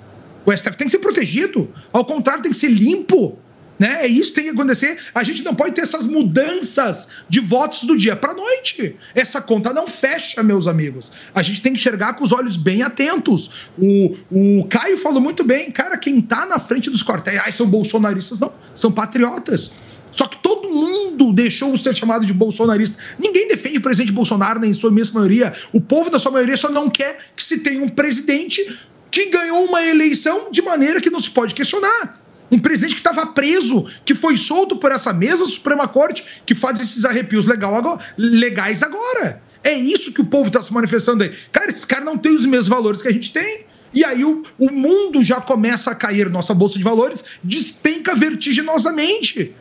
[0.45, 3.37] O STF tem que ser protegido, ao contrário, tem que ser limpo.
[3.83, 3.97] Né?
[4.03, 4.97] É isso que tem que acontecer.
[5.13, 8.95] A gente não pode ter essas mudanças de votos do dia para noite.
[9.13, 11.11] Essa conta não fecha, meus amigos.
[11.35, 13.67] A gente tem que enxergar com os olhos bem atentos.
[13.77, 17.67] O, o Caio falou muito bem, cara, quem tá na frente dos quartéis, ai, são
[17.67, 19.73] bolsonaristas, não, são patriotas.
[20.11, 22.97] Só que todo mundo deixou de ser chamado de bolsonarista.
[23.19, 25.51] Ninguém defende o presidente Bolsonaro, nem em sua imensa maioria.
[25.73, 28.79] O povo, da sua maioria, só não quer que se tenha um presidente
[29.11, 32.22] que ganhou uma eleição de maneira que não se pode questionar.
[32.53, 36.79] Um presidente que estava preso, que foi solto por essa mesa Suprema Corte, que faz
[36.79, 39.41] esses arrepios legal agora- legais agora.
[39.63, 41.31] É isso que o povo está se manifestando aí.
[41.51, 43.65] Cara, esses caras não têm os mesmos valores que a gente tem.
[43.91, 49.55] E aí o, o mundo já começa a cair, nossa bolsa de valores despenca vertiginosamente.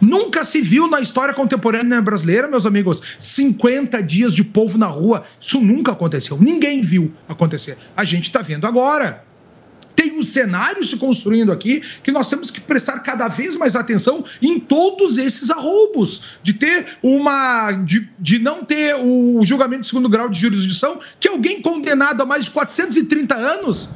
[0.00, 5.24] Nunca se viu na história contemporânea brasileira, meus amigos, 50 dias de povo na rua.
[5.40, 6.38] Isso nunca aconteceu.
[6.38, 7.76] Ninguém viu acontecer.
[7.96, 9.25] A gente está vendo agora.
[9.96, 14.24] Tem um cenário se construindo aqui que nós temos que prestar cada vez mais atenção
[14.42, 16.22] em todos esses arroubos.
[16.42, 17.72] De ter uma.
[17.72, 22.26] de, de não ter o julgamento de segundo grau de jurisdição, que alguém condenado a
[22.26, 23.88] mais de 430 anos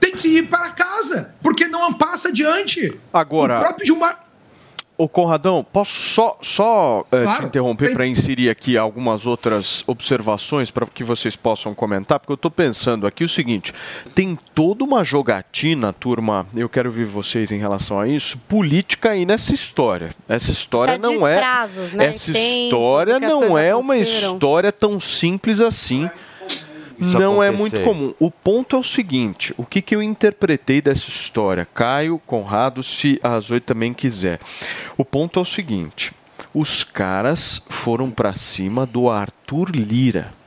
[0.00, 2.96] tem que ir para casa, porque não passa adiante.
[3.12, 4.27] Agora- O próprio Gilmar.
[5.00, 9.84] Ô Conradão, posso só, só eh, te Claro, interromper tem- para inserir aqui algumas outras
[9.86, 12.18] observações para que vocês possam comentar?
[12.18, 13.72] Porque eu estou pensando aqui o seguinte:
[14.12, 19.24] tem toda uma jogatina, turma, eu quero ouvir vocês em relação a isso, política aí
[19.24, 20.08] nessa história.
[20.28, 21.36] Essa história Tá não é.
[21.38, 22.06] prazos, né?
[22.06, 26.10] Essa Tempos, história não é uma história tão simples assim.
[26.98, 27.78] Isso não é acontecer.
[27.78, 28.14] muito comum.
[28.18, 31.66] O ponto é o seguinte: o que, que eu interpretei dessa história?
[31.74, 34.40] Caio, Conrado, se a Zoe também quiser.
[34.96, 36.12] O ponto é o seguinte:
[36.52, 40.37] os caras foram pra cima do Arthur Lira.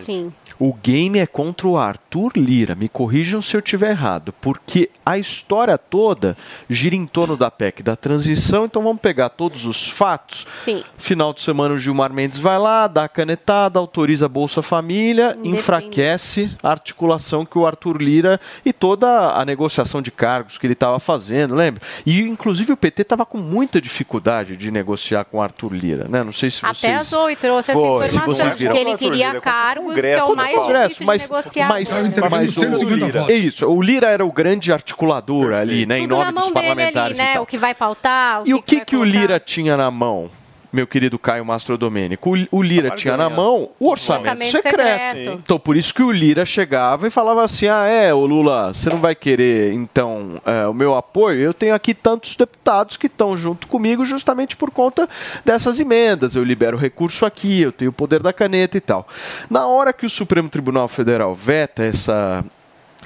[0.00, 0.32] Sim.
[0.58, 2.74] O game é contra o Arthur Lira.
[2.74, 6.36] Me corrijam se eu estiver errado, porque a história toda
[6.68, 8.64] gira em torno da PEC da transição.
[8.64, 10.46] Então vamos pegar todos os fatos.
[10.58, 10.82] Sim.
[10.98, 15.30] Final de semana o Gilmar Mendes vai lá, dá a canetada, autoriza a Bolsa Família,
[15.38, 15.58] Independe.
[15.58, 20.72] enfraquece a articulação que o Arthur Lira e toda a negociação de cargos que ele
[20.72, 21.82] estava fazendo, lembra?
[22.04, 26.22] E inclusive o PT estava com muita dificuldade de negociar com o Arthur Lira, né?
[26.22, 28.74] Não sei se vocês Até a Zoe trouxe Foi, essa se informação, vocês viram.
[28.74, 29.40] que ele queria
[29.82, 31.68] cargos, que é o mais Congresso, difícil mas, de negociar.
[31.68, 32.30] mas, agora.
[32.30, 36.16] mas o Lira, é isso, o Lira era o grande articulador ali, né, em Tudo
[36.16, 37.40] nome na dos ali, parlamentares e né?
[37.40, 40.30] O que vai pautar, o E o que, vai que o Lira tinha na mão?
[40.76, 44.76] Meu querido Caio Mastro Domênico, o, o Lira tinha na mão o orçamento, Orçamento secreto.
[44.76, 45.40] secreto.
[45.42, 48.90] Então, por isso que o Lira chegava e falava assim: ah, é, ô Lula, você
[48.90, 51.40] não vai querer, então, é, o meu apoio?
[51.40, 55.08] Eu tenho aqui tantos deputados que estão junto comigo justamente por conta
[55.46, 56.36] dessas emendas.
[56.36, 59.08] Eu libero recurso aqui, eu tenho o poder da caneta e tal.
[59.48, 62.44] Na hora que o Supremo Tribunal Federal veta essa,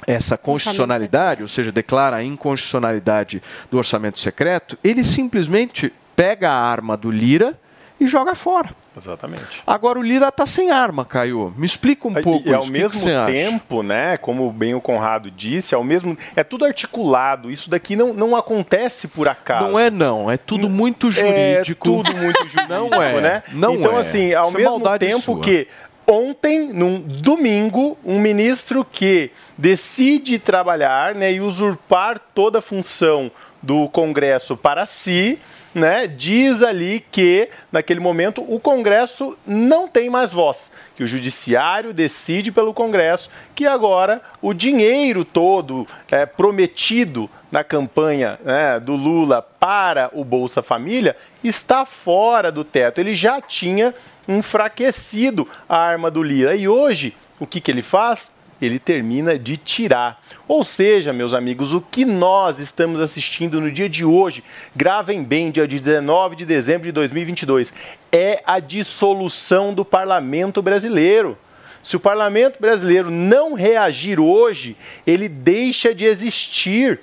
[0.05, 3.41] essa constitucionalidade, ou seja, declara a inconstitucionalidade
[3.71, 7.57] do orçamento secreto, ele simplesmente pega a arma do Lira
[8.01, 8.71] e joga fora.
[8.97, 9.61] Exatamente.
[9.65, 11.53] Agora o Lira está sem arma, Caio.
[11.55, 12.69] Me explica um pouco E ao isso.
[12.69, 13.31] O que que mesmo você acha?
[13.31, 17.51] tempo, né, como bem o Conrado disse, ao mesmo é tudo articulado.
[17.51, 19.67] Isso daqui não, não acontece por acaso.
[19.67, 21.87] Não é não, é tudo muito jurídico.
[21.87, 23.43] É tudo muito jurídico, Não é, né?
[23.53, 24.01] não então, é.
[24.01, 25.41] assim, ao Isso é mesmo maldade tempo sua.
[25.41, 25.67] que
[26.07, 33.87] ontem, num domingo, um ministro que decide trabalhar né, e usurpar toda a função do
[33.89, 35.39] Congresso para si,
[35.73, 41.93] né, diz ali que, naquele momento, o Congresso não tem mais voz, que o Judiciário
[41.93, 49.41] decide pelo Congresso, que agora o dinheiro todo é, prometido na campanha né, do Lula
[49.41, 52.99] para o Bolsa Família está fora do teto.
[52.99, 53.93] Ele já tinha
[54.27, 56.55] enfraquecido a arma do Lira.
[56.55, 58.31] E hoje, o que, que ele faz?
[58.61, 60.21] Ele termina de tirar.
[60.47, 64.43] Ou seja, meus amigos, o que nós estamos assistindo no dia de hoje,
[64.75, 67.73] gravem bem, dia 19 de dezembro de 2022,
[68.11, 71.37] é a dissolução do parlamento brasileiro.
[71.81, 76.99] Se o parlamento brasileiro não reagir hoje, ele deixa de existir.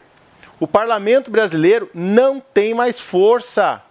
[0.61, 3.83] O parlamento brasileiro não tem mais força.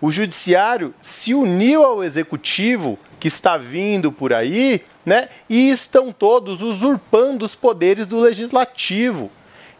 [0.00, 5.28] O judiciário se uniu ao executivo que está vindo por aí, né?
[5.48, 9.30] E estão todos usurpando os poderes do legislativo.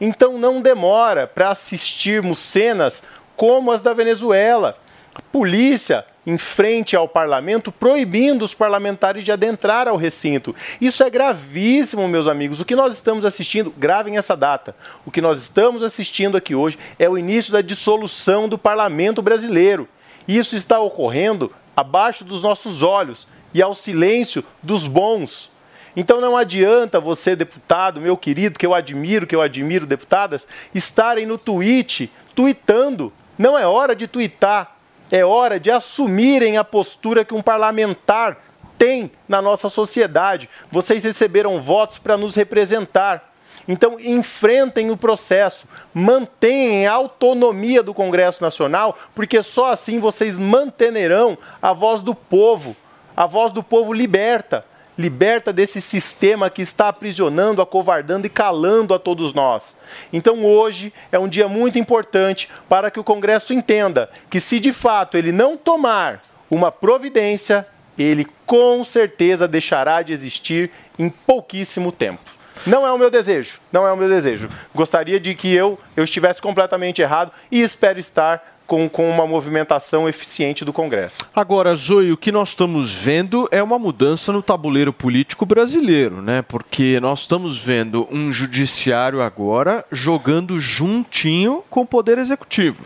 [0.01, 3.03] Então não demora para assistirmos cenas
[3.37, 4.79] como as da Venezuela.
[5.15, 10.55] A polícia em frente ao parlamento, proibindo os parlamentares de adentrar ao recinto.
[10.81, 12.61] Isso é gravíssimo, meus amigos.
[12.61, 14.77] O que nós estamos assistindo, gravem essa data.
[15.05, 19.89] O que nós estamos assistindo aqui hoje é o início da dissolução do parlamento brasileiro.
[20.29, 25.51] Isso está ocorrendo abaixo dos nossos olhos e ao silêncio dos bons.
[25.97, 31.27] Então não adianta você, deputado, meu querido, que eu admiro, que eu admiro, deputadas, estarem
[31.27, 33.13] no tweet, tweetando.
[33.37, 34.77] Não é hora de tweetar,
[35.11, 38.39] é hora de assumirem a postura que um parlamentar
[38.79, 40.49] tem na nossa sociedade.
[40.71, 43.31] Vocês receberam votos para nos representar.
[43.69, 51.37] Então, enfrentem o processo, mantenham a autonomia do Congresso Nacional, porque só assim vocês manterão
[51.61, 52.75] a voz do povo.
[53.21, 54.65] A voz do povo liberta,
[54.97, 59.77] liberta desse sistema que está aprisionando, acovardando e calando a todos nós.
[60.11, 64.73] Então, hoje é um dia muito importante para que o Congresso entenda que, se de
[64.73, 67.67] fato ele não tomar uma providência,
[67.99, 72.23] ele com certeza deixará de existir em pouquíssimo tempo.
[72.67, 74.49] Não é o meu desejo, não é o meu desejo.
[74.75, 80.09] Gostaria de que eu, eu estivesse completamente errado e espero estar com, com uma movimentação
[80.09, 81.19] eficiente do Congresso.
[81.35, 86.41] Agora, Zoe, o que nós estamos vendo é uma mudança no tabuleiro político brasileiro, né?
[86.41, 92.85] Porque nós estamos vendo um judiciário agora jogando juntinho com o poder executivo.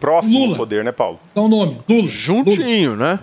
[0.00, 0.56] Próximo Lula.
[0.56, 1.20] poder, né, Paulo?
[1.34, 1.82] Dá o nome.
[1.86, 2.08] Lula.
[2.08, 3.18] Juntinho, né?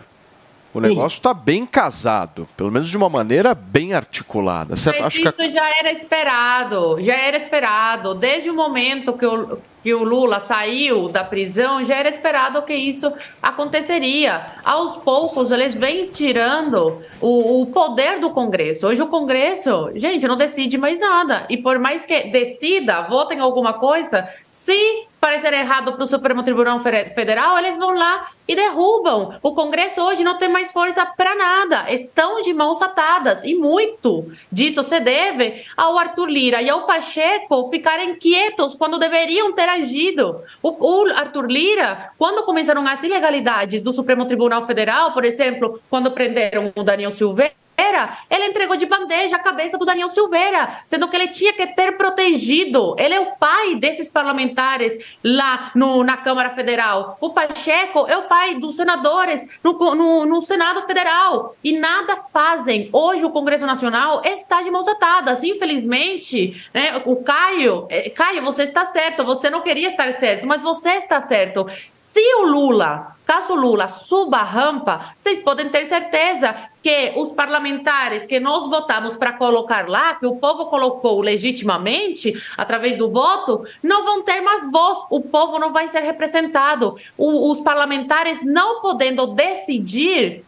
[0.73, 4.77] O negócio está bem casado, pelo menos de uma maneira bem articulada.
[4.77, 4.98] Certo?
[4.98, 8.15] Mas Acho que a- isso já era esperado, já era esperado.
[8.15, 12.73] Desde o momento que o, que o Lula saiu da prisão, já era esperado que
[12.73, 13.11] isso
[13.41, 14.45] aconteceria.
[14.64, 18.88] Aos poucos, eles vêm tirando o, o poder do Congresso.
[18.88, 21.45] Hoje o Congresso, gente, não decide mais nada.
[21.49, 26.80] E por mais que decida, votem alguma coisa, se parecer errado para o Supremo Tribunal
[26.80, 29.38] Fe- Federal, eles vão lá e derrubam.
[29.43, 31.93] O Congresso hoje não tem mais força para nada.
[31.93, 33.43] Estão de mãos atadas.
[33.43, 39.53] E muito disso se deve ao Arthur Lira e ao Pacheco ficarem quietos quando deveriam
[39.53, 40.41] ter agido.
[40.61, 46.10] O, o Arthur Lira, quando começaram as ilegalidades do Supremo Tribunal Federal, por exemplo, quando
[46.11, 48.17] prenderam o Daniel Silveira, Silveira.
[48.29, 51.97] Ele entregou de bandeja a cabeça do Daniel Silveira, sendo que ele tinha que ter
[51.97, 52.95] protegido.
[52.97, 57.17] Ele é o pai desses parlamentares lá no, na Câmara Federal.
[57.19, 61.55] O Pacheco é o pai dos senadores no, no, no Senado Federal.
[61.63, 62.89] E nada fazem.
[62.93, 65.43] Hoje o Congresso Nacional está de mãos atadas.
[65.43, 70.61] Infelizmente, né, o Caio, eh, Caio, você está certo, você não queria estar certo, mas
[70.61, 71.65] você está certo.
[71.93, 77.31] Se o Lula, caso o Lula suba a rampa, vocês podem ter certeza que os
[77.31, 83.63] parlamentares que nós votamos para colocar lá, que o povo colocou legitimamente através do voto,
[83.83, 84.97] não vão ter mais voz.
[85.09, 86.95] O povo não vai ser representado.
[87.17, 90.43] O- os parlamentares não podendo decidir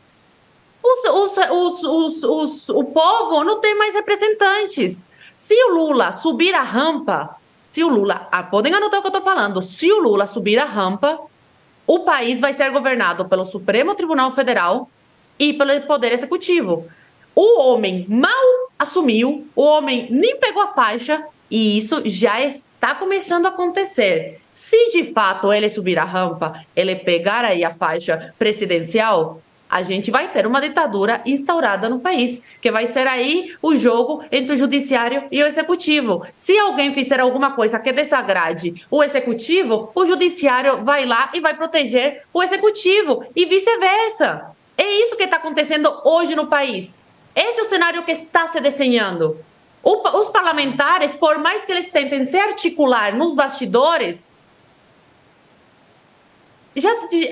[0.84, 1.84] os,
[2.24, 5.04] os, o povo não tem mais representantes.
[5.36, 7.36] Se o Lula subir a rampa,
[7.66, 10.60] se o Lula, ah, podem anotar o que eu estou falando, se o Lula subir
[10.60, 11.20] a rampa,
[11.88, 14.90] o país vai ser governado pelo Supremo Tribunal Federal
[15.40, 16.88] e pelo Poder Executivo.
[17.36, 23.46] O homem mal assumiu, o homem nem pegou a faixa e isso já está começando
[23.46, 24.40] a acontecer.
[24.52, 29.42] Se de fato ele subir a rampa, ele pegar aí a faixa presidencial,
[29.74, 34.24] a gente vai ter uma ditadura instaurada no país, que vai ser aí o jogo
[34.32, 36.24] entre o judiciário e o executivo.
[36.36, 41.56] Se alguém fizer alguma coisa que desagrade o executivo, o judiciário vai lá e vai
[41.56, 44.54] proteger o executivo e vice-versa.
[44.78, 46.98] É isso que está acontecendo hoje no país.
[47.36, 49.38] Esse é o cenário que está se desenhando.
[49.82, 54.32] O os parlamentares, por mais que eles tentem se articular nos bastidores,
[56.76, 56.90] já,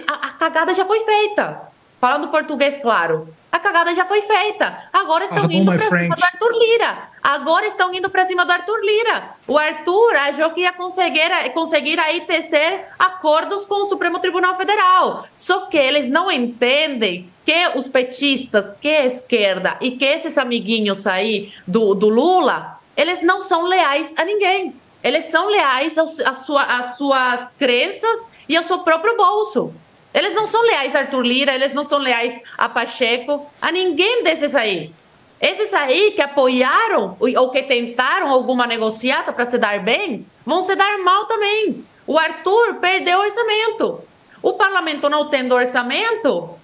[0.08, 1.72] a, a cagada já foi feita.
[2.00, 3.34] Falando português, claro.
[3.52, 4.90] A cagada já foi feita.
[4.92, 6.98] Agora estão Pardon indo para cima do Arthur Lira.
[7.22, 9.36] Agora estão indo para cima do Arthur Lira.
[9.46, 15.28] O Arthur achou que ia conseguir, conseguir aí tecer acordos com o Supremo Tribunal Federal.
[15.38, 21.08] Só que eles não entendem que os petistas, que a esquerda e que esses amiguinhos
[21.08, 24.76] aí do, do Lula, eles não são leais a ninguém.
[25.04, 29.74] Eles são leais aos, às, sua, às suas crenças e ao seu próprio bolso.
[30.14, 34.24] Eles não são leais a Arthur Lira, eles não são leais a Pacheco, a ninguém
[34.24, 34.94] desses aí.
[35.40, 40.76] Esses aí que apoiaram ou que tentaram alguma negociata para se dar bem, vão se
[40.76, 41.84] dar mal também.
[42.06, 44.02] O Arthur perdeu orçamento.
[44.44, 46.61] O parlamento não tendo orçamento,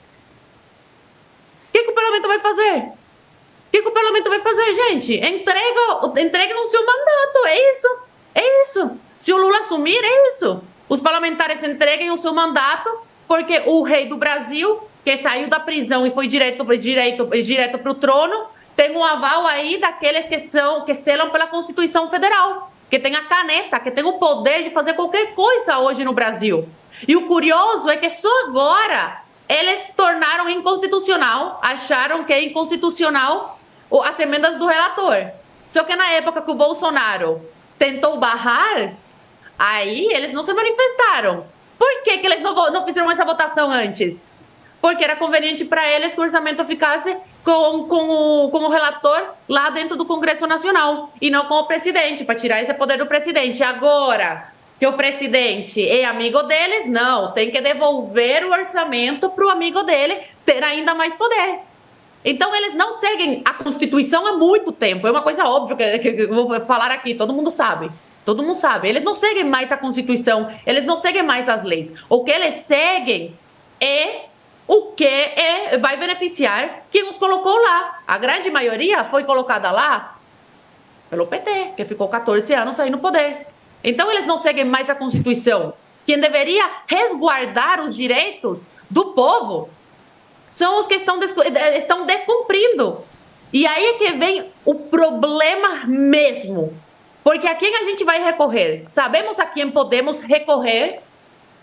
[1.78, 2.78] que, que o parlamento vai fazer?
[2.78, 5.14] O que, que o parlamento vai fazer, gente?
[5.14, 7.88] Entrega, entrega o seu mandato, é isso.
[8.34, 8.92] É isso.
[9.20, 10.62] Se o Lula assumir, é isso.
[10.90, 12.90] Os parlamentares entreguem o seu mandato,
[13.28, 17.92] porque o rei do Brasil, que saiu da prisão e foi direto, direto, direto para
[17.92, 23.00] o trono, tem um aval aí daqueles que são que selam pela Constituição Federal, que
[23.00, 26.68] tem a caneta, que tem o poder de fazer qualquer coisa hoje no Brasil.
[27.08, 33.60] E o curioso é que só agora eles tornaram inconstitucional, acharam que é inconstitucional
[34.04, 35.32] as emendas do relator.
[35.68, 37.42] Só que na época que o Bolsonaro
[37.78, 38.94] tentou barrar,
[39.58, 41.46] aí eles não se manifestaram.
[41.78, 44.30] Por que, que eles não, não fizeram essa votação antes?
[44.82, 49.34] Porque era conveniente para eles que o orçamento ficasse com, com, o, com o relator
[49.48, 53.06] lá dentro do Congresso Nacional e não com o presidente, para tirar esse poder do
[53.06, 53.64] presidente.
[53.64, 59.50] Agora que o presidente é amigo deles, não, tem que devolver o orçamento para o
[59.50, 61.60] amigo dele ter ainda mais poder.
[62.24, 65.08] Então eles não seguem a Constituição há muito tempo.
[65.08, 67.90] É uma coisa óbvia que eu vou falar aqui, todo mundo sabe.
[68.26, 68.90] Todo mundo sabe.
[68.90, 71.94] Eles não seguem mais a Constituição, eles não seguem mais as leis.
[72.10, 73.34] O que eles seguem
[73.80, 74.26] é
[74.68, 78.00] o que é, vai beneficiar quem os colocou lá.
[78.06, 80.18] A grande maioria foi colocada lá
[81.10, 83.48] pelo PT, que ficou 14 anos aí no poder.
[83.84, 85.74] Então eles não seguem mais a Constituição.
[86.06, 89.70] Quem deveria resguardar os direitos do povo
[90.50, 93.00] são os que estão, descu- eh, estão descumprindo.
[93.52, 96.74] E aí é que vem o problema mesmo.
[97.24, 98.86] Porque a quem a gente vai recorrer?
[98.88, 101.00] Sabemos a quem podemos recorrer.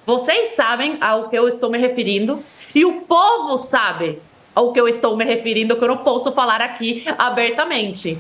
[0.07, 2.43] Vocês sabem ao que eu estou me referindo.
[2.75, 4.21] E o povo sabe
[4.55, 8.19] ao que eu estou me referindo, que eu não posso falar aqui abertamente.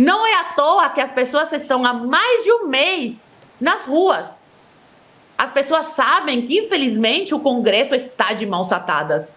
[0.00, 3.26] Não é à toa que as pessoas estão há mais de um mês
[3.60, 4.42] nas ruas.
[5.36, 9.34] As pessoas sabem que, infelizmente, o Congresso está de mãos atadas.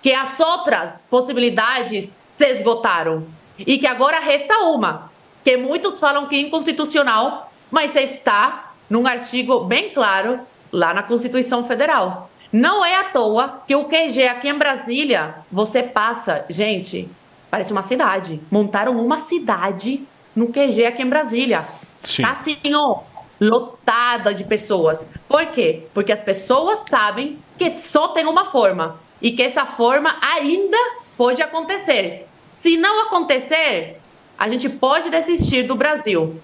[0.00, 3.26] Que as outras possibilidades se esgotaram.
[3.58, 5.10] E que agora resta uma,
[5.42, 10.38] que muitos falam que é inconstitucional, mas está num artigo bem claro
[10.70, 12.30] lá na Constituição Federal.
[12.52, 17.10] Não é à toa que o QG aqui em Brasília, você passa, gente,
[17.54, 18.40] parece uma cidade.
[18.50, 20.04] Montaram uma cidade
[20.34, 21.64] no QG aqui em Brasília.
[22.02, 22.24] Sim.
[22.24, 23.02] Tá assim, ó,
[23.40, 25.08] lotada de pessoas.
[25.28, 25.86] Por quê?
[25.94, 30.76] Porque as pessoas sabem que só tem uma forma e que essa forma ainda
[31.16, 32.26] pode acontecer.
[32.50, 34.00] Se não acontecer,
[34.36, 36.42] a gente pode desistir do Brasil.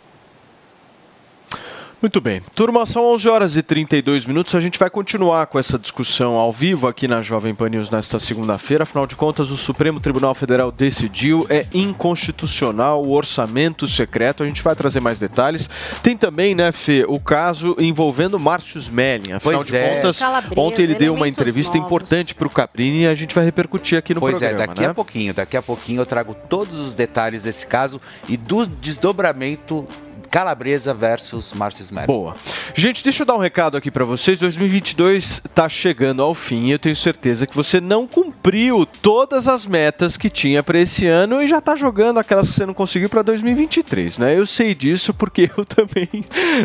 [2.02, 2.40] Muito bem.
[2.54, 4.54] Turma, são 11 horas e 32 minutos.
[4.54, 8.18] A gente vai continuar com essa discussão ao vivo aqui na Jovem Pan News nesta
[8.18, 8.84] segunda-feira.
[8.84, 14.42] Afinal de contas, o Supremo Tribunal Federal decidiu, é inconstitucional o orçamento secreto.
[14.42, 15.68] A gente vai trazer mais detalhes.
[16.02, 19.32] Tem também, né, Fê, o caso envolvendo Márcio Smelling.
[19.32, 19.96] Afinal Pois de é.
[19.96, 21.86] contas, Calabresa, ontem ele deu uma elementos entrevista novos.
[21.86, 24.62] importante para o Caprini e a gente vai repercutir aqui no pois programa.
[24.62, 24.86] é, daqui né?
[24.86, 29.86] a pouquinho, daqui a pouquinho eu trago todos os detalhes desse caso e do desdobramento
[30.30, 32.06] Calabresa versus Márcio Smelling.
[32.06, 32.34] Boa.
[32.74, 34.38] Gente, deixa eu dar um recado aqui pra vocês.
[34.38, 39.66] 2022 tá chegando ao fim e eu tenho certeza que você não cumpriu todas as
[39.66, 43.08] metas que tinha pra esse ano e já tá jogando aquelas que você não conseguiu
[43.08, 44.38] pra 2023, né?
[44.38, 46.08] Eu sei disso porque eu também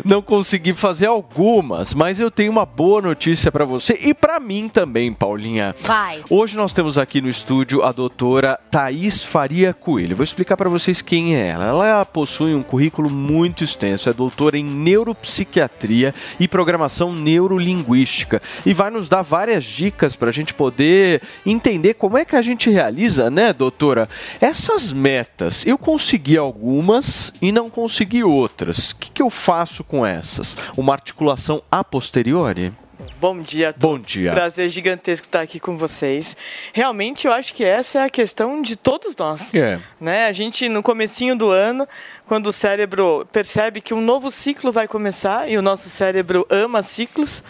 [0.03, 4.69] não consegui fazer algumas, mas eu tenho uma boa notícia pra você e pra mim
[4.69, 5.73] também, Paulinha.
[5.81, 6.21] Vai.
[6.29, 10.15] Hoje nós temos aqui no estúdio a doutora Thaís Faria Coelho.
[10.15, 11.65] Vou explicar para vocês quem é ela.
[11.65, 18.89] Ela possui um currículo muito extenso, é doutora em neuropsiquiatria e programação neurolinguística e vai
[18.89, 23.29] nos dar várias dicas para a gente poder entender como é que a gente realiza,
[23.29, 24.09] né, doutora?
[24.39, 28.91] Essas metas, eu consegui algumas e não consegui outras.
[28.91, 30.57] O que, que eu faço com essas?
[30.77, 32.71] Uma articulação a posteriori?
[33.19, 33.89] Bom dia a todos.
[33.89, 34.31] Bom dia.
[34.31, 36.35] Prazer gigantesco estar aqui com vocês.
[36.73, 39.53] Realmente eu acho que essa é a questão de todos nós.
[39.53, 39.79] É.
[39.99, 40.27] Né?
[40.27, 41.87] A gente no comecinho do ano,
[42.27, 46.81] quando o cérebro percebe que um novo ciclo vai começar e o nosso cérebro ama
[46.81, 47.43] ciclos,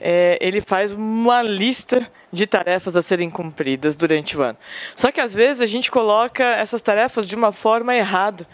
[0.00, 4.58] é, ele faz uma lista de tarefas a serem cumpridas durante o ano.
[4.96, 8.46] Só que às vezes a gente coloca essas tarefas de uma forma errada.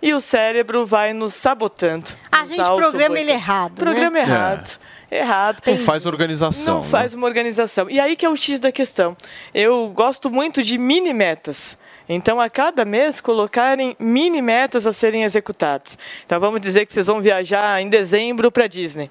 [0.00, 2.08] E o cérebro vai nos sabotando.
[2.30, 3.74] A nos gente programa ele errado.
[3.74, 4.20] Programa né?
[4.20, 4.78] errado.
[5.10, 5.62] Errado.
[5.66, 6.74] Não faz organização.
[6.74, 6.88] Não né?
[6.88, 7.88] faz uma organização.
[7.88, 9.16] E aí que é o X da questão.
[9.54, 11.78] Eu gosto muito de mini metas.
[12.08, 15.98] Então, a cada mês, colocarem mini metas a serem executadas.
[16.24, 19.10] Então, vamos dizer que vocês vão viajar em dezembro para Disney.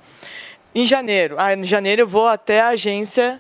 [0.74, 3.40] Em janeiro, ah, em janeiro eu vou até a agência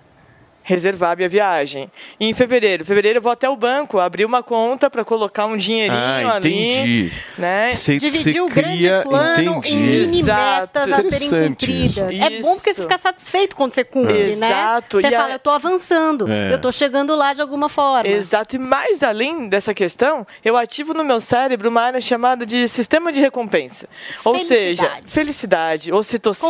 [0.67, 1.89] reservar minha viagem.
[2.19, 5.97] Em fevereiro, fevereiro eu vou até o banco abrir uma conta para colocar um dinheirinho
[5.97, 7.11] Ah, ali, entendi.
[7.37, 7.71] né?
[7.71, 9.73] Cê- Dividir cê o grande cria- plano entendi.
[9.73, 10.59] em mini Exato.
[10.79, 12.13] metas a serem cumpridas.
[12.13, 12.23] isso.
[12.23, 14.47] É bom porque você fica satisfeito quando você cumpre, né?
[14.49, 14.99] Exato.
[14.99, 16.51] Você E a- fala, eu tô avançando, É.
[16.51, 18.05] eu tô chegando lá de alguma forma.
[18.05, 18.57] Exato.
[18.57, 23.09] E mais além dessa questão, eu ativo no meu cérebro uma área chamada de sistema
[23.13, 23.87] de recompensa.
[24.25, 25.93] Ou seja, Felicidade.
[25.93, 26.49] ocitocina,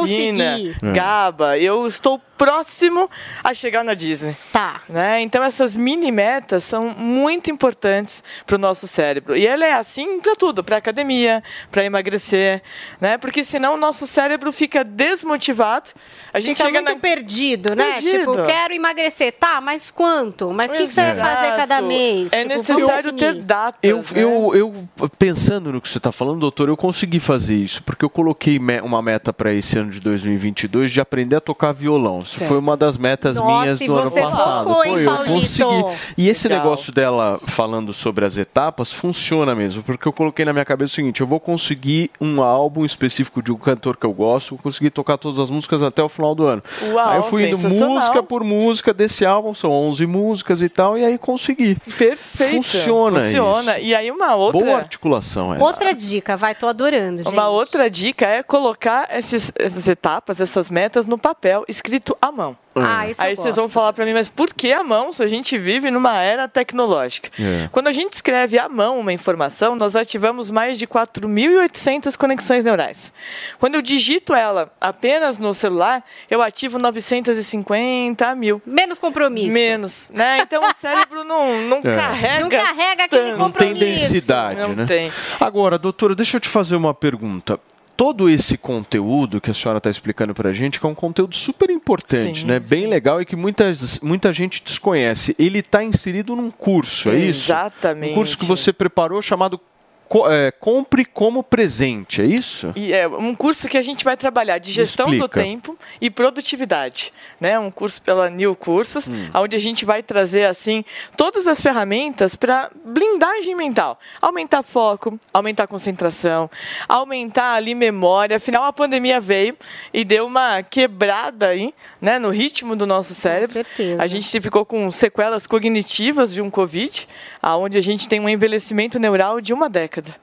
[0.53, 0.75] Consegui.
[0.81, 0.91] É.
[0.91, 1.57] GABA.
[1.59, 3.09] Eu estou próximo
[3.43, 4.06] a chegar na Disney.
[4.51, 4.81] Tá.
[4.89, 5.21] Né?
[5.21, 9.35] Então essas mini metas são muito importantes para o nosso cérebro.
[9.35, 12.61] E ela é assim para tudo, para academia, para emagrecer,
[13.01, 13.17] né?
[13.17, 15.89] Porque senão o nosso cérebro fica desmotivado.
[16.33, 16.99] A gente Fica chega muito na...
[17.01, 17.93] perdido, né?
[17.93, 18.31] Perdido.
[18.31, 19.33] Tipo, quero emagrecer.
[19.33, 20.51] Tá, mas quanto?
[20.51, 22.31] Mas o que, que você vai fazer cada mês?
[22.33, 23.79] É Tipo, necessário ter datas.
[23.83, 24.03] Eu, né?
[24.15, 28.09] eu, eu, pensando no que você está falando, doutor, eu consegui fazer isso, porque eu
[28.09, 32.19] coloquei me- uma meta para esse ano de 2022 de aprender a tocar violão.
[32.19, 32.47] Isso Certo.
[32.49, 34.67] foi uma das metas Nossa, minhas do ano você passado.
[34.67, 35.39] focou, Pô, eu Paulito?
[35.39, 35.97] consegui.
[36.17, 36.63] E esse Legal.
[36.63, 40.95] negócio dela falando sobre as etapas funciona mesmo, porque eu coloquei na minha cabeça o
[40.95, 44.89] seguinte: eu vou conseguir um álbum específico de um cantor que eu gosto, vou conseguir
[44.89, 46.61] tocar todas as músicas até o final do ano.
[46.91, 50.97] Uau, aí eu fui indo música por música desse álbum, são 11 músicas e tal,
[50.97, 51.75] e aí consegui.
[51.97, 52.55] Perfeito.
[52.63, 53.77] Funciona Funciona.
[53.77, 53.87] isso.
[53.87, 54.59] E aí uma outra...
[54.65, 55.63] Boa articulação essa.
[55.63, 57.33] Outra dica, vai, tô adorando, gente.
[57.33, 62.57] Uma outra dica é colocar esses, essas etapas, essas metas no papel, escrito à mão.
[62.79, 65.21] Ah, isso eu Aí vocês vão falar pra mim, mas por que à mão se
[65.23, 67.29] a gente vive numa era tecnológica?
[67.39, 67.67] É.
[67.71, 73.11] Quando a gente escreve à mão uma informação, nós ativamos mais de 4.800 conexões neurais.
[73.59, 78.61] Quando eu digito ela apenas no celular, eu ativo 950 mil.
[78.65, 79.53] Menos compromisso.
[79.53, 80.39] Menos, né?
[80.41, 81.95] Então o cérebro não, não É.
[81.95, 82.39] carrega.
[82.41, 84.11] Não carrega aquele Não tem compromisso.
[84.11, 84.85] densidade, Não né?
[84.85, 85.11] tem.
[85.39, 87.59] Agora, doutora, deixa eu te fazer uma pergunta.
[87.97, 91.35] Todo esse conteúdo que a senhora está explicando para a gente, que é um conteúdo
[91.35, 92.59] super importante, Sim, né?
[92.59, 95.35] Bem legal e que muitas, muita gente desconhece.
[95.39, 97.51] Ele está inserido num curso, é isso?
[97.51, 98.11] Exatamente.
[98.11, 99.59] Um curso que você preparou chamado
[100.07, 102.71] Co- é, Compre como Presente, é isso?
[102.75, 105.41] E é um curso que a gente vai trabalhar de gestão do explica.
[105.41, 107.59] tempo e produtividade, né?
[107.59, 109.29] Um curso pela New Cursos, Hum.
[109.33, 110.85] onde a gente vai trazer assim
[111.15, 116.49] todas as ferramentas para blindagem mental, aumentar foco, aumentar concentração,
[116.87, 118.37] aumentar ali memória.
[118.37, 119.57] Afinal, a pandemia veio
[119.93, 123.51] e deu uma quebrada aí, né, no ritmo do nosso cérebro.
[123.51, 124.01] certeza.
[124.01, 127.07] A gente ficou com sequelas cognitivas de um COVID,
[127.47, 130.13] aonde a gente tem um envelhecimento neural de uma década.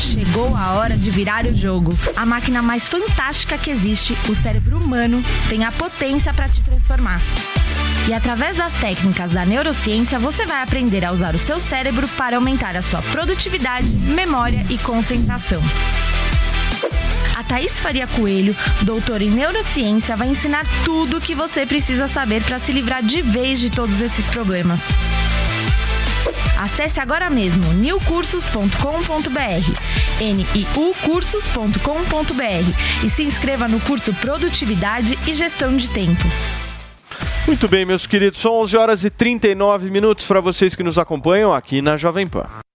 [0.00, 1.96] Chegou a hora de virar o jogo.
[2.16, 7.20] A máquina mais fantástica que existe, o cérebro humano, tem a potência para te transformar.
[8.08, 12.36] E através das técnicas da neurociência, você vai aprender a usar o seu cérebro para
[12.36, 15.60] aumentar a sua produtividade, memória e concentração.
[17.34, 22.42] A Thaís Faria Coelho, doutora em neurociência, vai ensinar tudo o que você precisa saber
[22.42, 24.80] para se livrar de vez de todos esses problemas.
[26.58, 36.24] Acesse agora mesmo newcursos.com.br, niucursos.com.br e se inscreva no curso Produtividade e Gestão de Tempo.
[37.46, 41.54] Muito bem, meus queridos, são 11 horas e 39 minutos para vocês que nos acompanham
[41.54, 42.65] aqui na Jovem Pan.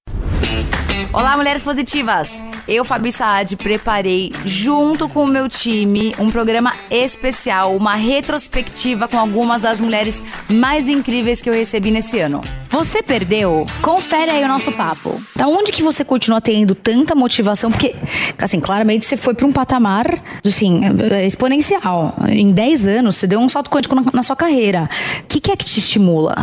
[1.14, 2.42] Olá, mulheres positivas!
[2.66, 9.20] Eu, Fabi Saad, preparei, junto com o meu time, um programa especial, uma retrospectiva com
[9.20, 12.40] algumas das mulheres mais incríveis que eu recebi nesse ano.
[12.70, 13.68] Você perdeu?
[13.82, 15.22] Confere aí o nosso papo.
[15.36, 17.70] Da onde que você continua tendo tanta motivação?
[17.70, 17.94] Porque,
[18.42, 20.06] assim, claramente você foi para um patamar,
[20.46, 20.80] assim,
[21.28, 22.16] exponencial.
[22.30, 24.90] Em 10 anos, você deu um salto quântico na, na sua carreira.
[25.26, 26.36] O que, que é que te estimula?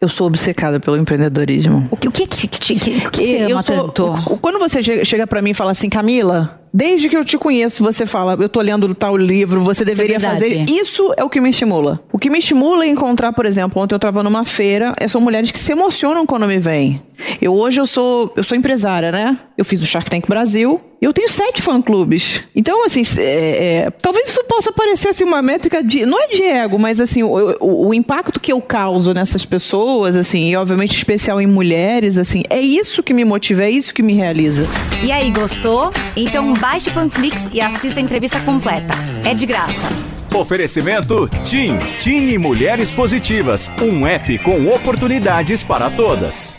[0.00, 1.86] Eu sou obcecada pelo empreendedorismo.
[1.90, 4.38] O que, o que, que, que, que, que Eu ama sou-?
[4.40, 7.82] Quando você che- chega pra mim e fala assim, Camila, desde que eu te conheço,
[7.82, 10.40] você fala, eu tô lendo tal livro, você deveria verdade.
[10.40, 10.64] fazer.
[10.70, 11.98] Isso é o que me estimula.
[12.12, 15.50] O que me estimula é encontrar, por exemplo, ontem eu tava numa feira, são mulheres
[15.50, 17.02] que se emocionam quando me veem.
[17.40, 19.38] Eu hoje eu sou, eu sou empresária, né?
[19.56, 20.80] Eu fiz o Shark Tank Brasil.
[21.00, 22.42] E eu tenho sete fã-clubes.
[22.54, 26.06] Então, assim, é, é, talvez isso possa parecer assim, uma métrica de.
[26.06, 27.28] Não é de ego, mas assim, o,
[27.60, 32.42] o- o impacto que eu causo nessas pessoas, assim, e obviamente especial em mulheres, assim,
[32.48, 34.66] é isso que me motiva, é isso que me realiza.
[35.04, 35.90] E aí, gostou?
[36.16, 38.94] Então baixe o Panflix e assista a entrevista completa.
[39.22, 39.86] É de graça.
[40.34, 46.54] Oferecimento TIM, TIM e Mulheres Positivas, um app com oportunidades para todas.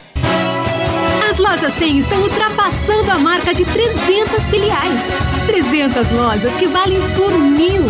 [1.48, 5.02] As lojas 100 estão ultrapassando a marca de 300 filiais.
[5.48, 7.84] 300 lojas que valem por mil.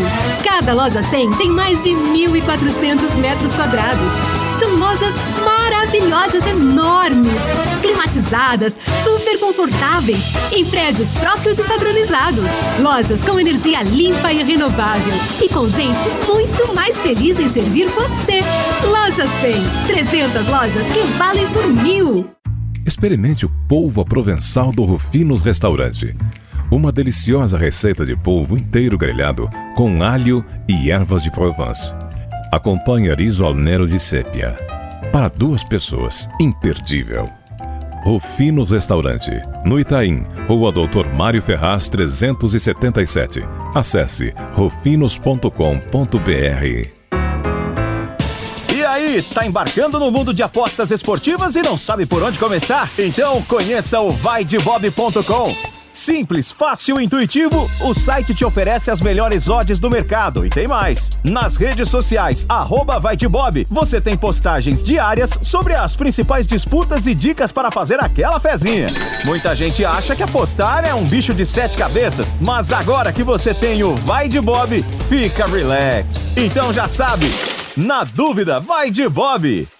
[0.43, 4.07] Cada loja 100 tem mais de 1.400 metros quadrados.
[4.59, 5.13] São lojas
[5.43, 7.33] maravilhosas, enormes,
[7.81, 10.23] climatizadas, super confortáveis,
[10.53, 12.45] em prédios próprios e padronizados.
[12.79, 15.13] Lojas com energia limpa e renovável.
[15.43, 18.43] E com gente muito mais feliz em servir você.
[18.87, 19.87] Loja 100.
[19.87, 22.37] 300 lojas que valem por mil.
[22.87, 26.15] Experimente o polvo provençal do Rufinos Restaurante.
[26.71, 31.93] Uma deliciosa receita de polvo inteiro grelhado com alho e ervas de Provence.
[32.49, 34.55] Acompanhe riso al nero de sépia.
[35.11, 37.27] Para duas pessoas, imperdível.
[38.05, 39.31] Rufinos Restaurante,
[39.65, 43.43] no Itaim, Rua Doutor Mário Ferraz 377.
[43.75, 46.96] Acesse rufinos.com.br.
[49.17, 52.87] E aí, tá embarcando no mundo de apostas esportivas e não sabe por onde começar?
[52.99, 55.55] Então conheça o vaidebob.com.
[55.91, 60.67] Simples, fácil e intuitivo, o site te oferece as melhores odds do mercado e tem
[60.67, 61.09] mais.
[61.23, 67.07] Nas redes sociais, arroba vai de Bob, você tem postagens diárias sobre as principais disputas
[67.07, 68.85] e dicas para fazer aquela fezinha.
[69.25, 73.51] Muita gente acha que apostar é um bicho de sete cabeças, mas agora que você
[73.51, 76.37] tem o Vai de Bob, fica relax.
[76.37, 77.31] Então já sabe,
[77.77, 79.76] na dúvida, vai de Bob.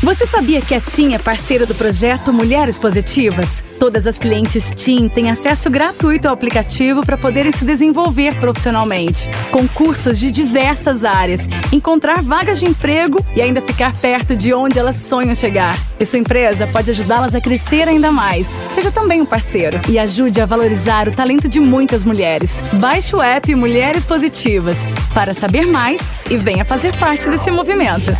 [0.00, 3.64] Você sabia que a TIM é parceira do projeto Mulheres Positivas?
[3.80, 9.66] Todas as clientes TIM têm acesso gratuito ao aplicativo para poderem se desenvolver profissionalmente, com
[9.66, 14.94] cursos de diversas áreas, encontrar vagas de emprego e ainda ficar perto de onde elas
[14.94, 15.76] sonham chegar.
[15.98, 18.46] E sua empresa pode ajudá-las a crescer ainda mais.
[18.76, 22.62] Seja também um parceiro e ajude a valorizar o talento de muitas mulheres.
[22.74, 24.78] Baixe o app Mulheres Positivas
[25.12, 26.00] para saber mais
[26.30, 28.16] e venha fazer parte desse movimento.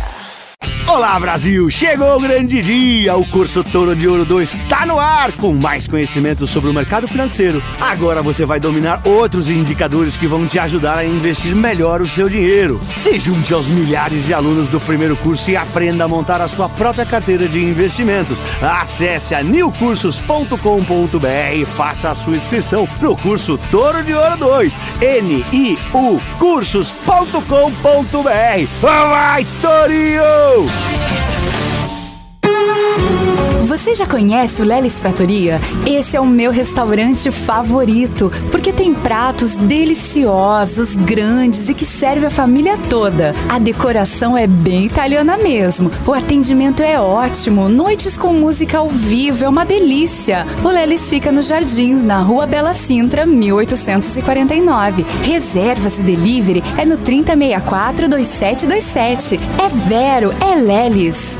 [0.89, 3.15] Olá Brasil, chegou o grande dia!
[3.15, 7.07] O curso Toro de Ouro 2 está no ar com mais conhecimento sobre o mercado
[7.07, 7.61] financeiro.
[7.79, 12.27] Agora você vai dominar outros indicadores que vão te ajudar a investir melhor o seu
[12.27, 12.81] dinheiro.
[12.97, 16.67] Se junte aos milhares de alunos do primeiro curso e aprenda a montar a sua
[16.67, 18.39] própria carteira de investimentos.
[18.59, 24.79] Acesse a newcursos.com.br e faça a sua inscrição no curso Toro de Ouro 2.
[24.99, 27.41] N-I-U cursos.com.br.
[28.81, 30.48] Vai, Torinho!
[30.49, 31.28] you.
[33.69, 35.61] Você já conhece o Lelis Trattoria?
[35.85, 42.31] Esse é o meu restaurante favorito, porque tem pratos deliciosos, grandes e que serve a
[42.31, 43.35] família toda.
[43.47, 45.91] A decoração é bem italiana mesmo.
[46.07, 50.47] O atendimento é ótimo, noites com música ao vivo é uma delícia.
[50.63, 55.05] O Lelis fica nos Jardins, na Rua Bela Sintra, 1849.
[55.21, 59.35] Reservas e delivery é no 3064 2727.
[59.35, 61.39] É Vero, é Lelis.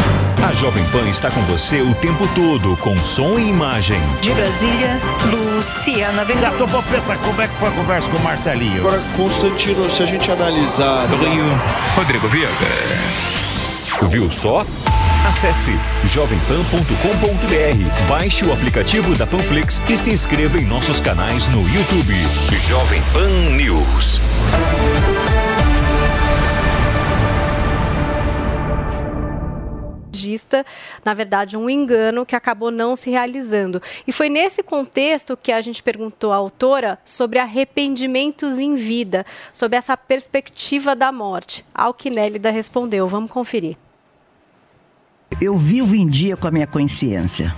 [0.47, 4.01] A Jovem Pan está com você o tempo todo, com som e imagem.
[4.21, 4.99] De Brasília,
[5.31, 8.79] Luciana Zé Popeta, como é que foi a conversa com o Marcelinho?
[8.79, 11.07] Agora, Constantino, se a gente analisar.
[11.07, 11.45] Do Rio,
[11.95, 12.51] Rodrigo Viega.
[14.09, 14.65] Viu só?
[15.27, 22.15] Acesse jovempan.com.br, baixe o aplicativo da Panflix e se inscreva em nossos canais no YouTube.
[22.67, 24.19] Jovem Pan News.
[31.03, 33.81] Na verdade, um engano que acabou não se realizando.
[34.05, 39.77] E foi nesse contexto que a gente perguntou à autora sobre arrependimentos em vida, sobre
[39.77, 41.65] essa perspectiva da morte.
[41.73, 43.07] Alquinélida respondeu.
[43.07, 43.77] Vamos conferir.
[45.39, 47.55] Eu vivo em dia com a minha consciência.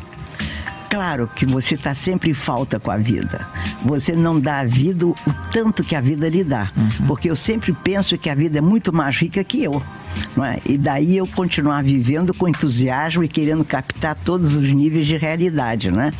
[0.89, 3.47] Claro que você está sempre em falta com a vida.
[3.83, 5.15] Você não dá à vida o
[5.51, 6.71] tanto que a vida lhe dá.
[6.77, 7.07] Uhum.
[7.07, 9.81] Porque eu sempre penso que a vida é muito mais rica que eu.
[10.43, 10.59] É?
[10.65, 15.91] E daí eu continuar vivendo com entusiasmo e querendo captar todos os níveis de realidade.
[15.91, 16.11] Né?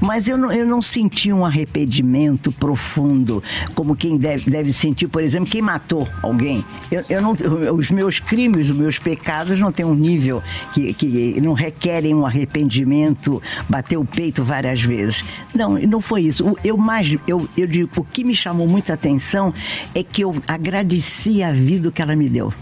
[0.00, 3.42] Mas eu não, eu não senti um arrependimento profundo,
[3.74, 6.64] como quem deve, deve sentir, por exemplo, quem matou alguém.
[6.90, 7.36] Eu, eu não,
[7.74, 12.26] os meus crimes, os meus pecados não têm um nível que, que não requerem um
[12.26, 15.24] arrependimento, bater o peito várias vezes.
[15.54, 16.56] Não, não foi isso.
[16.64, 19.52] Eu mais, eu, eu digo, o que me chamou muita atenção
[19.94, 22.52] é que eu agradeci a vida que ela me deu.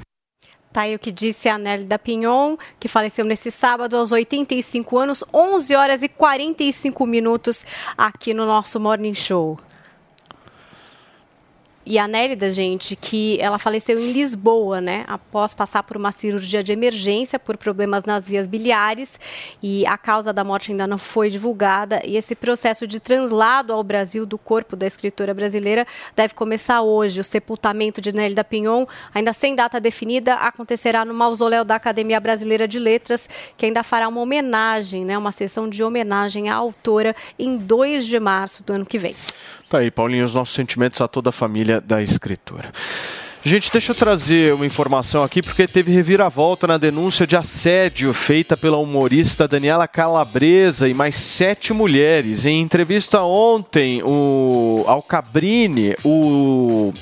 [0.72, 5.24] Tá aí o que disse a Nélida Pinhon, que faleceu nesse sábado aos 85 anos,
[5.32, 7.64] 11 horas e 45 minutos
[7.96, 9.58] aqui no nosso Morning Show.
[11.90, 15.06] E a Nélida, gente, que ela faleceu em Lisboa, né?
[15.08, 19.18] Após passar por uma cirurgia de emergência por problemas nas vias biliares.
[19.62, 22.02] E a causa da morte ainda não foi divulgada.
[22.04, 27.20] E esse processo de translado ao Brasil do corpo da escritora brasileira deve começar hoje.
[27.20, 28.84] O sepultamento de Nélida Pinhon,
[29.14, 34.08] ainda sem data definida, acontecerá no mausoléu da Academia Brasileira de Letras, que ainda fará
[34.08, 35.16] uma homenagem, né?
[35.16, 39.16] Uma sessão de homenagem à autora em 2 de março do ano que vem.
[39.68, 42.72] Tá aí, Paulinho, os nossos sentimentos a toda a família da escritora.
[43.44, 48.56] Gente, deixa eu trazer uma informação aqui, porque teve reviravolta na denúncia de assédio feita
[48.56, 52.46] pela humorista Daniela Calabresa e mais sete mulheres.
[52.46, 56.92] Em entrevista ontem, o Alcabrini, o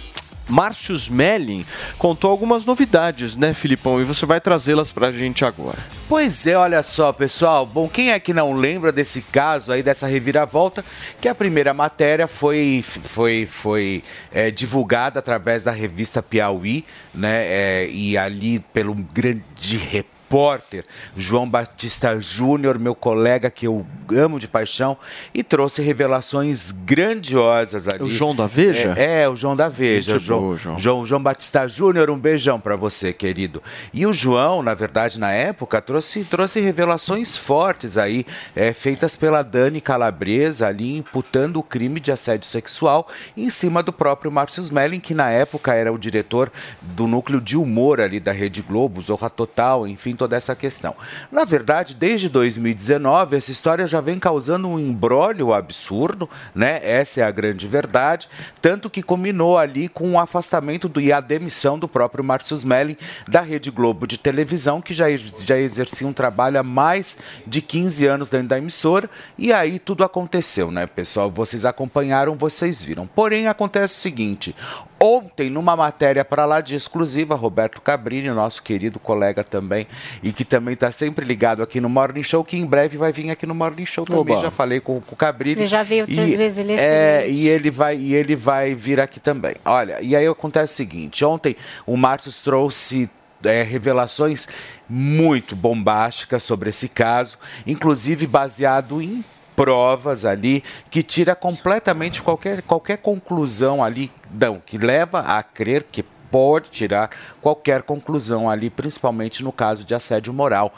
[0.49, 1.65] Márcio Smelling
[1.99, 4.01] contou algumas novidades, né, Filipão?
[4.01, 5.79] E você vai trazê-las pra gente agora.
[6.09, 7.67] Pois é, olha só, pessoal.
[7.67, 10.85] Bom, quem é que não lembra desse caso aí, dessa reviravolta?
[11.21, 17.45] Que a primeira matéria foi, foi, foi é, divulgada através da revista Piauí, né?
[17.47, 20.85] É, e ali pelo grande repórter repórter
[21.17, 24.97] João Batista Júnior, meu colega que eu amo de paixão,
[25.33, 28.03] e trouxe revelações grandiosas ali.
[28.03, 28.95] O João da Veja?
[28.97, 30.15] É, é, o João da Veja.
[30.15, 30.79] Gente João, boa, João.
[30.79, 33.63] João, João Batista Júnior, um beijão para você, querido.
[33.95, 39.43] E o João, na verdade, na época, trouxe, trouxe revelações fortes aí, é, feitas pela
[39.43, 45.01] Dani Calabresa, ali imputando o crime de assédio sexual em cima do próprio Márcio Smelling,
[45.01, 46.51] que na época era o diretor
[46.83, 50.95] do núcleo de humor ali da Rede Globo, Zorra Total, enfim, toda essa questão.
[51.31, 56.81] Na verdade, desde 2019, essa história já vem causando um embrólio absurdo, né?
[56.83, 58.29] Essa é a grande verdade,
[58.61, 62.97] tanto que combinou ali com o afastamento do, e a demissão do próprio Márcio Smelling
[63.29, 65.07] da Rede Globo de televisão, que já,
[65.45, 70.05] já exercia um trabalho há mais de 15 anos dentro da emissora, e aí tudo
[70.05, 71.31] aconteceu, né, pessoal?
[71.31, 73.07] Vocês acompanharam, vocês viram.
[73.07, 74.55] Porém, acontece o seguinte:
[74.99, 79.87] Ontem, numa matéria para lá de exclusiva, Roberto Cabrini, nosso querido colega também,
[80.23, 83.31] e que também está sempre ligado aqui no Morning Show, que em breve vai vir
[83.31, 84.35] aqui no Morning Show também.
[84.35, 84.39] Oba.
[84.43, 85.61] Já falei com, com o Cabrini.
[85.61, 88.75] Ele já veio outras E- vezes, ele é é, e ele vai e ele vai
[88.75, 89.55] vir aqui também.
[89.65, 91.57] Olha, e aí acontece o seguinte: ontem
[91.87, 93.09] o Márcio trouxe
[93.45, 94.49] é, revelações
[94.89, 99.25] muito bombásticas sobre esse caso, inclusive baseado em
[99.55, 106.05] provas ali que tira completamente qualquer, qualquer conclusão ali, não, que leva a crer que
[106.37, 107.09] pode tirar
[107.41, 110.75] qualquer conclusão ali, principalmente no caso de assédio moral,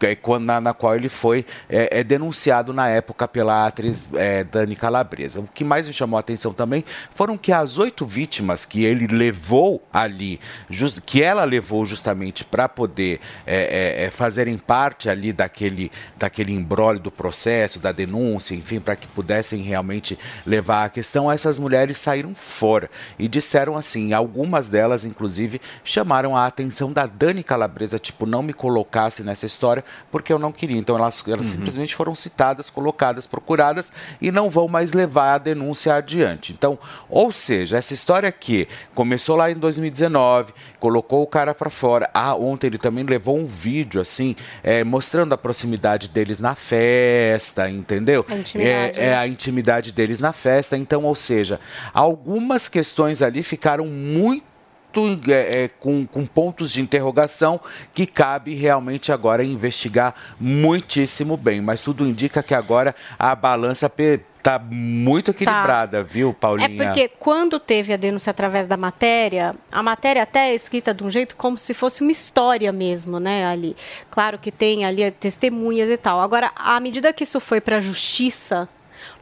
[0.00, 4.76] é, na, na qual ele foi é, é, denunciado na época pela atriz é, Dani
[4.76, 5.40] Calabresa.
[5.40, 9.08] O que mais me chamou a atenção também foram que as oito vítimas que ele
[9.08, 10.38] levou ali,
[10.70, 17.00] jus- que ela levou justamente para poder é, é, fazerem parte ali daquele, daquele embrólio
[17.00, 22.32] do processo, da denúncia, enfim, para que pudessem realmente levar a questão, essas mulheres saíram
[22.32, 22.88] fora
[23.18, 28.52] e disseram assim, algumas delas, inclusive, chamaram a atenção da Dani Calabresa, tipo, não me
[28.52, 30.76] colocasse nessa história porque eu não queria.
[30.78, 35.94] Então elas, elas simplesmente foram citadas, colocadas, procuradas e não vão mais levar a denúncia
[35.94, 36.52] adiante.
[36.52, 36.78] Então,
[37.08, 42.08] ou seja, essa história que começou lá em 2019, colocou o cara para fora.
[42.12, 47.68] Ah, ontem ele também levou um vídeo assim, é, mostrando a proximidade deles na festa,
[47.70, 48.24] entendeu?
[48.28, 49.16] A intimidade, É, é né?
[49.16, 50.76] a intimidade deles na festa.
[50.76, 51.60] Então, ou seja,
[51.92, 54.44] algumas questões ali ficaram muito
[55.28, 57.60] é, é, com, com pontos de interrogação
[57.94, 61.60] que cabe realmente agora investigar muitíssimo bem.
[61.60, 66.86] Mas tudo indica que agora a balança está muito equilibrada, viu, É Paulinha?
[66.86, 71.10] porque quando teve a denúncia através da matéria, a matéria até é escrita de um
[71.10, 73.76] jeito como se fosse uma história mesmo, né, ali.
[74.10, 76.20] Claro que tem ali testemunhas e tal.
[76.20, 78.68] Agora, à medida que isso foi para a justiça,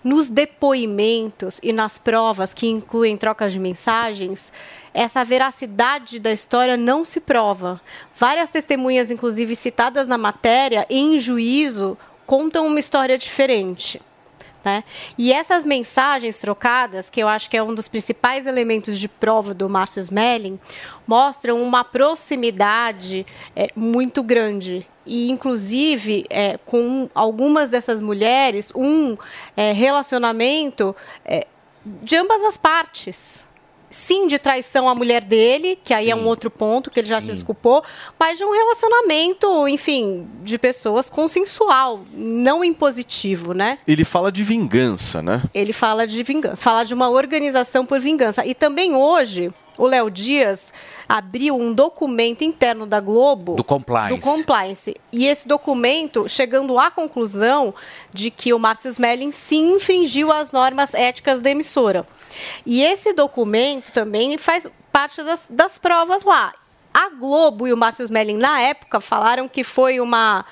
[0.03, 4.53] nos depoimentos e nas provas que incluem trocas de mensagens,
[4.95, 7.81] essa veracidade da história não se prova.
[8.15, 14.01] Várias testemunhas, inclusive citadas na matéria, em juízo, contam uma história diferente.
[14.67, 14.83] Né?
[15.17, 19.55] E essas mensagens trocadas, que eu acho que é um dos principais elementos de prova
[19.55, 20.59] do Márcio Smelling,
[21.07, 24.85] mostram uma proximidade é, muito grande.
[25.07, 29.17] E, inclusive, é, com algumas dessas mulheres, um
[29.57, 31.47] é, relacionamento é,
[31.85, 33.45] de ambas as partes.
[33.89, 37.21] Sim, de traição à mulher dele, que aí é um outro ponto que ele já
[37.21, 37.83] se desculpou,
[38.19, 43.79] mas de um relacionamento, enfim, de pessoas consensual, não impositivo, né?
[43.87, 45.41] Ele fala de vingança, né?
[45.55, 48.45] Ele fala de vingança, fala de uma organização por vingança.
[48.45, 50.73] E também hoje, o Léo Dias
[51.09, 53.55] abriu um documento interno da Globo.
[53.57, 54.15] Do compliance.
[54.15, 54.97] Do compliance.
[55.13, 57.75] E esse documento chegando à conclusão
[58.13, 62.07] de que o Márcio Smelling sim infringiu as normas éticas da emissora.
[62.65, 66.55] E esse documento também faz parte das, das provas lá.
[66.93, 70.45] A Globo e o Márcio Smelling, na época, falaram que foi uma,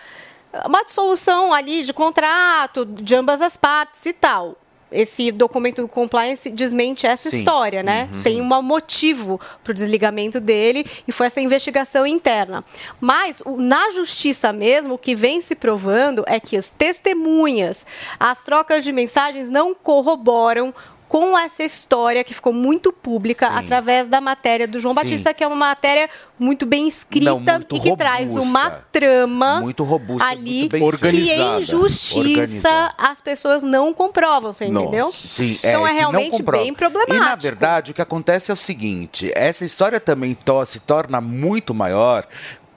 [0.67, 4.57] uma dissolução ali de contrato de ambas as partes e tal.
[4.95, 7.39] Esse documento do compliance desmente essa Sim.
[7.39, 8.09] história, né?
[8.13, 8.23] Uhum.
[8.23, 12.65] Tem um motivo para o desligamento dele e foi essa investigação interna.
[13.01, 17.87] Mas na justiça mesmo, o que vem se provando é que as testemunhas,
[18.19, 20.73] as trocas de mensagens não corroboram
[21.15, 23.55] com essa história que ficou muito pública Sim.
[23.59, 25.01] através da matéria do João Sim.
[25.01, 28.51] Batista, que é uma matéria muito bem escrita Não, muito e que traz robusta.
[28.51, 32.95] uma trama Muito robusta, ali muito que em justiça Organizada.
[32.99, 35.13] as pessoas não comprovam, você entendeu?
[35.13, 37.15] Sim, Então é que não realmente bem problemático.
[37.15, 41.21] E na verdade o que acontece é o seguinte: essa história também to- se torna
[41.21, 42.27] muito maior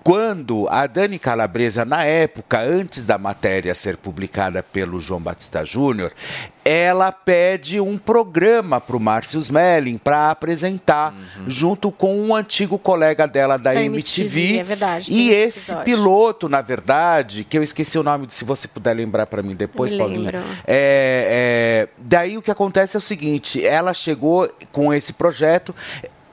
[0.07, 6.13] quando a Dani Calabresa, na época, antes da matéria ser publicada pelo João Batista Júnior,
[6.63, 11.13] ela pede um programa para o Márcio Smelling para apresentar,
[11.45, 14.39] junto com um antigo colega dela da, Da MTV.
[14.39, 15.83] MTV, é verdade, E esse episódio.
[15.83, 19.91] piloto, na verdade, que eu esqueci o nome, se você puder lembrar para mim depois,
[19.91, 20.31] Me Paulinha.
[20.65, 25.75] É, é, daí o que acontece é o seguinte: ela chegou com esse projeto.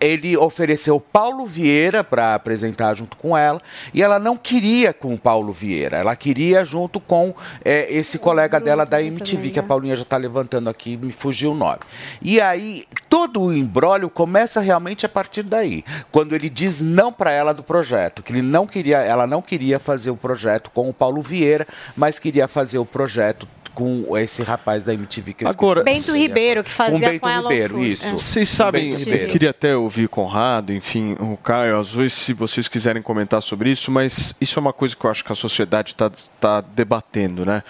[0.05, 3.61] Ele ofereceu Paulo Vieira para apresentar junto com ela
[3.93, 8.61] e ela não queria com o Paulo Vieira, ela queria junto com é, esse colega
[8.61, 11.81] dela da MTV, que a Paulinha já está levantando aqui, me fugiu o nome.
[12.21, 17.31] E aí todo o embrólio começa realmente a partir daí, quando ele diz não para
[17.31, 20.93] ela do projeto, que ele não queria, ela não queria fazer o projeto com o
[20.93, 21.67] Paulo Vieira,
[21.97, 25.85] mas queria fazer o projeto com esse rapaz da MTV que eu esqueci Agora- o
[25.85, 28.07] nome Bento Ribeiro, que fazia com Bento com ela o Ribeiro, isso.
[28.07, 28.13] É.
[28.13, 32.69] Vocês sabem, Bento eu queria até ouvir Conrado, enfim, o Caio, às vezes, se vocês
[32.69, 35.91] quiserem comentar sobre isso, mas isso é uma coisa que eu acho que a sociedade
[35.91, 36.11] está
[36.41, 37.63] tá debatendo, né?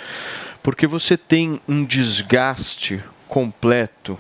[0.63, 4.19] Porque você tem um desgaste completo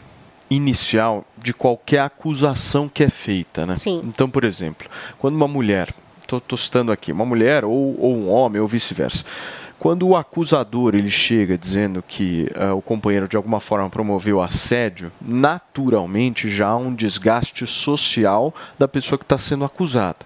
[0.51, 3.77] inicial de qualquer acusação que é feita, né?
[3.77, 4.03] Sim.
[4.05, 4.89] Então, por exemplo,
[5.19, 5.89] quando uma mulher,
[6.21, 9.25] estou citando aqui, uma mulher ou, ou um homem ou vice-versa,
[9.85, 15.13] quando o acusador ele chega dizendo que eh, o companheiro de alguma forma promoveu assédio,
[15.21, 20.21] naturalmente já há um desgaste social da pessoa que está sendo acusada.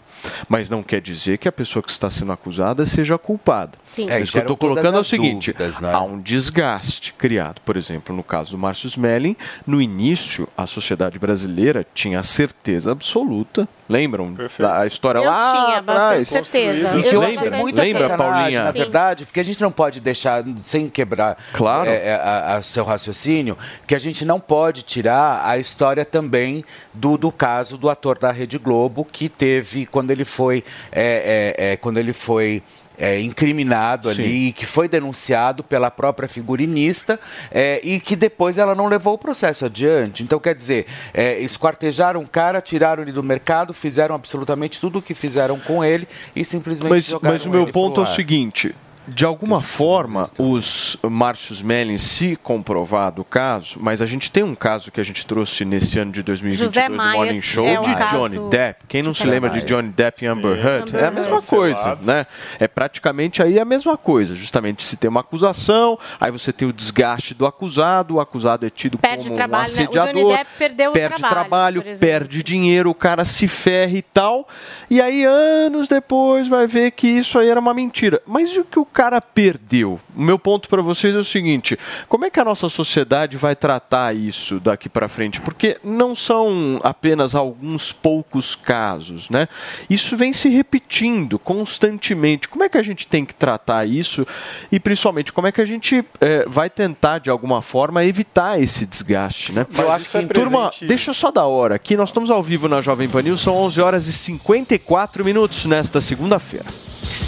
[0.49, 3.73] Mas não quer dizer que a pessoa que está sendo acusada seja culpada.
[3.85, 4.09] Sim.
[4.09, 5.93] É, Isso que eu estou colocando é o seguinte: dúvidas, né?
[5.93, 7.61] há um desgaste criado.
[7.63, 9.37] Por exemplo, no caso do Márcio Smelling,
[9.67, 13.69] no início, a sociedade brasileira tinha certeza absoluta.
[13.89, 16.19] Lembram da história Eu lá tinha atrás?
[16.31, 16.97] bastante certeza.
[16.97, 18.17] E que eu tinha muito bastante lembra.
[18.17, 18.65] Paulinha?
[18.65, 18.79] Na Sim.
[18.79, 21.89] verdade, porque a gente não pode deixar, sem quebrar Claro.
[21.89, 23.57] é, é, a- a seu raciocínio,
[23.87, 28.31] que a gente não pode tirar a história também do, do caso do ator da
[28.31, 30.63] Rede Globo, que teve, quando ele foi,
[30.93, 32.63] é, é, é, quando ele foi
[32.99, 34.23] é, incriminado Sim.
[34.23, 37.19] ali, que foi denunciado pela própria figurinista
[37.51, 40.23] é, e que depois ela não levou o processo adiante.
[40.23, 45.03] Então, quer dizer, é, esquartejaram o cara, tiraram ele do mercado, fizeram absolutamente tudo o
[45.03, 48.75] que fizeram com ele e simplesmente Mas, jogaram mas o meu ponto é o seguinte:
[49.15, 54.55] de alguma forma, os Márcios Melling, se comprovado o caso, mas a gente tem um
[54.55, 57.81] caso que a gente trouxe nesse ano de 2022 José do Maier Morning Show é
[57.81, 58.85] um de caso- Johnny Depp.
[58.89, 59.67] Quem não se lembra de Maier.
[59.69, 60.95] Johnny Depp e Amber Heard?
[60.97, 62.27] É a mesma coisa, né?
[62.59, 64.35] É praticamente aí a mesma coisa.
[64.35, 68.71] Justamente se tem uma acusação, aí você tem o desgaste do acusado, o acusado é
[68.71, 69.69] tido Perde como um trabalho, né?
[69.69, 72.01] O assediador, Johnny Depp perdeu perde trabalhos, trabalho, exemplo.
[72.01, 74.49] perde dinheiro, o cara se ferra e tal.
[74.91, 78.21] E aí, anos depois, vai ver que isso aí era uma mentira.
[78.27, 80.01] Mas e o que o cara perdeu?
[80.17, 83.55] O meu ponto para vocês é o seguinte: como é que a nossa sociedade vai
[83.55, 85.41] tratar isso daqui para frente?
[85.41, 89.47] Porque não são apenas alguns poucos casos, né?
[89.89, 92.49] Isso vem se repetindo constantemente.
[92.49, 94.27] Como é que a gente tem que tratar isso?
[94.73, 98.85] E principalmente, como é que a gente eh, vai tentar, de alguma forma, evitar esse
[98.85, 99.65] desgaste, né?
[99.71, 101.77] Mas Eu acho isso é que- Turma, deixa eu só dar hora.
[101.77, 105.67] Aqui nós estamos ao vivo na Jovem Pan News, são 11 horas e 54 minutos
[105.67, 106.67] nesta segunda-feira.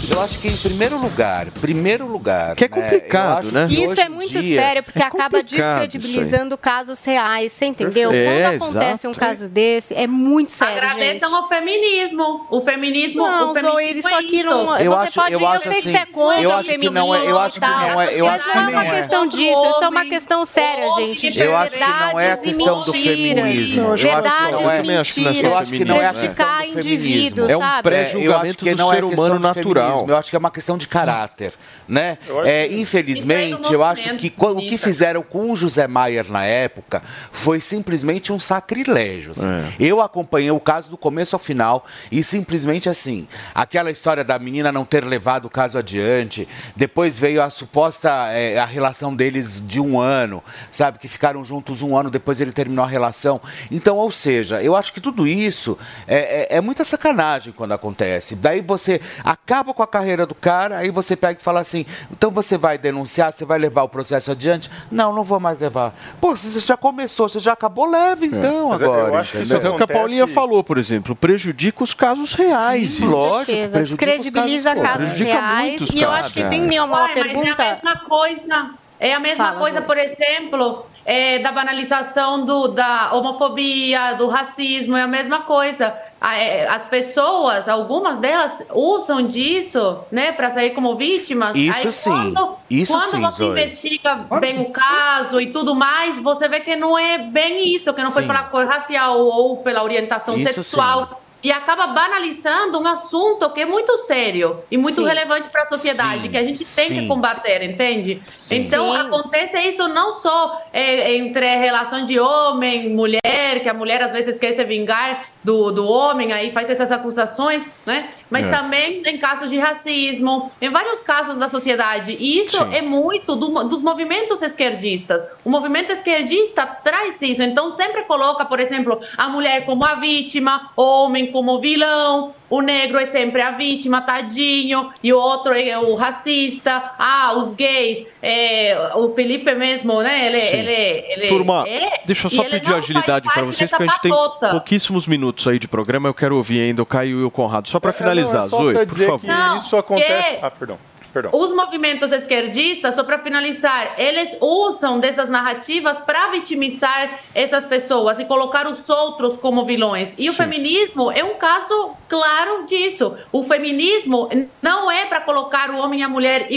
[0.09, 2.55] Eu acho que em primeiro lugar, primeiro lugar.
[2.55, 3.67] Que é né, complicado, né?
[3.69, 8.11] que Isso é muito dia- sério, porque É acaba descredibilizando casos reais, você entendeu?
[8.11, 9.25] É, Quando acontece um exato.
[9.25, 11.41] caso desse, é muito sério, Agradeçam gente.
[11.41, 12.45] ao feminismo.
[12.49, 14.45] O feminismo, Não, o feminismo Zoe, isso é aqui isso.
[14.45, 14.77] não.
[14.79, 16.53] Eu você acho- pode, eu eu, acho sei que assim, você é contra eu o
[16.53, 18.47] acho que feminismo não é- eu acho e que tal, não é- eu mas acho
[18.47, 18.95] não que é uma não é.
[18.97, 21.39] questão disso, isso é uma questão séria, gente.
[21.39, 21.85] Eu acho que não
[22.19, 23.43] é a Verdades e questão do mentiras.
[23.45, 23.81] feminismo.
[23.81, 24.87] Eu acho que Verdades que
[25.21, 25.43] mentiras.
[25.43, 27.51] Eu acho que não é a questão Prejudicar do indivíduos, feminismo.
[27.51, 27.83] É um sabe?
[27.83, 29.60] pré-julgamento que do não ser humano natural.
[29.63, 31.53] Feminismo, Eu acho que é uma questão de caráter,
[31.87, 32.17] né?
[32.27, 36.43] acho É, que- infelizmente, eu acho que o que fizeram com o José Maier na
[36.45, 37.01] época
[37.31, 39.31] foi simplesmente um sacrilégio.
[39.31, 39.47] assim.
[39.49, 39.63] É.
[39.79, 44.71] Eu acompanhei o caso do começo ao final e simplesmente assim, aquela história da menina
[44.71, 49.79] não ter levado o caso adiante, depois veio a suposta é, a relação deles de
[49.79, 50.99] um ano, sabe?
[50.99, 53.39] Que ficaram juntos um ano, depois ele terminou a relação.
[53.69, 55.77] Então, ou seja, eu acho que tudo isso
[56.07, 58.35] é, é, é muita sacanagem quando acontece.
[58.35, 62.31] Daí você acaba com a carreira do cara, aí você pega e fala assim: então
[62.31, 64.69] você vai denunciar, você vai levar o processo adiante?
[64.89, 65.93] Não, não vou mais levar.
[66.19, 69.19] Pô, você já começou, você já acabou, leve então Mas eu- eu agora.
[69.21, 69.57] acho que isso entendeu?
[69.57, 72.91] Mas é o que a Paulinha falou, por exemplo, prejudica os casos reais.
[72.91, 73.05] Sim, isso.
[73.05, 73.77] lógico, certeza.
[73.77, 73.89] prejudica os
[74.21, 75.81] Descredibiliza casos, casos reais.
[75.93, 77.63] E eu casos, acho que tem uma, uma Ué, mas pergunta.
[77.63, 78.69] é a mesma coisa.
[79.03, 84.95] É a mesma Fala, coisa, por exemplo, é, da banalização do, da homofobia, do racismo,
[84.95, 85.91] é a mesma coisa.
[86.23, 91.55] É, As pessoas, algumas delas, usam disso, né, para sair como vítimas.
[91.55, 93.49] Isso Aí, sim, Quando, isso quando sim, você Zoe.
[93.51, 98.03] investiga bem o caso e tudo mais, você vê que não é bem isso, que
[98.03, 98.27] não foi Sim.
[98.27, 101.21] pela cor racial ou pela orientação Isso sexual.
[101.43, 105.07] e acaba banalizando um assunto que é muito sério e muito Sim.
[105.07, 106.99] relevante para a sociedade, Sim, que a gente tem sim.
[106.99, 108.21] que combater, entende?
[108.37, 108.57] Sim.
[108.57, 108.97] Então, Sim.
[108.99, 114.37] acontece isso não só é, entre relação de homem, mulher, que a mulher às vezes
[114.37, 118.09] quer se vingar do, do homem, aí faz essas acusações, né?
[118.29, 118.51] Mas É.
[118.51, 122.15] também em casos de racismo, em vários casos da sociedade.
[122.19, 122.73] E isso Sim.
[122.75, 125.27] é muito do- dos movimentos esquerdistas.
[125.43, 127.41] O movimento esquerdista traz isso.
[127.41, 132.61] Então, sempre coloca, por exemplo, a mulher como a vítima, o homem como vilão, o
[132.61, 136.93] negro é sempre a vítima, tadinho, e o outro é o racista.
[136.99, 140.27] Ah, os gays, é, o Felipe mesmo, né?
[140.27, 140.57] Ele, Sim.
[140.57, 144.11] ele, ele Turma, é, deixa eu só pedir agilidade para vocês, porque a gente tem
[144.51, 146.09] pouquíssimos minutos aí de programa.
[146.09, 147.67] Eu quero ouvir ainda o Caio e o Conrado.
[147.69, 149.19] Só para finalizar, É, não, é só Zoe, pra por favor.
[149.21, 150.29] que Não, isso acontece.
[150.39, 150.77] que- Ah, perdão.
[151.13, 151.31] Perdão.
[151.33, 158.23] Os movimentos esquerdistas, só para finalizar, eles usam dessas narrativas para vitimizar essas pessoas e
[158.23, 160.15] colocar os outros como vilões.
[160.17, 163.13] E o feminismo é um caso claro disso.
[163.29, 164.29] O feminismo
[164.61, 166.47] não é para colocar o homem e a mulher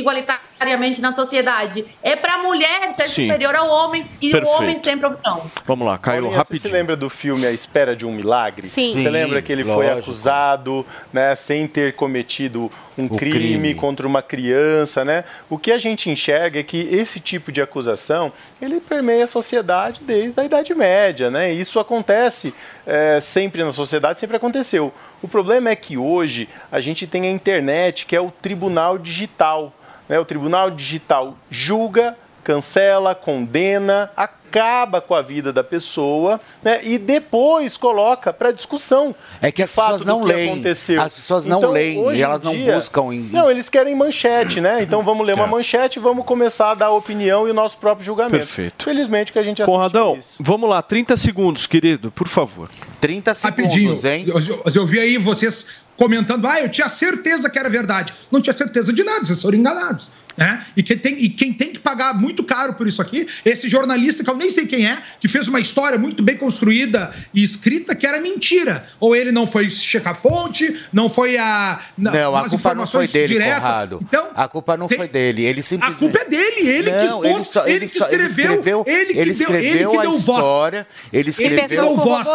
[0.64, 1.84] igualitariamente na sociedade.
[2.02, 3.26] É para a mulher ser Sim.
[3.26, 4.52] superior ao homem e Perfeito.
[4.52, 5.50] o homem sempre o vilão.
[5.66, 6.62] Vamos lá, Caio, Paulinha, rapidinho.
[6.62, 8.66] Você se lembra do filme A Espera de um Milagre?
[8.66, 8.90] Sim.
[8.90, 9.98] Você Sim, lembra que ele foi lógico.
[10.10, 13.74] acusado, né, sem ter cometido um crime, crime.
[13.74, 15.24] contra uma criança, né?
[15.50, 18.32] O que a gente enxerga é que esse tipo de acusação,
[18.62, 21.52] ele permeia a sociedade desde a Idade Média, né?
[21.52, 22.54] E Isso acontece
[22.86, 24.92] é, sempre na sociedade, sempre aconteceu.
[25.20, 29.72] O problema é que hoje a gente tem a internet, que é o tribunal digital.
[30.08, 30.18] Né?
[30.18, 36.78] O tribunal digital julga, cancela, condena, acaba com a vida da pessoa né?
[36.84, 39.14] e depois coloca para discussão.
[39.40, 40.52] É que as pessoas não que leem.
[40.52, 41.00] aconteceu.
[41.00, 43.94] As pessoas não Então, leem hoje e elas não dia- buscam em- Não, eles querem
[43.96, 44.82] manchete, né?
[44.82, 45.48] Então vamos ler uma É.
[45.48, 48.36] manchete e vamos começar a dar opinião e o nosso próprio julgamento.
[48.36, 48.84] Perfeito.
[48.84, 50.36] Felizmente que a gente assiste Conradão, isso.
[50.38, 52.68] vamos lá, 30 segundos, querido, por favor.
[53.00, 53.94] 30 Rapidinho.
[54.26, 58.12] Eu, eu- eu vi aí vocês comentando, ah, eu tinha certeza que era verdade.
[58.30, 60.10] Não tinha certeza de nada, vocês foram enganados.
[60.36, 60.64] Né?
[60.76, 64.24] E, quem tem, e quem tem que pagar muito caro por isso aqui, esse jornalista,
[64.24, 67.94] que eu nem sei quem é, que fez uma história muito bem construída e escrita,
[67.94, 68.84] que era mentira.
[68.98, 71.80] Ou ele não foi checar a fonte, não foi a.
[71.96, 73.54] Não, a culpa não foi dele, diretas.
[73.60, 74.00] Conrado.
[74.02, 75.44] Então, a culpa não foi dele.
[75.44, 75.98] Ele a simplesmente.
[76.00, 78.84] culpa é dele, ele que Não, expôs, ele só- ele, ele que ele escreveu, escreveu-
[78.86, 80.20] ele que ele deu, ele escreveu que a deu voz.
[80.20, 82.26] história, ele Ele escreveu- que deu voz.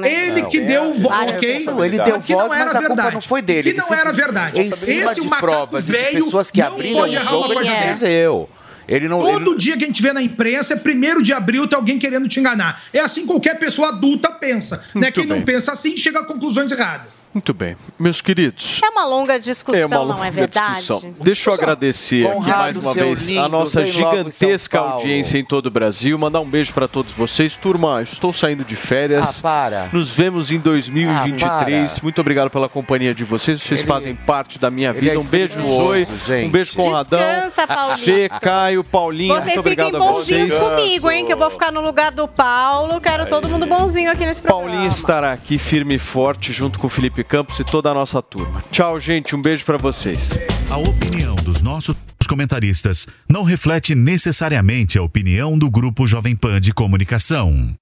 [0.00, 0.12] né?
[0.12, 1.64] Ele que Não, deu voz, ok?
[1.64, 3.14] Não, ele deu que não voz, era mas a culpa verdade.
[3.14, 3.62] não foi dele.
[3.62, 4.60] Que Ele não era verdade.
[4.60, 7.92] Em cima Esse de provas de pessoas que não abriram o jogo, uma coisa dessa.
[7.94, 8.48] escreveu.
[8.90, 9.20] Ele não.
[9.20, 12.28] Todo dia que a gente vê na imprensa é primeiro de abril tem alguém querendo
[12.28, 12.82] te enganar.
[12.92, 14.84] É assim qualquer pessoa adulta pensa.
[14.94, 15.10] Né?
[15.12, 15.44] Quem não bem.
[15.44, 17.24] pensa assim chega a conclusões erradas.
[17.32, 17.76] Muito bem.
[17.98, 20.78] Meus queridos, É uma longa discussão, É uma não é longa verdade?
[20.80, 21.14] discussão.
[21.22, 25.44] Deixa eu agradecer aqui mais uma vez a lindo, nossa logo em gigantesca audiência em
[25.44, 26.18] todo o Brasil.
[26.18, 27.54] Mandar um beijo para todos vocês.
[27.56, 29.38] Turma, estou saindo de férias.
[29.38, 29.88] Ah, para.
[29.92, 31.96] Nos vemos em 2023.
[31.98, 32.00] Ah.
[32.02, 33.60] Muito obrigado pela companhia de vocês.
[33.62, 35.14] Vocês Ele- fazem parte da minha ele vida.
[35.14, 36.06] é um beijo, Zoe.
[36.26, 36.46] gente.
[36.48, 37.20] Um beijo, Conradão.
[37.20, 37.98] Descansa, Paulinho.
[38.04, 39.34] Fê, Caio, Paulinho.
[39.34, 40.70] Vocês muito obrigado fiquem bonzinhos vocês.
[40.70, 41.26] comigo, hein?
[41.26, 43.00] Que eu vou ficar no lugar do Paulo.
[43.00, 44.70] Quero todo mundo bonzinho aqui nesse programa.
[44.70, 48.20] Paulinho estará aqui firme e forte junto com o Felipe Campos e toda a nossa
[48.22, 48.62] turma.
[48.70, 49.34] Tchau, gente.
[49.34, 50.38] Um beijo para vocês.
[50.70, 51.96] A opinião dos nossos
[52.28, 57.74] comentaristas não reflete necessariamente a opinião do Grupo Jovem Pan de Comunicação.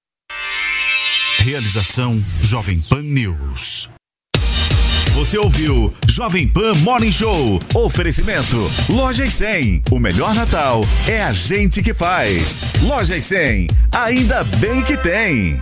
[1.39, 3.89] Realização Jovem Pan News.
[5.19, 7.59] Você ouviu Jovem Pan Morning Show.
[7.75, 8.55] Oferecimento
[8.89, 9.83] Lojas 100.
[9.91, 10.79] O melhor Natal
[11.09, 12.63] é a gente que faz.
[12.81, 13.67] Lojas 100.
[13.93, 15.61] Ainda bem que tem.